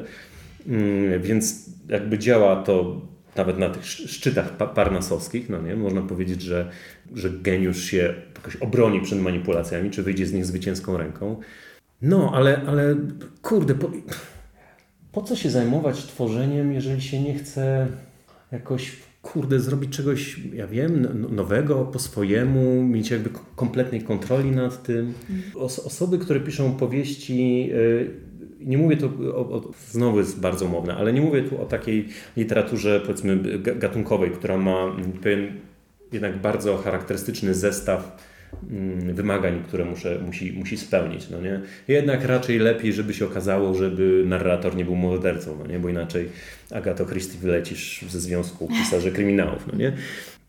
Mm, 0.68 1.22
więc 1.22 1.66
jakby 1.90 2.20
działa 2.20 2.56
to 2.56 3.02
nawet 3.36 3.58
na 3.58 3.70
tych 3.70 3.86
szczytach 3.86 4.58
parnasowskich, 4.58 5.50
no 5.50 5.62
nie, 5.62 5.76
można 5.76 6.02
powiedzieć, 6.02 6.42
że, 6.42 6.72
że 7.14 7.30
geniusz 7.30 7.84
się 7.84 8.14
jakoś 8.36 8.56
obroni 8.56 9.02
przed 9.02 9.22
manipulacjami, 9.22 9.92
czy 9.92 10.04
wyjdzie 10.04 10.26
z 10.26 10.34
nich 10.34 10.46
zwycięską 10.46 10.98
ręką. 10.98 11.40
No, 12.02 12.32
ale, 12.36 12.62
ale 12.68 12.96
kurde, 13.42 13.76
po, 13.76 13.92
po 15.12 15.22
co 15.22 15.36
się 15.36 15.50
zajmować 15.50 16.04
tworzeniem, 16.04 16.74
jeżeli 16.74 17.02
się 17.02 17.22
nie 17.22 17.34
chce 17.34 17.88
jakoś, 18.52 18.96
kurde, 19.22 19.60
zrobić 19.60 19.98
czegoś, 19.98 20.40
ja 20.54 20.68
wiem, 20.68 21.26
nowego, 21.36 21.86
po 21.86 22.00
swojemu, 22.00 22.84
mieć 22.84 23.12
jakby 23.12 23.30
kompletnej 23.56 24.02
kontroli 24.02 24.52
nad 24.52 24.84
tym. 24.84 25.14
Os 25.56 25.80
osoby, 25.80 26.20
które 26.20 26.40
piszą 26.40 26.74
powieści, 26.74 27.68
yy, 27.68 28.31
nie 28.66 28.78
mówię 28.78 28.98
tu, 28.98 29.12
o, 29.36 29.40
o, 29.40 29.72
znowu 29.90 30.18
jest 30.18 30.40
bardzo 30.40 30.66
umowne, 30.66 30.96
ale 30.96 31.14
nie 31.14 31.22
mówię 31.22 31.44
tu 31.44 31.62
o 31.62 31.66
takiej 31.66 32.08
literaturze 32.38 33.00
powiedzmy 33.00 33.38
gatunkowej, 33.60 34.32
która 34.32 34.58
ma 34.58 34.96
pewien 35.22 35.52
jednak 36.12 36.38
bardzo 36.38 36.78
charakterystyczny 36.78 37.54
zestaw 37.54 38.18
mm, 38.72 39.16
wymagań, 39.16 39.64
które 39.68 39.86
muszę, 39.86 40.20
musi, 40.26 40.54
musi 40.54 40.78
spełnić. 40.78 41.30
No 41.30 41.42
nie? 41.42 41.62
Jednak 41.88 42.26
raczej 42.26 42.60
lepiej, 42.60 42.94
żeby 42.94 43.14
się 43.14 43.26
okazało, 43.26 43.74
żeby 43.74 44.24
narrator 44.26 44.76
nie 44.76 44.86
był 44.86 44.96
mordercą, 44.96 45.58
no 45.60 45.68
nie? 45.68 45.80
bo 45.80 45.90
inaczej 45.90 46.30
Agato 46.72 47.06
Christie 47.06 47.38
wylecisz 47.40 48.06
ze 48.10 48.20
Związku 48.20 48.68
Pisarzy 48.68 49.12
Kryminałów. 49.18 49.68
No, 49.72 49.78
nie? 49.78 49.94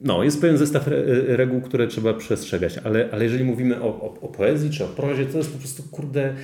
no 0.00 0.24
jest 0.24 0.40
pewien 0.40 0.58
zestaw 0.58 0.84
reguł, 1.26 1.60
które 1.60 1.86
trzeba 1.86 2.14
przestrzegać, 2.14 2.78
ale, 2.84 3.08
ale 3.12 3.24
jeżeli 3.24 3.44
mówimy 3.44 3.82
o, 3.82 3.86
o, 3.86 4.18
o 4.20 4.28
poezji 4.28 4.70
czy 4.70 4.84
o 4.84 4.88
prozie, 4.88 5.26
to 5.26 5.38
jest 5.38 5.52
po 5.52 5.58
prostu, 5.58 5.82
kurde, 5.82 6.34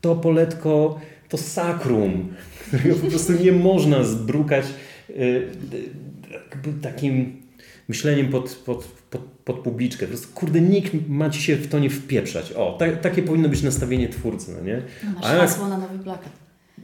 to 0.00 0.14
poletko 0.14 1.00
to 1.34 1.38
sakrum, 1.38 2.28
którego 2.68 2.94
po 2.94 3.06
prostu 3.06 3.32
nie 3.32 3.52
można 3.52 4.04
zbrukać 4.04 4.64
y, 5.10 5.48
takim 6.82 7.42
myśleniem 7.88 8.28
pod, 8.28 8.54
pod, 8.54 8.84
pod, 9.10 9.22
pod 9.44 9.58
publiczkę. 9.58 10.06
Po 10.06 10.10
prostu, 10.10 10.28
kurde, 10.34 10.60
nikt 10.60 10.92
ma 11.08 11.30
ci 11.30 11.42
się 11.42 11.56
w 11.56 11.68
to 11.68 11.78
nie 11.78 11.90
wpieprzać. 11.90 12.52
O, 12.52 12.76
ta, 12.78 12.92
takie 12.92 13.22
powinno 13.22 13.48
być 13.48 13.62
nastawienie 13.62 14.08
twórcy, 14.08 14.52
no 14.56 14.64
nie? 14.64 14.82
No 15.04 15.10
masz 15.10 15.24
A 15.24 15.28
hasło 15.28 15.68
na 15.68 15.78
nowy 15.78 15.98
plakat. 15.98 16.32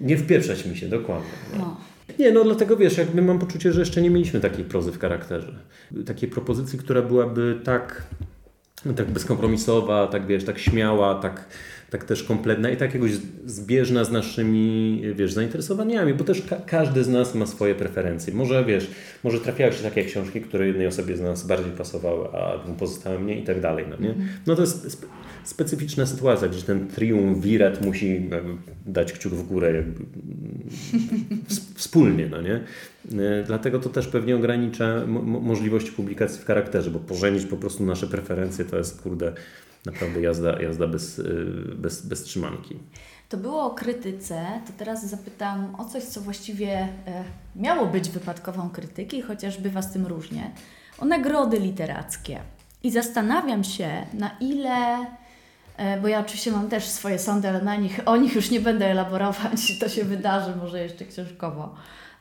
Nie 0.00 0.16
wpieprzać 0.16 0.66
mi 0.66 0.76
się, 0.76 0.88
dokładnie. 0.88 1.30
No. 1.52 1.58
no. 1.58 1.76
Nie, 2.18 2.32
no 2.32 2.44
dlatego 2.44 2.76
wiesz, 2.76 2.98
jakby 2.98 3.22
mam 3.22 3.38
poczucie, 3.38 3.72
że 3.72 3.80
jeszcze 3.80 4.02
nie 4.02 4.10
mieliśmy 4.10 4.40
takiej 4.40 4.64
prozy 4.64 4.92
w 4.92 4.98
charakterze. 4.98 5.52
Takiej 6.06 6.28
propozycji, 6.28 6.78
która 6.78 7.02
byłaby 7.02 7.60
tak, 7.64 8.02
tak 8.96 9.10
bezkompromisowa, 9.10 10.06
tak 10.06 10.26
wiesz, 10.26 10.44
tak 10.44 10.58
śmiała, 10.58 11.14
tak 11.14 11.48
tak 11.90 12.04
też 12.04 12.22
kompletna 12.22 12.70
i 12.70 12.76
tak 12.76 12.94
jakoś 12.94 13.10
zbieżna 13.46 14.04
z 14.04 14.10
naszymi, 14.10 15.02
wiesz, 15.14 15.32
zainteresowaniami, 15.32 16.14
bo 16.14 16.24
też 16.24 16.42
ka 16.42 16.56
każdy 16.56 17.04
z 17.04 17.08
nas 17.08 17.34
ma 17.34 17.46
swoje 17.46 17.74
preferencje. 17.74 18.34
Może, 18.34 18.64
wiesz, 18.64 18.90
może 19.24 19.40
trafiały 19.40 19.72
się 19.72 19.82
takie 19.82 20.04
książki, 20.04 20.40
które 20.40 20.66
jednej 20.66 20.86
osobie 20.86 21.16
z 21.16 21.20
nas 21.20 21.46
bardziej 21.46 21.72
pasowały, 21.72 22.28
a 22.28 22.58
pozostałym 22.78 23.26
nie 23.26 23.40
i 23.40 23.44
tak 23.44 23.60
dalej, 23.60 23.84
no 23.90 23.96
nie? 23.96 24.08
Mhm. 24.08 24.28
No 24.46 24.56
to 24.56 24.60
jest 24.60 24.92
spe 24.92 25.06
specyficzna 25.44 26.06
sytuacja, 26.06 26.48
gdzie 26.48 26.62
ten 26.62 26.88
triumvirat 26.88 27.84
musi 27.84 28.30
dać 28.86 29.12
kciuk 29.12 29.32
w 29.32 29.42
górę 29.42 29.74
jakby, 29.74 30.04
wspólnie, 31.74 32.26
no 32.26 32.42
nie? 32.42 32.54
E, 33.24 33.44
dlatego 33.46 33.78
to 33.78 33.88
też 33.88 34.06
pewnie 34.06 34.36
ogranicza 34.36 35.06
możliwości 35.24 35.92
publikacji 35.92 36.42
w 36.42 36.44
charakterze, 36.44 36.90
bo 36.90 36.98
pożenić 36.98 37.46
po 37.46 37.56
prostu 37.56 37.84
nasze 37.84 38.06
preferencje 38.06 38.64
to 38.64 38.78
jest, 38.78 39.02
kurde, 39.02 39.32
naprawdę 39.86 40.20
jazda, 40.20 40.62
jazda 40.62 40.86
bez, 40.86 41.18
y, 41.18 41.74
bez, 41.76 42.06
bez 42.06 42.22
trzymanki. 42.22 42.78
To 43.28 43.36
było 43.36 43.64
o 43.64 43.70
krytyce, 43.70 44.46
to 44.66 44.72
teraz 44.78 45.06
zapytam 45.06 45.74
o 45.74 45.84
coś, 45.84 46.02
co 46.02 46.20
właściwie 46.20 46.72
e, 46.72 47.24
miało 47.56 47.86
być 47.86 48.10
wypadkową 48.10 48.70
krytyki, 48.70 49.22
chociaż 49.22 49.58
bywa 49.58 49.82
z 49.82 49.92
tym 49.92 50.06
różnie. 50.06 50.50
O 50.98 51.04
nagrody 51.04 51.60
literackie. 51.60 52.40
I 52.82 52.90
zastanawiam 52.90 53.64
się, 53.64 54.06
na 54.14 54.30
ile, 54.40 55.06
e, 55.76 56.00
bo 56.00 56.08
ja 56.08 56.20
oczywiście 56.20 56.52
mam 56.52 56.68
też 56.68 56.84
swoje 56.84 57.18
sądy, 57.18 57.48
ale 57.48 57.62
na 57.62 57.76
nich, 57.76 58.00
o 58.06 58.16
nich 58.16 58.34
już 58.34 58.50
nie 58.50 58.60
będę 58.60 58.86
elaborować, 58.86 59.78
to 59.80 59.88
się 59.88 60.04
wydarzy 60.04 60.56
może 60.56 60.82
jeszcze 60.82 61.04
książkowo, 61.04 61.74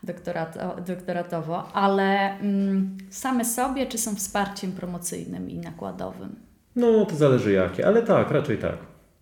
doktorato, 0.03 0.76
doktoratowo, 0.88 1.74
ale 1.74 2.39
mm, 2.39 2.97
same 3.10 3.45
sobie, 3.45 3.86
czy 3.86 3.97
są 3.97 4.16
wsparciem 4.16 4.72
promocyjnym 4.72 5.49
i 5.49 5.57
nakładowym? 5.57 6.49
No, 6.76 7.05
to 7.05 7.15
zależy 7.15 7.51
jakie, 7.51 7.88
ale 7.88 8.03
tak, 8.03 8.32
raczej 8.32 8.57
tak. 8.57 8.78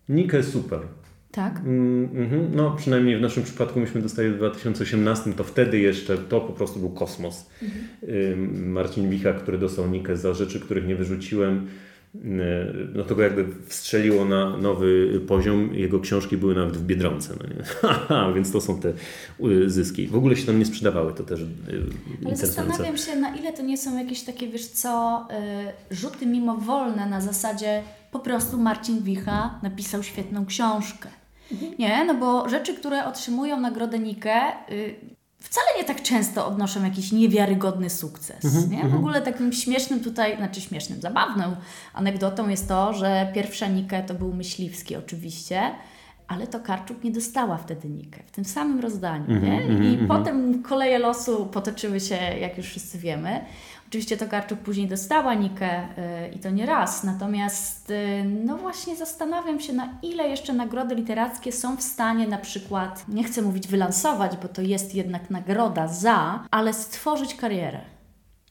Nike 0.08 0.42
super. 0.42 0.80
Tak? 1.30 1.58
Mm, 1.58 2.08
mm, 2.14 2.50
no, 2.54 2.70
przynajmniej 2.70 3.16
w 3.16 3.20
naszym 3.20 3.42
przypadku 3.42 3.80
myśmy 3.80 4.02
dostali 4.02 4.30
w 4.30 4.36
2018, 4.36 5.32
to 5.32 5.44
wtedy 5.44 5.78
jeszcze 5.78 6.18
to 6.18 6.40
po 6.40 6.52
prostu 6.52 6.80
był 6.80 6.90
kosmos. 6.90 7.50
Mhm. 7.62 8.70
Marcin 8.70 9.10
Wicha, 9.10 9.32
który 9.32 9.58
dostał 9.58 9.88
Nikę 9.88 10.16
za 10.16 10.34
rzeczy, 10.34 10.60
których 10.60 10.86
nie 10.86 10.96
wyrzuciłem, 10.96 11.66
no 12.94 13.04
to 13.04 13.14
go 13.14 13.22
jakby 13.22 13.46
wstrzeliło 13.66 14.24
na 14.24 14.56
nowy 14.56 15.20
poziom. 15.26 15.74
Jego 15.74 16.00
książki 16.00 16.36
były 16.36 16.54
nawet 16.54 16.76
w 16.76 16.86
Biedronce. 16.86 17.34
No 17.40 17.48
nie? 17.48 18.34
więc 18.34 18.52
to 18.52 18.60
są 18.60 18.80
te 18.80 18.92
zyski. 19.66 20.06
W 20.06 20.16
ogóle 20.16 20.36
się 20.36 20.46
tam 20.46 20.58
nie 20.58 20.64
sprzedawały, 20.64 21.12
to 21.14 21.24
też 21.24 21.40
e, 21.40 21.46
Ale 22.26 22.36
zastanawiam 22.36 22.96
się, 22.96 23.16
na 23.16 23.36
ile 23.36 23.52
to 23.52 23.62
nie 23.62 23.78
są 23.78 23.98
jakieś 23.98 24.22
takie, 24.22 24.48
wiesz 24.48 24.66
co, 24.66 25.26
e, 25.30 25.72
rzuty 25.90 26.26
mimowolne 26.26 27.06
na 27.06 27.20
zasadzie 27.20 27.82
po 28.10 28.18
prostu 28.18 28.58
Marcin 28.58 29.02
Wicha 29.02 29.60
napisał 29.62 30.02
świetną 30.02 30.46
książkę. 30.46 31.08
Mhm. 31.52 31.74
Nie, 31.78 32.04
no 32.04 32.14
bo 32.14 32.48
rzeczy, 32.48 32.74
które 32.74 33.06
otrzymują 33.06 33.60
nagrodę 33.60 33.98
Nike, 33.98 34.52
y, 34.70 34.94
wcale 35.40 35.66
nie 35.78 35.84
tak 35.84 36.02
często 36.02 36.46
odnoszą 36.46 36.84
jakiś 36.84 37.12
niewiarygodny 37.12 37.90
sukces. 37.90 38.44
Mm-hmm, 38.44 38.70
nie? 38.70 38.78
W 38.78 38.84
mhm. 38.84 38.96
ogóle 38.96 39.22
takim 39.22 39.52
śmiesznym 39.52 40.04
tutaj, 40.04 40.36
znaczy 40.36 40.60
śmiesznym, 40.60 41.00
zabawną 41.00 41.56
anegdotą 41.92 42.48
jest 42.48 42.68
to, 42.68 42.94
że 42.94 43.32
pierwsza 43.34 43.66
Nikę 43.66 44.02
to 44.02 44.14
był 44.14 44.34
Myśliwski 44.34 44.96
oczywiście, 44.96 45.74
ale 46.28 46.46
to 46.46 46.60
Karczuk 46.60 47.04
nie 47.04 47.10
dostała 47.10 47.56
wtedy 47.56 47.88
Nikę, 47.88 48.22
w 48.26 48.30
tym 48.30 48.44
samym 48.44 48.80
rozdaniu. 48.80 49.26
Mm-hmm, 49.26 49.42
nie? 49.42 49.62
I 49.66 49.98
mm-hmm. 49.98 50.08
potem 50.08 50.62
koleje 50.62 50.98
losu 50.98 51.46
potoczyły 51.46 52.00
się, 52.00 52.14
jak 52.14 52.56
już 52.56 52.66
wszyscy 52.66 52.98
wiemy. 52.98 53.40
Oczywiście 53.88 54.16
Tokarczuk 54.16 54.58
później 54.58 54.88
dostała 54.88 55.34
Nikę 55.34 55.80
yy, 55.80 56.28
i 56.36 56.38
to 56.38 56.50
nie 56.50 56.66
raz, 56.66 57.04
natomiast 57.04 57.90
yy, 57.90 58.24
no 58.24 58.56
właśnie 58.56 58.96
zastanawiam 58.96 59.60
się, 59.60 59.72
na 59.72 59.98
ile 60.02 60.28
jeszcze 60.28 60.52
nagrody 60.52 60.94
literackie 60.94 61.52
są 61.52 61.76
w 61.76 61.82
stanie 61.82 62.28
na 62.28 62.38
przykład, 62.38 63.04
nie 63.08 63.24
chcę 63.24 63.42
mówić 63.42 63.68
wylansować, 63.68 64.36
bo 64.42 64.48
to 64.48 64.62
jest 64.62 64.94
jednak 64.94 65.30
nagroda 65.30 65.88
za, 65.88 66.44
ale 66.50 66.72
stworzyć 66.72 67.34
karierę. 67.34 67.80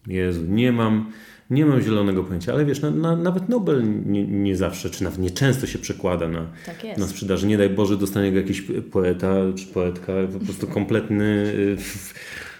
Jezu, 0.07 0.45
nie 0.47 0.71
mam, 0.71 1.11
nie 1.49 1.65
mam 1.65 1.81
zielonego 1.81 2.23
pojęcia, 2.23 2.53
ale 2.53 2.65
wiesz, 2.65 2.81
na, 2.81 2.91
na, 2.91 3.15
nawet 3.15 3.49
Nobel 3.49 4.03
nie, 4.05 4.27
nie, 4.27 4.55
zawsze, 4.55 4.89
czy 4.89 5.03
nawet 5.03 5.19
nie 5.19 5.31
często 5.31 5.67
się 5.67 5.79
przekłada 5.79 6.27
na, 6.27 6.47
tak 6.65 6.97
na 6.97 7.07
sprzedaży. 7.07 7.47
Nie 7.47 7.57
daj 7.57 7.69
Boże, 7.69 7.97
dostanie 7.97 8.31
go 8.31 8.37
jakiś 8.37 8.63
poeta 8.91 9.35
czy 9.55 9.65
poetka, 9.65 10.13
po 10.33 10.45
prostu 10.45 10.67
kompletny... 10.77 11.53
Yy, 11.57 11.77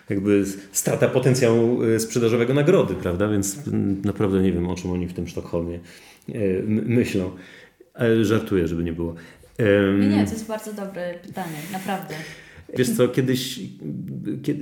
jakby 0.10 0.46
strata 0.72 1.08
potencjału 1.08 1.84
e, 1.84 2.00
sprzedażowego 2.00 2.54
nagrody, 2.54 2.96
prawda? 2.96 3.28
Więc 3.28 3.60
naprawdę 4.04 4.42
nie 4.42 4.52
wiem, 4.52 4.70
o 4.70 4.76
czym 4.76 4.92
oni 4.92 5.08
w 5.08 5.14
tym 5.14 5.28
Sztokholmie 5.28 5.80
e, 6.30 6.34
myślą. 6.66 7.32
Żartuję, 8.22 8.68
żeby 8.68 8.84
nie 8.84 8.94
było. 8.94 9.16
Nie, 10.00 10.08
nie, 10.08 10.26
to 10.26 10.32
jest 10.32 10.48
bardzo 10.48 10.74
dobre 10.74 11.14
pytanie, 11.24 11.58
naprawdę. 11.72 12.16
Wiesz 12.78 12.90
co, 12.90 13.08
kiedyś, 13.08 13.60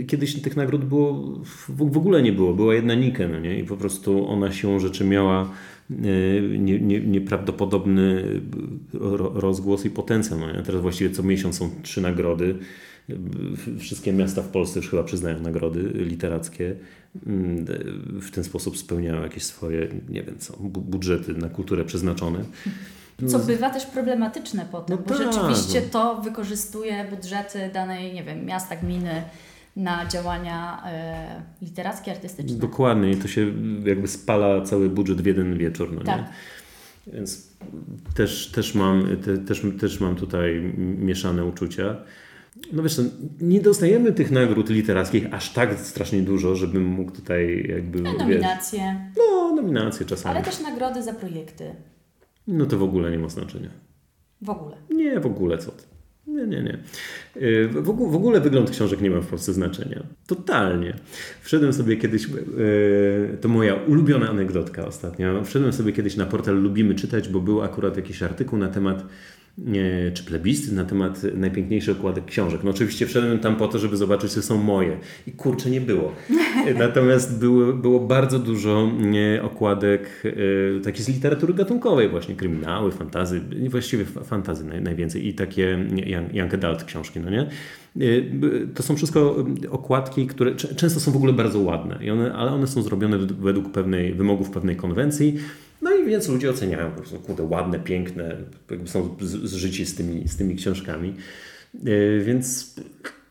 kiedyś 0.08 0.42
tych 0.42 0.56
nagród 0.56 0.86
było, 0.86 1.40
w 1.68 1.98
ogóle 1.98 2.24
nie 2.24 2.34
było. 2.34 2.54
Była 2.54 2.76
jedna 2.76 2.96
Nike, 2.96 3.28
no 3.28 3.40
nie? 3.40 3.60
I 3.60 3.64
po 3.64 3.78
prostu 3.78 4.28
ona 4.28 4.52
się 4.52 4.80
rzeczy 4.80 5.04
miała 5.04 5.52
e, 5.92 5.96
nie, 6.60 6.80
nie, 6.80 7.00
nieprawdopodobny 7.00 8.24
rozgłos 9.34 9.86
i 9.86 9.90
potencjał. 9.90 10.40
No 10.40 10.54
nie? 10.54 10.64
Teraz 10.64 10.82
właściwie 10.82 11.10
co 11.10 11.24
miesiąc 11.24 11.58
są 11.58 11.70
trzy 11.84 12.02
nagrody 12.02 12.56
Wszystkie 13.80 14.14
miasta 14.14 14.42
w 14.42 14.48
Polsce 14.48 14.80
już 14.80 14.90
chyba 14.90 15.04
przyznają 15.04 15.40
nagrody 15.40 15.92
literackie. 15.94 16.76
Mm, 17.28 17.66
w 18.22 18.32
ten 18.32 18.44
sposób 18.44 18.78
spełniają 18.78 19.22
jakieś 19.22 19.44
swoje, 19.44 19.88
nie 20.10 20.24
wiem 20.24 20.36
co, 20.40 20.58
budżety 20.64 21.34
na 21.34 21.50
kulturę 21.50 21.86
przeznaczone. 21.86 22.46
Co 23.28 23.40
bywa 23.40 23.70
też 23.70 23.86
problematyczne 23.86 24.66
potem, 24.72 24.98
no 24.98 25.04
bo 25.04 25.18
tak, 25.18 25.34
rzeczywiście 25.34 25.82
no. 25.82 25.90
to 25.92 26.22
wykorzystuje 26.22 27.06
budżety 27.10 27.70
danej, 27.74 28.14
nie 28.14 28.24
wiem, 28.24 28.46
miasta, 28.46 28.76
gminy 28.76 29.24
na 29.76 30.06
działania 30.06 30.84
e, 30.86 31.42
literackie, 31.62 32.12
artystyczne. 32.12 32.58
Dokładnie 32.58 33.12
i 33.12 33.16
to 33.16 33.28
się 33.28 33.54
jakby 33.86 34.08
spala 34.08 34.62
cały 34.62 34.90
budżet 34.90 35.22
w 35.22 35.26
jeden 35.26 35.58
wieczór. 35.58 35.94
No 35.94 36.04
tak. 36.04 36.20
Nie? 36.20 36.28
Więc 37.14 37.48
też, 38.16 38.52
też, 38.52 38.76
mam, 38.76 39.18
te, 39.26 39.38
też, 39.38 39.62
też 39.80 40.00
mam 40.00 40.16
tutaj 40.16 40.74
mieszane 40.78 41.46
uczucia. 41.46 41.96
No 42.74 42.84
wiesz, 42.84 43.02
nie 43.42 43.62
dostajemy 43.62 44.14
tych 44.14 44.32
nagród 44.32 44.70
literackich 44.70 45.34
aż 45.34 45.54
tak 45.54 45.80
strasznie 45.80 46.22
dużo, 46.22 46.56
żebym 46.56 46.86
mógł 46.86 47.12
tutaj 47.12 47.66
jakby... 47.70 48.02
No, 48.02 48.14
nominacje. 48.14 48.80
Wiesz, 48.80 49.18
no, 49.18 49.56
nominacje 49.56 50.06
czasami. 50.06 50.36
Ale 50.36 50.46
też 50.46 50.60
nagrody 50.60 51.04
za 51.04 51.14
projekty. 51.14 51.76
No 52.48 52.66
to 52.66 52.78
w 52.78 52.84
ogóle 52.84 53.12
nie 53.12 53.20
ma 53.20 53.30
znaczenia. 53.30 53.70
W 54.42 54.50
ogóle? 54.50 54.76
Nie, 54.90 55.20
w 55.20 55.26
ogóle 55.26 55.58
co 55.58 55.72
ty. 55.72 55.84
Nie, 56.28 56.48
nie, 56.48 56.64
nie. 56.64 56.78
Y, 57.42 57.68
w 57.68 57.90
ogóle, 57.90 58.12
w 58.12 58.16
ogóle 58.16 58.42
wygląd 58.42 58.72
książek 58.72 59.02
nie 59.02 59.10
ma 59.10 59.22
w 59.22 59.28
Polsce 59.28 59.54
znaczenia. 59.54 60.04
Totalnie. 60.28 60.94
Wszedłem 61.42 61.74
sobie 61.74 61.98
kiedyś, 61.98 62.26
y, 62.26 63.38
to 63.42 63.50
moja 63.50 63.76
ulubiona 63.76 64.30
anegdotka 64.30 64.86
ostatnio, 64.86 65.44
wszedłem 65.44 65.74
sobie 65.74 65.94
kiedyś 65.94 66.16
na 66.16 66.26
portal 66.26 66.62
Lubimy 66.62 66.96
Czytać, 66.96 67.30
bo 67.30 67.40
był 67.40 67.62
akurat 67.62 67.98
jakiś 67.98 68.24
artykuł 68.24 68.60
na 68.60 68.68
temat 68.68 69.06
czy 70.14 70.24
plebiscyt 70.24 70.74
na 70.74 70.84
temat 70.84 71.22
najpiękniejszych 71.34 71.98
okładek 71.98 72.26
książek. 72.26 72.62
No 72.64 72.72
oczywiście 72.72 73.06
wszedłem 73.06 73.40
tam 73.40 73.56
po 73.56 73.68
to, 73.68 73.80
żeby 73.80 73.98
zobaczyć, 73.98 74.34
czy 74.34 74.42
są 74.42 74.64
moje. 74.64 74.98
I 75.28 75.32
kurczę, 75.32 75.70
nie 75.70 75.82
było. 75.82 76.12
Natomiast 76.78 77.40
było, 77.40 77.74
było 77.74 78.00
bardzo 78.00 78.40
dużo 78.40 78.92
okładek 79.42 80.24
e, 80.78 80.82
takich 80.82 81.02
z 81.02 81.10
literatury 81.10 81.54
gatunkowej 81.54 82.10
właśnie, 82.10 82.36
kryminały, 82.36 82.92
fantazy, 82.92 83.42
właściwie 83.70 84.06
fantazy 84.06 84.66
naj, 84.66 84.82
najwięcej 84.82 85.28
i 85.28 85.34
takie 85.34 85.86
young 86.34 86.54
adult 86.54 86.84
książki, 86.84 87.20
no 87.20 87.30
nie? 87.30 87.42
E, 87.42 87.48
to 88.76 88.84
są 88.84 88.96
wszystko 88.96 89.46
okładki, 89.72 90.28
które 90.28 90.56
często 90.56 91.00
są 91.00 91.12
w 91.12 91.16
ogóle 91.16 91.34
bardzo 91.34 91.60
ładne, 91.60 92.00
I 92.02 92.10
one, 92.10 92.34
ale 92.34 92.52
one 92.52 92.68
są 92.68 92.82
zrobione 92.82 93.18
według 93.18 93.72
pewnej, 93.72 94.14
wymogów 94.14 94.50
pewnej 94.50 94.76
konwencji 94.76 95.38
no 95.86 95.96
i 95.96 96.06
więc 96.06 96.30
ludzie 96.30 96.50
oceniają, 96.50 96.92
po 96.92 96.98
prostu, 96.98 97.20
kurde, 97.20 97.44
ładne, 97.44 97.80
piękne, 97.80 98.38
jakby 98.72 98.88
są 98.88 99.16
zżyci 99.22 99.86
z 99.86 99.96
tymi, 99.96 100.28
z 100.28 100.38
tymi 100.38 100.56
książkami. 100.56 101.14
Yy, 101.84 102.24
więc 102.24 102.76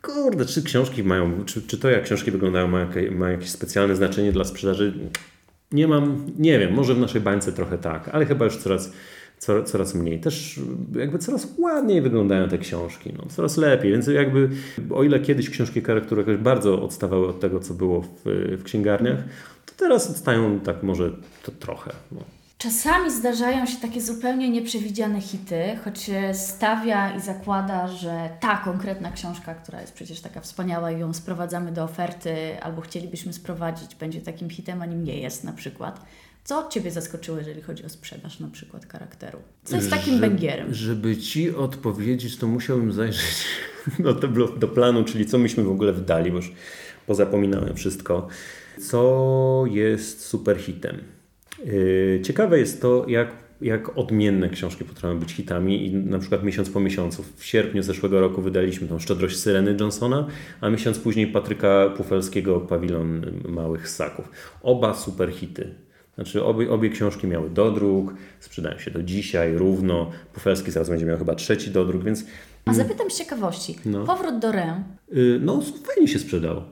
kurde, 0.03 0.45
czy 0.45 0.63
książki 0.63 1.05
mają, 1.05 1.45
czy, 1.45 1.63
czy 1.63 1.79
to 1.79 1.91
jak 1.91 2.03
książki 2.03 2.31
wyglądają 2.31 2.69
ma, 2.69 2.89
ma 3.11 3.31
jakieś 3.31 3.51
specjalne 3.51 3.97
znaczenie 3.97 4.33
dla 4.33 4.45
sprzedaży? 4.45 4.93
Nie 5.73 5.89
mam, 5.89 6.27
nie 6.39 6.59
wiem, 6.59 6.75
może 6.75 6.95
w 6.95 7.01
naszej 7.01 7.21
bańce 7.21 7.53
trochę 7.53 7.79
tak, 7.79 8.09
ale 8.09 8.27
chyba 8.27 8.45
już 8.45 8.57
coraz, 8.57 8.93
coraz, 9.39 9.71
coraz 9.71 9.95
mniej. 9.95 10.21
Też 10.21 10.61
jakby 10.95 11.19
coraz 11.19 11.49
ładniej 11.59 12.03
wyglądają 12.03 12.49
te 12.49 12.59
książki, 12.59 13.13
no, 13.19 13.25
coraz 13.29 13.57
lepiej, 13.57 13.93
więc 13.93 14.07
jakby 14.07 14.49
o 14.91 15.05
ile 15.05 15.21
kiedyś 15.21 15.51
książki 15.51 15.83
charakteru 15.83 16.21
jakoś 16.21 16.37
bardzo 16.37 16.83
odstawały 16.83 17.29
od 17.29 17.41
tego, 17.41 17.61
co 17.61 17.75
było 17.75 18.03
w, 18.03 18.23
w 18.59 18.63
księgarniach, 18.63 19.19
to 19.67 19.73
teraz 19.77 20.11
odstają 20.11 20.61
tak 20.61 20.83
może 20.83 21.11
to 21.43 21.53
trochę. 21.53 21.91
No. 22.13 22.34
Czasami 22.65 23.11
zdarzają 23.11 23.67
się 23.67 23.77
takie 23.77 24.01
zupełnie 24.01 24.51
nieprzewidziane 24.51 25.21
hity, 25.21 25.79
choć 25.85 26.03
się 26.03 26.35
stawia 26.35 27.17
i 27.17 27.21
zakłada, 27.21 27.89
że 27.89 28.31
ta 28.41 28.57
konkretna 28.57 29.13
książka, 29.13 29.55
która 29.55 29.81
jest 29.81 29.93
przecież 29.93 30.21
taka 30.21 30.41
wspaniała 30.41 30.91
i 30.91 31.01
ją 31.01 31.13
sprowadzamy 31.13 31.73
do 31.73 31.85
oferty, 31.85 32.61
albo 32.63 32.81
chcielibyśmy 32.81 33.33
sprowadzić, 33.33 33.95
będzie 33.95 34.21
takim 34.21 34.51
hitem, 34.51 34.83
a 34.83 34.87
nim 34.87 35.05
nie 35.05 35.19
jest 35.21 35.45
na 35.45 35.53
przykład. 35.53 36.01
Co 36.45 36.69
Ciebie 36.69 36.91
zaskoczyło, 36.91 37.39
jeżeli 37.39 37.63
chodzi 37.63 37.85
o 37.85 37.89
sprzedaż 37.89 38.41
na 38.41 38.49
przykład 38.49 38.93
charakteru? 38.93 39.39
Co 39.65 39.77
jest 39.77 39.91
takim 39.91 40.21
węgierem? 40.21 40.75
Żeby 40.75 41.17
Ci 41.17 41.55
odpowiedzieć, 41.57 42.37
to 42.37 42.47
musiałbym 42.47 42.93
zajrzeć 42.93 43.47
do, 43.99 44.15
do 44.49 44.69
planu, 44.69 45.05
czyli 45.05 45.27
co 45.27 45.39
myśmy 45.39 45.65
w 45.65 45.71
ogóle 45.71 45.93
wdali, 45.93 46.31
bo 46.31 46.37
już 46.37 46.53
pozapominałem 47.07 47.75
wszystko. 47.77 48.29
Co 48.81 49.65
jest 49.71 50.27
super 50.27 50.59
hitem? 50.59 50.97
Yy, 50.97 51.14
ciekawe 52.23 52.59
jest 52.59 52.83
to, 52.83 53.05
jak, 53.09 53.33
jak 53.61 53.99
odmienne 53.99 54.49
książki 54.49 54.85
potrafią 54.85 55.19
być 55.19 55.33
hitami 55.33 55.87
i 55.87 55.95
na 55.95 56.19
przykład 56.19 56.45
miesiąc 56.45 56.71
po 56.71 56.81
miesiącu. 56.81 57.25
W 57.37 57.45
sierpniu 57.45 57.83
zeszłego 57.83 58.21
roku 58.21 58.43
wydaliśmy 58.43 58.89
tą 58.89 58.99
Szczodrość 58.99 59.37
Syreny 59.37 59.77
Johnsona, 59.81 60.27
a 60.61 60.71
miesiąc 60.71 60.99
później 60.99 61.27
Patryka 61.27 61.91
Pufelskiego 61.97 62.61
Pawilon 62.61 63.23
Małych 63.49 63.89
Ssaków. 63.89 64.31
Oba 64.63 64.95
super 64.95 65.33
hity. 65.33 65.75
Znaczy 66.15 66.45
obie, 66.45 66.71
obie 66.71 66.91
książki 66.91 67.27
miały 67.27 67.51
dodruk, 67.51 68.15
sprzedają 68.41 68.79
się 68.79 68.91
do 68.91 69.03
dzisiaj 69.03 69.55
równo. 69.55 70.11
Pufelski 70.33 70.71
zaraz 70.71 70.89
będzie 70.89 71.07
miał 71.07 71.19
chyba 71.19 71.35
trzeci 71.35 71.71
dodruk, 71.71 72.05
więc... 72.05 72.25
A 72.65 72.75
zapytam 72.75 73.11
z 73.11 73.19
ciekawości. 73.19 73.79
No. 73.85 74.05
Powrót 74.05 74.39
do 74.39 74.53
Rę. 74.53 74.83
Yy, 75.13 75.41
no 75.43 75.63
fajnie 75.95 76.09
się 76.09 76.19
sprzedał. 76.19 76.63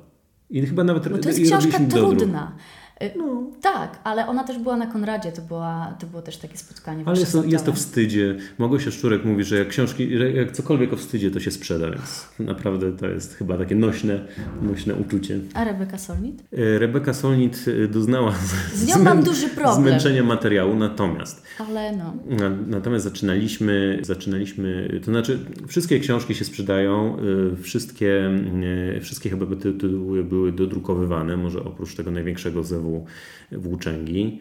I 0.51 0.67
chyba 0.67 0.85
nawet... 0.85 1.09
Bo 1.09 1.19
to 1.19 1.29
jest 1.29 1.43
książka 1.43 1.79
trudna. 1.91 2.57
Y, 2.59 2.82
no. 3.17 3.43
Tak, 3.61 3.99
ale 4.05 4.27
ona 4.27 4.45
też 4.45 4.59
była 4.59 4.77
na 4.77 4.87
Konradzie, 4.87 5.33
to, 5.33 5.43
była, 5.43 5.95
to 5.99 6.07
było 6.07 6.23
też 6.23 6.37
takie 6.37 6.59
spotkanie. 6.59 7.03
Ale 7.07 7.21
jest 7.21 7.33
to, 7.33 7.45
jest 7.45 7.67
to 7.67 7.73
wstydzie. 7.73 8.37
Małgosia 8.59 8.91
Szczurek 8.91 9.25
mówi, 9.25 9.45
że 9.45 9.59
jak 9.59 9.69
książki, 9.69 10.19
że 10.19 10.31
jak 10.31 10.53
cokolwiek 10.53 10.93
o 10.93 10.97
wstydzie, 10.97 11.31
to 11.31 11.41
się 11.41 11.51
sprzeda, 11.51 11.91
więc 11.91 12.29
naprawdę 12.39 12.93
to 12.93 13.07
jest 13.07 13.35
chyba 13.35 13.59
takie 13.59 13.75
nośne, 13.75 14.21
nośne 14.63 14.95
uczucie. 14.95 15.41
A 15.55 15.65
Rebeka 15.65 15.99
Solnit? 15.99 16.45
Y, 16.53 16.79
Rebeka 16.79 17.15
Solnit 17.15 17.69
y, 17.69 17.89
doznała 17.89 18.35
z 18.75 18.87
nią 18.87 19.03
mam 19.03 19.23
duży 19.23 19.49
problem. 19.49 19.75
zmęczenia 19.75 20.23
materiału, 20.23 20.75
natomiast 20.75 21.43
ale 21.59 21.97
no. 21.97 22.15
Natomiast 22.67 23.05
zaczynaliśmy, 23.05 23.99
zaczynaliśmy, 24.03 25.01
to 25.05 25.11
znaczy 25.11 25.39
wszystkie 25.69 26.01
książki 26.01 26.35
się 26.35 26.45
sprzedają, 26.45 27.17
wszystkie, 27.63 28.31
wszystkie 29.01 29.31
chyba 29.31 29.57
tytuły 29.57 30.25
były 30.25 30.53
dodrukowywane, 30.53 31.37
może 31.37 31.65
oprócz 31.65 31.95
tego 31.95 32.11
największego 32.11 32.65
zewu 32.65 32.92
włóczęgi. 33.53 34.41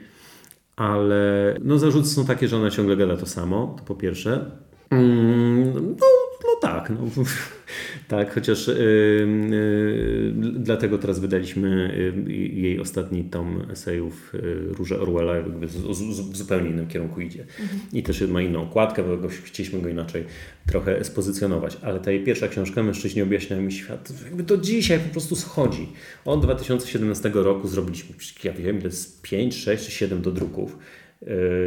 Ale 0.75 1.55
no, 1.63 1.77
zarzuty 1.77 2.07
są 2.07 2.25
takie, 2.25 2.47
że 2.47 2.57
ona 2.57 2.71
ciągle 2.71 2.97
gada 2.97 3.17
to 3.17 3.25
samo, 3.25 3.75
to 3.77 3.83
po 3.83 3.95
pierwsze. 3.95 4.51
Mm, 4.89 5.73
no, 5.73 6.07
no 6.43 6.69
tak, 6.69 6.89
no, 6.89 7.23
tak, 8.17 8.33
chociaż 8.33 8.67
yy, 8.67 8.75
yy, 8.75 10.33
dlatego 10.53 10.97
teraz 10.97 11.19
wydaliśmy 11.19 11.93
yy, 12.27 12.33
jej 12.37 12.79
ostatni 12.79 13.23
tom 13.23 13.65
esejów 13.71 14.33
Róże 14.67 14.99
Orwella, 14.99 15.35
jakby 15.35 15.67
z, 15.67 15.73
z, 15.73 16.19
w 16.19 16.37
zupełnie 16.37 16.69
innym 16.69 16.87
kierunku 16.87 17.21
idzie. 17.21 17.41
Mhm. 17.41 17.79
I 17.93 18.03
też 18.03 18.21
ma 18.21 18.41
inną 18.41 18.61
okładkę, 18.61 19.03
bo 19.03 19.27
chcieliśmy 19.27 19.81
go 19.81 19.89
inaczej 19.89 20.25
trochę 20.67 21.03
spozycjonować. 21.03 21.77
Ale 21.81 21.99
ta 21.99 22.11
jej 22.11 22.23
pierwsza 22.23 22.47
książka, 22.47 22.83
Mężczyźni 22.83 23.21
objaśniają 23.21 23.61
mi 23.61 23.71
świat, 23.71 24.13
jakby 24.25 24.43
do 24.43 24.57
dzisiaj 24.57 24.99
po 24.99 25.09
prostu 25.09 25.35
schodzi. 25.35 25.89
Od 26.25 26.41
2017 26.41 27.31
roku 27.33 27.67
zrobiliśmy, 27.67 28.15
ja 28.43 28.53
wiem, 28.53 28.81
to 28.81 28.87
jest 28.87 29.21
5, 29.21 29.55
6 29.55 29.93
7 29.93 30.21
do 30.21 30.31
druków 30.31 30.77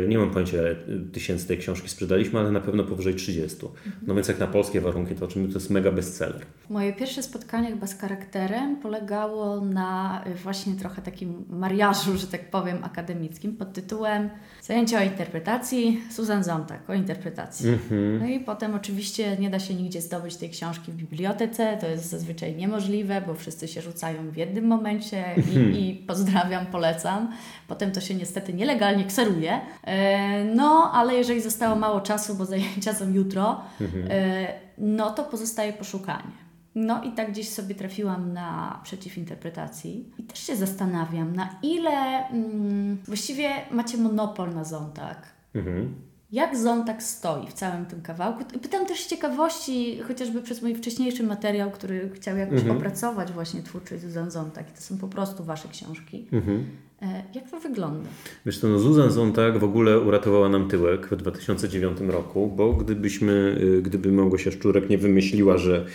nie 0.08 0.18
mam 0.18 0.30
pojęcia, 0.30 0.56
ile 0.56 0.76
tysięcy 1.12 1.48
tej 1.48 1.58
książki 1.58 1.88
sprzedaliśmy, 1.88 2.40
ale 2.40 2.52
na 2.52 2.60
pewno 2.60 2.84
powyżej 2.84 3.14
30. 3.14 3.58
No 4.06 4.14
więc 4.14 4.28
jak 4.28 4.38
na 4.38 4.46
polskie 4.46 4.80
warunki, 4.80 5.14
to 5.14 5.24
oczywiście 5.24 5.52
to 5.52 5.58
jest 5.58 5.70
mega 5.70 5.92
bestseller. 5.92 6.42
Moje 6.70 6.92
pierwsze 6.92 7.22
spotkanie 7.22 7.70
chyba 7.70 7.86
z 7.86 7.98
charakterem 7.98 8.76
polegało 8.76 9.60
na 9.60 10.24
właśnie 10.42 10.74
trochę 10.74 11.02
takim 11.02 11.44
mariażu, 11.48 12.16
że 12.16 12.26
tak 12.26 12.50
powiem, 12.50 12.78
akademickim 12.82 13.56
pod 13.56 13.72
tytułem 13.72 14.30
Zajęcia 14.64 14.98
o 14.98 15.02
interpretacji 15.02 16.02
Susan 16.10 16.44
Zontag, 16.44 16.90
o 16.90 16.94
interpretacji. 16.94 17.70
Mm-hmm. 17.70 18.20
No 18.20 18.26
i 18.26 18.40
potem 18.40 18.74
oczywiście 18.74 19.36
nie 19.36 19.50
da 19.50 19.58
się 19.58 19.74
nigdzie 19.74 20.00
zdobyć 20.00 20.36
tej 20.36 20.50
książki 20.50 20.92
w 20.92 20.94
bibliotece, 20.94 21.76
to 21.80 21.86
jest 21.86 22.04
zazwyczaj 22.04 22.56
niemożliwe, 22.56 23.22
bo 23.26 23.34
wszyscy 23.34 23.68
się 23.68 23.82
rzucają 23.82 24.30
w 24.30 24.36
jednym 24.36 24.66
momencie 24.66 25.24
i, 25.36 25.40
mm-hmm. 25.40 25.76
i 25.76 25.94
pozdrawiam, 26.06 26.66
polecam. 26.66 27.32
Potem 27.68 27.92
to 27.92 28.00
się 28.00 28.14
niestety 28.14 28.54
nielegalnie 28.54 29.04
kseruje. 29.04 29.60
E, 29.82 30.44
no, 30.44 30.90
ale 30.94 31.14
jeżeli 31.14 31.40
zostało 31.40 31.76
mało 31.76 32.00
czasu, 32.00 32.34
bo 32.34 32.44
zajęcia 32.44 32.94
są 32.94 33.12
jutro, 33.12 33.60
mm-hmm. 33.80 34.46
no 34.78 35.10
to 35.10 35.24
pozostaje 35.24 35.72
poszukanie. 35.72 36.43
No 36.74 37.02
i 37.02 37.12
tak 37.12 37.32
gdzieś 37.32 37.48
sobie 37.48 37.74
trafiłam 37.74 38.32
na 38.32 38.80
przeciwinterpretacji 38.84 40.10
i 40.18 40.22
też 40.22 40.38
się 40.38 40.56
zastanawiam, 40.56 41.36
na 41.36 41.58
ile 41.62 42.28
mm, 42.28 42.96
właściwie 43.06 43.50
macie 43.70 43.98
monopol 43.98 44.54
na 44.54 44.64
Zontag. 44.64 45.26
Mhm. 45.54 45.94
Jak 46.32 46.56
Zontag 46.56 47.02
stoi 47.02 47.46
w 47.46 47.52
całym 47.52 47.86
tym 47.86 48.02
kawałku? 48.02 48.44
Pytam 48.62 48.86
też 48.86 49.00
z 49.00 49.06
ciekawości, 49.06 49.98
chociażby 50.08 50.42
przez 50.42 50.62
mój 50.62 50.74
wcześniejszy 50.74 51.22
materiał, 51.22 51.70
który 51.70 52.10
chciał 52.14 52.36
jakoś 52.36 52.60
mhm. 52.60 52.76
opracować 52.76 53.32
właśnie 53.32 53.62
twórczość 53.62 54.02
Zuzan 54.02 54.30
Zontag. 54.30 54.72
To 54.72 54.80
są 54.80 54.98
po 54.98 55.08
prostu 55.08 55.44
Wasze 55.44 55.68
książki. 55.68 56.26
Mhm. 56.32 56.66
E, 57.02 57.22
jak 57.34 57.50
to 57.50 57.60
wygląda? 57.60 58.08
Wiesz 58.46 58.60
to 58.60 58.68
no 58.68 58.78
Zuzan 58.78 59.10
Zontag 59.10 59.58
w 59.58 59.64
ogóle 59.64 60.00
uratowała 60.00 60.48
nam 60.48 60.68
tyłek 60.68 61.06
w 61.06 61.16
2009 61.16 61.98
roku, 62.00 62.52
bo 62.56 62.72
gdybyśmy, 62.72 63.58
y, 63.62 63.82
gdyby 63.82 64.12
Małgosia 64.12 64.50
Szczurek 64.50 64.90
nie 64.90 64.98
wymyśliła, 64.98 65.58
że 65.58 65.86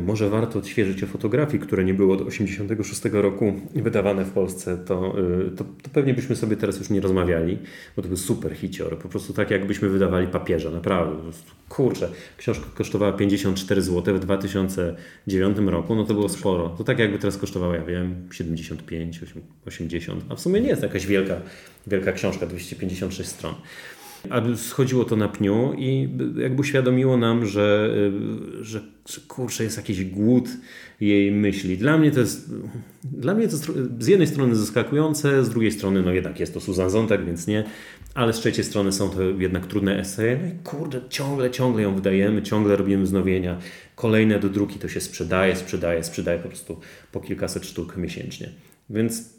może 0.00 0.30
warto 0.30 0.58
odświeżyć 0.58 1.02
o 1.02 1.06
fotografii, 1.06 1.62
które 1.62 1.84
nie 1.84 1.94
było 1.94 2.14
od 2.14 2.18
1986 2.18 3.14
roku 3.22 3.60
wydawane 3.74 4.24
w 4.24 4.30
Polsce, 4.30 4.78
to, 4.78 5.14
e, 5.46 5.50
to, 5.50 5.64
to, 5.64 5.90
pewnie 5.92 6.14
byśmy 6.14 6.36
sobie 6.36 6.56
teraz 6.56 6.78
już 6.78 6.90
nie 6.90 7.00
rozmawiali, 7.00 7.58
bo 7.96 8.02
to 8.02 8.08
był 8.08 8.16
super 8.16 8.54
hicior. 8.54 8.98
Po 8.98 9.08
prostu 9.08 9.32
tak, 9.32 9.50
jakbyśmy 9.50 9.88
wydawali 9.88 10.26
papieża, 10.26 10.70
naprawdę. 10.70 11.16
Kurczę, 11.68 12.08
książka 12.36 12.66
kosztowała 12.74 13.12
54 13.12 13.82
zł 13.82 14.16
w 14.16 14.20
2009 14.20 15.58
roku, 15.58 15.94
no 15.94 16.04
to 16.04 16.14
było 16.14 16.28
sporo. 16.28 16.68
To 16.68 16.84
tak 16.84 16.98
jakby 16.98 17.18
teraz 17.18 17.36
kosztowała, 17.36 17.76
ja 17.76 17.84
wiem, 17.84 18.14
75, 18.32 19.20
80, 19.66 20.24
a 20.28 20.34
w 20.34 20.40
sumie 20.40 20.60
nie 20.60 20.68
jest 20.68 20.82
jakaś 20.82 21.06
wielka, 21.06 21.36
wielka 21.86 22.12
książka, 22.12 22.46
256 22.46 23.30
stron. 23.30 23.54
A 24.30 24.56
schodziło 24.56 25.04
to 25.04 25.16
na 25.16 25.28
pniu 25.28 25.72
i 25.78 26.08
jakby 26.38 26.60
uświadomiło 26.60 27.16
nam, 27.16 27.46
że, 27.46 27.94
że, 28.60 28.80
że 29.08 29.20
kurczę, 29.28 29.64
jest 29.64 29.76
jakiś 29.76 30.04
głód 30.04 30.48
jej 31.00 31.32
myśli. 31.32 31.78
Dla 31.78 31.98
mnie 31.98 32.10
to 32.10 32.20
jest, 32.20 32.54
dla 33.04 33.34
mnie 33.34 33.48
to 33.48 33.56
z 34.00 34.06
jednej 34.06 34.28
strony 34.28 34.56
zaskakujące, 34.56 35.44
z 35.44 35.48
drugiej 35.48 35.72
strony 35.72 36.02
no 36.02 36.12
jednak 36.12 36.40
jest 36.40 36.54
to 36.54 36.60
Susan 36.60 36.90
Zontag, 36.90 37.24
więc 37.24 37.46
nie, 37.46 37.64
ale 38.14 38.32
z 38.32 38.36
trzeciej 38.36 38.64
strony 38.64 38.92
są 38.92 39.10
to 39.10 39.22
jednak 39.22 39.66
trudne 39.66 40.00
eseje. 40.00 40.38
No 40.42 40.48
i 40.48 40.52
kurde, 40.64 41.00
ciągle, 41.08 41.50
ciągle 41.50 41.82
ją 41.82 41.94
wydajemy, 41.94 42.42
ciągle 42.42 42.76
robimy 42.76 43.04
wznowienia. 43.04 43.58
Kolejne 43.94 44.38
do 44.38 44.48
druki 44.48 44.78
to 44.78 44.88
się 44.88 45.00
sprzedaje, 45.00 45.56
sprzedaje, 45.56 46.04
sprzedaje 46.04 46.38
po 46.38 46.48
prostu 46.48 46.80
po 47.12 47.20
kilkaset 47.20 47.66
sztuk 47.66 47.96
miesięcznie. 47.96 48.50
Więc 48.90 49.30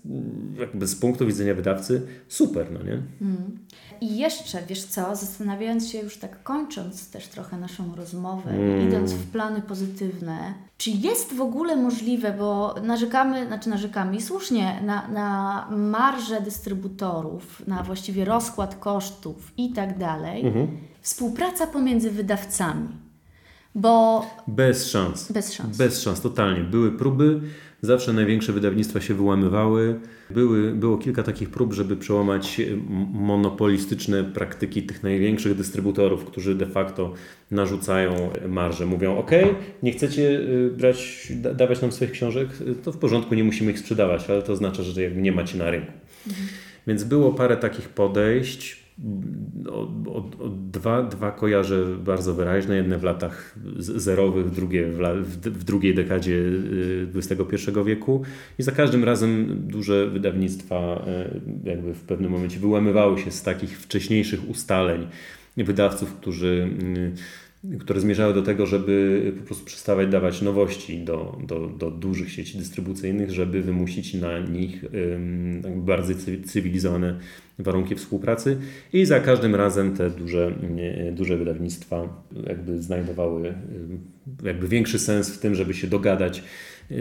jakby 0.60 0.88
z 0.88 0.96
punktu 0.96 1.28
widzenia 1.28 1.54
wydawcy 1.54 2.08
super, 2.28 2.72
no 2.72 2.84
nie? 2.84 3.02
Mm. 3.22 3.60
I 4.02 4.18
jeszcze, 4.18 4.62
wiesz 4.68 4.84
co, 4.84 5.16
zastanawiając 5.16 5.90
się 5.90 6.00
już 6.00 6.18
tak 6.18 6.44
kończąc 6.44 7.10
też 7.12 7.28
trochę 7.28 7.58
naszą 7.58 7.96
rozmowę, 7.96 8.52
mm. 8.52 8.88
idąc 8.88 9.14
w 9.14 9.32
plany 9.32 9.62
pozytywne, 9.62 10.54
czy 10.78 10.92
jest 10.92 11.34
w 11.34 11.42
ogóle 11.42 11.76
możliwe, 11.76 12.34
bo 12.40 12.76
narzekamy, 12.84 13.48
znaczy 13.48 13.70
narzekamy 13.70 14.22
słusznie, 14.22 14.82
na, 14.86 15.08
na 15.08 15.68
marże 15.72 16.42
dystrybutorów, 16.42 17.68
na 17.68 17.84
właściwie 17.84 18.26
rozkład 18.26 18.76
kosztów 18.76 19.52
i 19.58 19.72
tak 19.74 19.98
dalej, 19.98 20.44
-hmm. 20.44 20.68
współpraca 21.02 21.68
pomiędzy 21.68 22.12
wydawcami. 22.12 23.08
Bo... 23.76 24.26
Bez 24.48 24.90
szans. 24.90 25.32
Bez 25.32 25.54
szans. 25.54 25.78
Bez 25.78 26.02
szans, 26.02 26.22
totalnie. 26.22 26.64
Były 26.64 26.92
próby, 26.92 27.42
Zawsze 27.82 28.14
największe 28.14 28.54
wydawnictwa 28.54 29.02
się 29.02 29.14
wyłamywały. 29.14 30.00
Były, 30.30 30.72
było 30.72 30.98
kilka 30.98 31.24
takich 31.24 31.50
prób, 31.50 31.74
żeby 31.74 31.98
przełamać 31.98 32.62
monopolistyczne 33.12 34.24
praktyki 34.24 34.84
tych 34.84 35.04
największych 35.04 35.56
dystrybutorów, 35.56 36.26
którzy 36.26 36.56
de 36.56 36.66
facto 36.66 37.14
narzucają 37.52 38.30
marże. 38.48 38.86
Mówią: 38.86 39.18
OK, 39.18 39.32
nie 39.84 39.92
chcecie 39.92 40.22
y, 40.22 40.72
brać, 40.78 41.32
dawać 41.54 41.82
nam 41.82 41.92
swoich 41.92 42.12
książek, 42.12 42.50
to 42.84 42.92
w 42.92 42.98
porządku, 42.98 43.36
nie 43.36 43.44
musimy 43.44 43.72
ich 43.72 43.80
sprzedawać, 43.80 44.30
ale 44.30 44.42
to 44.42 44.54
oznacza, 44.54 44.84
że 44.84 45.12
nie 45.12 45.32
macie 45.32 45.58
na 45.58 45.72
rynku. 45.72 45.92
Mhm. 46.28 46.48
Więc 46.88 47.04
było 47.04 47.34
parę 47.34 47.58
takich 47.58 47.90
podejść 47.90 48.87
od, 49.72 50.08
od, 50.08 50.42
od 50.42 50.70
dwa, 50.70 51.04
dwa 51.04 51.32
kojarzę 51.32 51.86
bardzo 52.06 52.34
wyraźne, 52.34 52.76
jedne 52.76 52.98
w 52.98 53.04
latach 53.04 53.56
zerowych, 53.80 54.50
drugie 54.50 54.88
w, 54.88 55.00
la, 55.00 55.14
w, 55.14 55.38
w 55.38 55.64
drugiej 55.64 55.96
dekadzie 55.96 56.44
XXI 57.16 57.70
y, 57.80 57.84
wieku. 57.84 58.22
I 58.60 58.64
za 58.64 58.72
każdym 58.72 59.04
razem 59.04 59.62
duże 59.68 60.08
wydawnictwa 60.08 61.06
y, 61.66 61.70
jakby 61.70 61.94
w 61.94 62.02
pewnym 62.02 62.32
momencie 62.32 62.60
wyłamywały 62.60 63.20
się 63.20 63.32
z 63.32 63.44
takich 63.44 63.80
wcześniejszych 63.80 64.50
ustaleń 64.50 65.08
wydawców, 65.58 66.14
którzy 66.14 66.70
y, 66.98 67.47
które 67.80 68.00
zmierzały 68.00 68.34
do 68.34 68.42
tego, 68.42 68.66
żeby 68.66 69.34
po 69.40 69.46
prostu 69.46 69.66
przestawać 69.66 70.08
dawać 70.08 70.42
nowości 70.42 71.04
do, 71.04 71.38
do, 71.48 71.68
do 71.68 71.92
dużych 71.92 72.32
sieci 72.32 72.58
dystrybucyjnych, 72.58 73.32
żeby 73.32 73.62
wymusić 73.62 74.14
na 74.14 74.40
nich 74.40 74.86
bardzo 75.76 76.14
cywilizowane 76.46 77.20
warunki 77.60 77.96
współpracy. 77.96 78.58
I 78.94 79.06
za 79.06 79.20
każdym 79.20 79.56
razem 79.56 79.96
te 79.96 80.10
duże, 80.10 80.56
duże 81.12 81.38
wydawnictwa 81.38 82.24
jakby 82.48 82.82
znajdowały 82.82 83.54
jakby 84.44 84.68
większy 84.68 85.00
sens 85.00 85.30
w 85.30 85.40
tym, 85.40 85.56
żeby 85.56 85.74
się 85.74 85.88
dogadać 85.88 86.44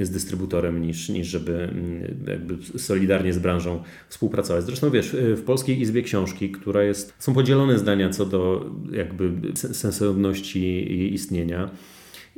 z 0.02 0.10
dystrybutorem 0.10 0.82
niż, 0.82 1.08
niż 1.08 1.26
żeby 1.26 1.62
mm, 1.62 2.24
jakby 2.26 2.78
solidarnie 2.78 3.32
z 3.32 3.38
branżą 3.38 3.82
współpracować. 4.08 4.64
Zresztą 4.64 4.90
wiesz, 4.90 5.16
w 5.36 5.42
Polskiej 5.42 5.80
Izbie 5.80 6.02
Książki, 6.02 6.50
która 6.50 6.82
jest, 6.82 7.14
są 7.18 7.34
podzielone 7.34 7.78
zdania 7.78 8.10
co 8.10 8.26
do 8.26 8.70
jakby 8.92 9.32
sensowności 9.56 10.62
jej 10.98 11.14
istnienia. 11.14 11.70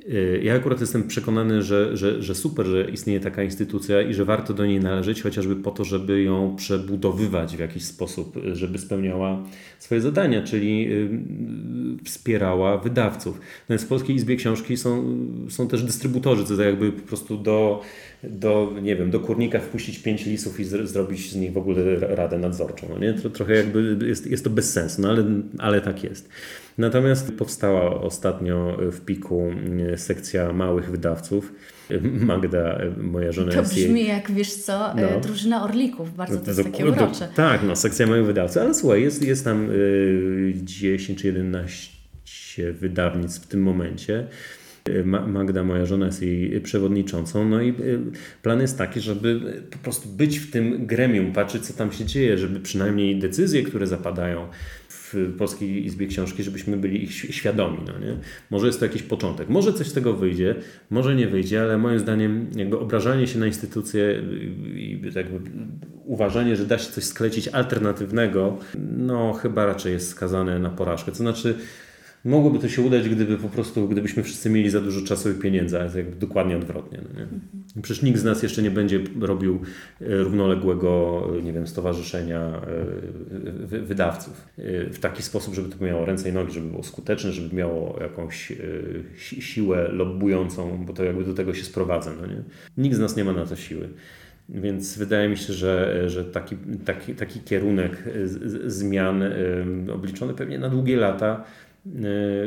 Y, 0.06 0.40
ja 0.42 0.54
akurat 0.54 0.80
jestem 0.80 1.08
przekonany, 1.08 1.62
że, 1.62 1.96
że, 1.96 2.22
że 2.22 2.34
super, 2.34 2.66
że 2.66 2.90
istnieje 2.90 3.20
taka 3.20 3.42
instytucja 3.42 4.02
i 4.02 4.14
że 4.14 4.24
warto 4.24 4.54
do 4.54 4.66
niej 4.66 4.80
należeć, 4.80 5.22
chociażby 5.22 5.56
po 5.56 5.70
to, 5.70 5.84
żeby 5.84 6.22
ją 6.22 6.56
przebudowywać 6.56 7.56
w 7.56 7.60
jakiś 7.60 7.84
sposób, 7.84 8.38
żeby 8.52 8.78
spełniała 8.78 9.44
swoje 9.78 10.00
zadania, 10.00 10.42
czyli 10.42 10.92
y, 10.92 11.08
wspierała 12.04 12.78
wydawców. 12.78 13.40
Natomiast 13.60 13.84
w 13.84 13.88
Polskiej 13.88 14.16
Izbie 14.16 14.36
Książki 14.36 14.76
są, 14.76 15.16
są 15.48 15.68
też 15.68 15.82
dystrybutorzy, 15.82 16.44
co 16.44 16.56
to 16.56 16.62
jakby 16.62 16.92
po 16.92 17.08
prostu 17.08 17.36
do, 17.36 17.82
do, 18.22 18.72
nie 18.82 18.96
wiem, 18.96 19.10
do 19.10 19.20
kurnika 19.20 19.58
wpuścić 19.58 19.98
pięć 19.98 20.26
lisów 20.26 20.60
i 20.60 20.64
z, 20.64 20.90
zrobić 20.90 21.30
z 21.30 21.36
nich 21.36 21.52
w 21.52 21.58
ogóle 21.58 21.96
radę 21.96 22.38
nadzorczą. 22.38 22.86
No 22.90 22.98
nie? 22.98 23.14
Trochę 23.14 23.54
jakby 23.54 24.06
jest, 24.06 24.26
jest 24.26 24.44
to 24.44 24.50
bez 24.50 24.72
sensu, 24.72 25.02
no 25.02 25.08
ale, 25.08 25.24
ale 25.58 25.80
tak 25.80 26.04
jest. 26.04 26.28
Natomiast 26.78 27.32
powstała 27.32 28.00
ostatnio 28.00 28.76
w 28.92 29.00
Piku 29.00 29.42
mm, 29.42 29.98
sekcja 29.98 30.52
małych 30.52 30.90
wydawców. 30.90 31.52
Magda, 32.02 32.78
moja 32.96 33.32
żona 33.32 33.52
To 33.52 33.62
brzmi 33.62 34.00
jej... 34.00 34.08
jak, 34.08 34.30
wiesz 34.30 34.54
co, 34.54 34.92
e, 34.92 35.14
no. 35.14 35.20
drużyna 35.20 35.64
orlików. 35.64 36.16
Bardzo 36.16 36.38
to 36.38 36.50
jest 36.50 36.62
takie 36.62 36.86
urocze. 36.86 37.28
Tak, 37.34 37.60
no, 37.62 37.76
sekcja 37.76 38.06
małych 38.06 38.26
wydawców. 38.26 38.62
Ale 38.62 38.74
słuchaj, 38.74 39.02
jest, 39.02 39.22
jest 39.22 39.44
tam 39.44 39.70
y, 39.70 40.52
10 40.54 41.18
czy 41.18 41.26
11 41.26 41.98
wydawnictw 42.72 43.44
w 43.44 43.46
tym 43.46 43.62
momencie. 43.62 44.26
Magda, 45.04 45.64
moja 45.64 45.86
żona, 45.86 46.06
jest 46.06 46.22
jej 46.22 46.60
przewodniczącą. 46.60 47.48
No 47.48 47.62
i 47.62 47.68
y, 47.68 48.00
plan 48.42 48.60
jest 48.60 48.78
taki, 48.78 49.00
żeby 49.00 49.40
po 49.70 49.78
prostu 49.78 50.08
być 50.08 50.38
w 50.38 50.50
tym 50.50 50.86
gremium, 50.86 51.32
patrzeć, 51.32 51.66
co 51.66 51.72
tam 51.72 51.92
się 51.92 52.04
dzieje, 52.04 52.38
żeby 52.38 52.60
przynajmniej 52.60 53.18
decyzje, 53.18 53.62
które 53.62 53.86
zapadają, 53.86 54.48
w 55.12 55.34
Polskiej 55.38 55.86
Izbie 55.86 56.06
Książki, 56.06 56.42
żebyśmy 56.42 56.76
byli 56.76 57.04
ich 57.04 57.12
świadomi. 57.12 57.78
No 57.86 57.98
nie? 57.98 58.16
Może 58.50 58.66
jest 58.66 58.78
to 58.78 58.84
jakiś 58.84 59.02
początek. 59.02 59.48
Może 59.48 59.72
coś 59.72 59.86
z 59.86 59.92
tego 59.92 60.12
wyjdzie, 60.12 60.54
może 60.90 61.14
nie 61.14 61.26
wyjdzie, 61.26 61.62
ale 61.62 61.78
moim 61.78 61.98
zdaniem 61.98 62.50
jakby 62.56 62.78
obrażanie 62.78 63.26
się 63.26 63.38
na 63.38 63.46
instytucje 63.46 64.22
i 64.74 65.00
jakby 65.14 65.50
uważanie, 66.04 66.56
że 66.56 66.66
da 66.66 66.78
się 66.78 66.92
coś 66.92 67.04
sklecić 67.04 67.48
alternatywnego, 67.48 68.58
no 68.96 69.32
chyba 69.32 69.66
raczej 69.66 69.92
jest 69.92 70.08
skazane 70.08 70.58
na 70.58 70.70
porażkę. 70.70 71.12
To 71.12 71.18
znaczy 71.18 71.54
Mogłoby 72.24 72.58
to 72.58 72.68
się 72.68 72.82
udać, 72.82 73.08
gdyby 73.08 73.36
po 73.36 73.48
prostu, 73.48 73.88
gdybyśmy 73.88 74.22
wszyscy 74.22 74.50
mieli 74.50 74.70
za 74.70 74.80
dużo 74.80 75.06
czasu 75.06 75.30
i 75.30 75.34
pieniędzy, 75.34 75.80
ale 75.80 75.84
jest 75.86 76.18
dokładnie 76.18 76.56
odwrotnie. 76.56 76.98
No 77.02 77.18
nie? 77.18 77.22
Mhm. 77.22 77.40
Przecież 77.82 78.02
nikt 78.02 78.18
z 78.18 78.24
nas 78.24 78.42
jeszcze 78.42 78.62
nie 78.62 78.70
będzie 78.70 79.00
robił 79.20 79.60
e, 80.00 80.16
równoległego, 80.16 81.22
e, 81.38 81.42
nie 81.42 81.52
wiem, 81.52 81.66
stowarzyszenia 81.66 82.40
e, 82.40 83.78
wydawców 83.80 84.48
w 84.92 84.98
taki 85.00 85.22
sposób, 85.22 85.54
żeby 85.54 85.68
to 85.68 85.84
miało 85.84 86.04
ręce 86.04 86.28
i 86.28 86.32
nogi, 86.32 86.52
żeby 86.52 86.68
było 86.70 86.82
skuteczne, 86.82 87.32
żeby 87.32 87.56
miało 87.56 87.98
jakąś 88.00 88.52
siłę 89.18 89.88
lobbującą, 89.92 90.84
bo 90.86 90.92
to 90.92 91.04
jakby 91.04 91.24
do 91.24 91.34
tego 91.34 91.54
się 91.54 91.64
sprowadza. 91.64 92.12
No 92.20 92.26
nie? 92.26 92.42
Nikt 92.76 92.96
z 92.96 92.98
nas 92.98 93.16
nie 93.16 93.24
ma 93.24 93.32
na 93.32 93.46
to 93.46 93.56
siły. 93.56 93.88
Więc 94.48 94.98
wydaje 94.98 95.28
mi 95.28 95.36
się, 95.36 95.52
że, 95.52 96.04
że 96.10 96.24
taki, 96.24 96.56
taki, 96.84 97.14
taki 97.14 97.40
kierunek 97.40 98.04
zmian 98.66 99.22
obliczony 99.94 100.34
pewnie 100.34 100.58
na 100.58 100.68
długie 100.68 100.96
lata 100.96 101.44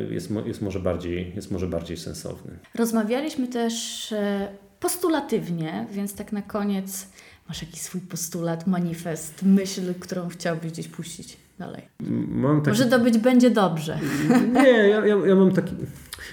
jest, 0.09 0.31
jest, 0.45 0.61
może 0.61 0.79
bardziej, 0.79 1.31
jest 1.35 1.51
może 1.51 1.67
bardziej 1.67 1.97
sensowny. 1.97 2.59
Rozmawialiśmy 2.75 3.47
też 3.47 4.11
e, 4.11 4.47
postulatywnie, 4.79 5.87
więc 5.91 6.15
tak 6.15 6.31
na 6.31 6.41
koniec 6.41 7.07
masz 7.49 7.61
jakiś 7.61 7.81
swój 7.81 8.01
postulat, 8.01 8.67
manifest, 8.67 9.43
myśl, 9.43 9.93
którą 9.99 10.29
chciałbyś 10.29 10.71
gdzieś 10.71 10.87
puścić 10.87 11.37
dalej. 11.59 11.81
Mam 12.27 12.61
taki... 12.61 12.69
Może 12.69 12.85
to 12.85 12.99
być 12.99 13.17
będzie 13.17 13.49
dobrze. 13.49 13.99
Nie, 14.63 14.69
ja, 14.69 15.05
ja, 15.05 15.15
ja 15.25 15.35
mam 15.35 15.51
taki... 15.51 15.75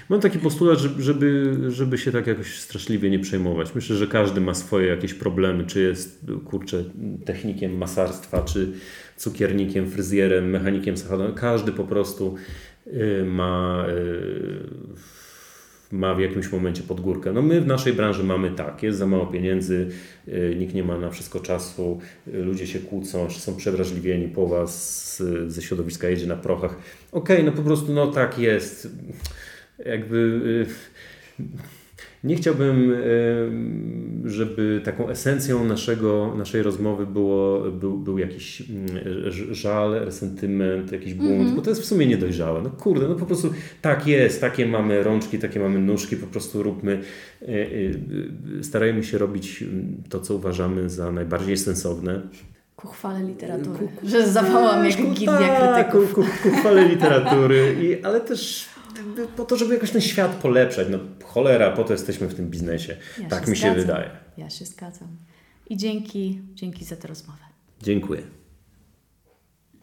Mam 0.09 0.19
taki 0.19 0.39
postulat, 0.39 0.79
żeby, 0.99 1.57
żeby 1.67 1.97
się 1.97 2.11
tak 2.11 2.27
jakoś 2.27 2.59
straszliwie 2.59 3.09
nie 3.09 3.19
przejmować. 3.19 3.75
Myślę, 3.75 3.95
że 3.95 4.07
każdy 4.07 4.41
ma 4.41 4.53
swoje 4.53 4.87
jakieś 4.87 5.13
problemy, 5.13 5.65
czy 5.65 5.81
jest, 5.81 6.25
kurczę, 6.45 6.83
technikiem 7.25 7.77
masarstwa, 7.77 8.41
czy 8.41 8.71
cukiernikiem, 9.17 9.91
fryzjerem, 9.91 10.49
mechanikiem 10.49 10.97
samochodowym. 10.97 11.35
Każdy 11.35 11.71
po 11.71 11.83
prostu 11.83 12.35
Y, 12.35 12.68
ma, 13.25 13.85
y, 13.89 14.63
ma 15.91 16.15
w 16.15 16.19
jakimś 16.19 16.51
momencie 16.51 16.83
podgórkę. 16.83 17.33
No 17.33 17.41
my 17.41 17.61
w 17.61 17.67
naszej 17.67 17.93
branży 17.93 18.23
mamy 18.23 18.51
tak, 18.51 18.83
jest 18.83 18.97
za 18.97 19.07
mało 19.07 19.27
pieniędzy, 19.27 19.89
y, 20.27 20.55
nikt 20.59 20.73
nie 20.73 20.83
ma 20.83 20.97
na 20.97 21.09
wszystko 21.09 21.39
czasu, 21.39 21.99
ludzie 22.27 22.67
się 22.67 22.79
kłócą, 22.79 23.29
są 23.29 23.55
przewrażliwieni, 23.55 24.27
połowa 24.27 24.67
z, 24.67 25.21
ze 25.47 25.61
środowiska 25.61 26.09
jedzie 26.09 26.27
na 26.27 26.35
prochach. 26.35 26.75
Okej, 27.11 27.37
okay, 27.37 27.45
no 27.45 27.51
po 27.51 27.61
prostu 27.61 27.93
no 27.93 28.07
tak 28.07 28.39
jest. 28.39 28.89
Jakby 29.85 30.65
Nie 32.23 32.35
chciałbym, 32.35 32.93
żeby 34.25 34.81
taką 34.83 35.09
esencją 35.09 35.65
naszego, 35.65 36.33
naszej 36.37 36.63
rozmowy 36.63 37.05
było, 37.05 37.71
był, 37.71 37.97
był 37.97 38.17
jakiś 38.17 38.63
mm, 38.69 38.87
żal, 39.51 39.91
resentyment, 39.91 40.91
jakiś 40.91 41.13
bunt, 41.13 41.29
mm 41.29 41.47
-hmm. 41.47 41.55
bo 41.55 41.61
to 41.61 41.69
jest 41.69 41.81
w 41.81 41.85
sumie 41.85 42.07
niedojrzałe. 42.07 42.61
No 42.61 42.69
kurde, 42.69 43.07
no 43.07 43.15
po 43.15 43.25
prostu 43.25 43.53
tak 43.81 44.07
jest, 44.07 44.41
takie 44.41 44.65
mamy 44.65 45.03
rączki, 45.03 45.39
takie 45.39 45.59
mamy 45.59 45.79
nóżki, 45.79 46.17
po 46.17 46.27
prostu 46.27 46.63
róbmy, 46.63 47.01
e, 47.41 47.45
e, 47.47 48.63
starajmy 48.63 49.03
się 49.03 49.17
robić 49.17 49.63
to, 50.09 50.19
co 50.19 50.35
uważamy 50.35 50.89
za 50.89 51.11
najbardziej 51.11 51.57
sensowne. 51.57 52.21
Ku 52.75 52.87
chwale 52.87 53.23
literatury. 53.23 53.87
Ku, 53.95 54.07
że 54.09 54.27
zawałam 54.27 54.85
jak 54.85 54.97
gildia 54.97 55.37
tak, 55.37 55.73
krytyków. 55.73 56.13
Ku, 56.13 56.21
ku, 56.21 56.49
ku 56.49 56.55
chwale 56.55 56.87
literatury, 56.87 57.75
I, 57.81 58.03
ale 58.03 58.21
też 58.21 58.69
po 59.37 59.45
to, 59.45 59.57
żeby 59.57 59.73
jakoś 59.73 59.91
ten 59.91 60.01
świat 60.01 60.35
polepszać. 60.35 60.87
No 60.91 60.99
cholera, 61.29 61.71
po 61.71 61.83
to 61.83 61.93
jesteśmy 61.93 62.27
w 62.27 62.35
tym 62.35 62.49
biznesie. 62.49 62.97
Ja 63.21 63.29
tak 63.29 63.47
mi 63.47 63.57
się 63.57 63.73
wydaje. 63.73 64.09
Ja 64.37 64.49
się 64.49 64.65
zgadzam. 64.65 65.07
I 65.69 65.77
dzięki, 65.77 66.41
dzięki 66.53 66.85
za 66.85 66.95
tę 66.95 67.07
rozmowę. 67.07 67.43
Dziękuję. 67.81 68.21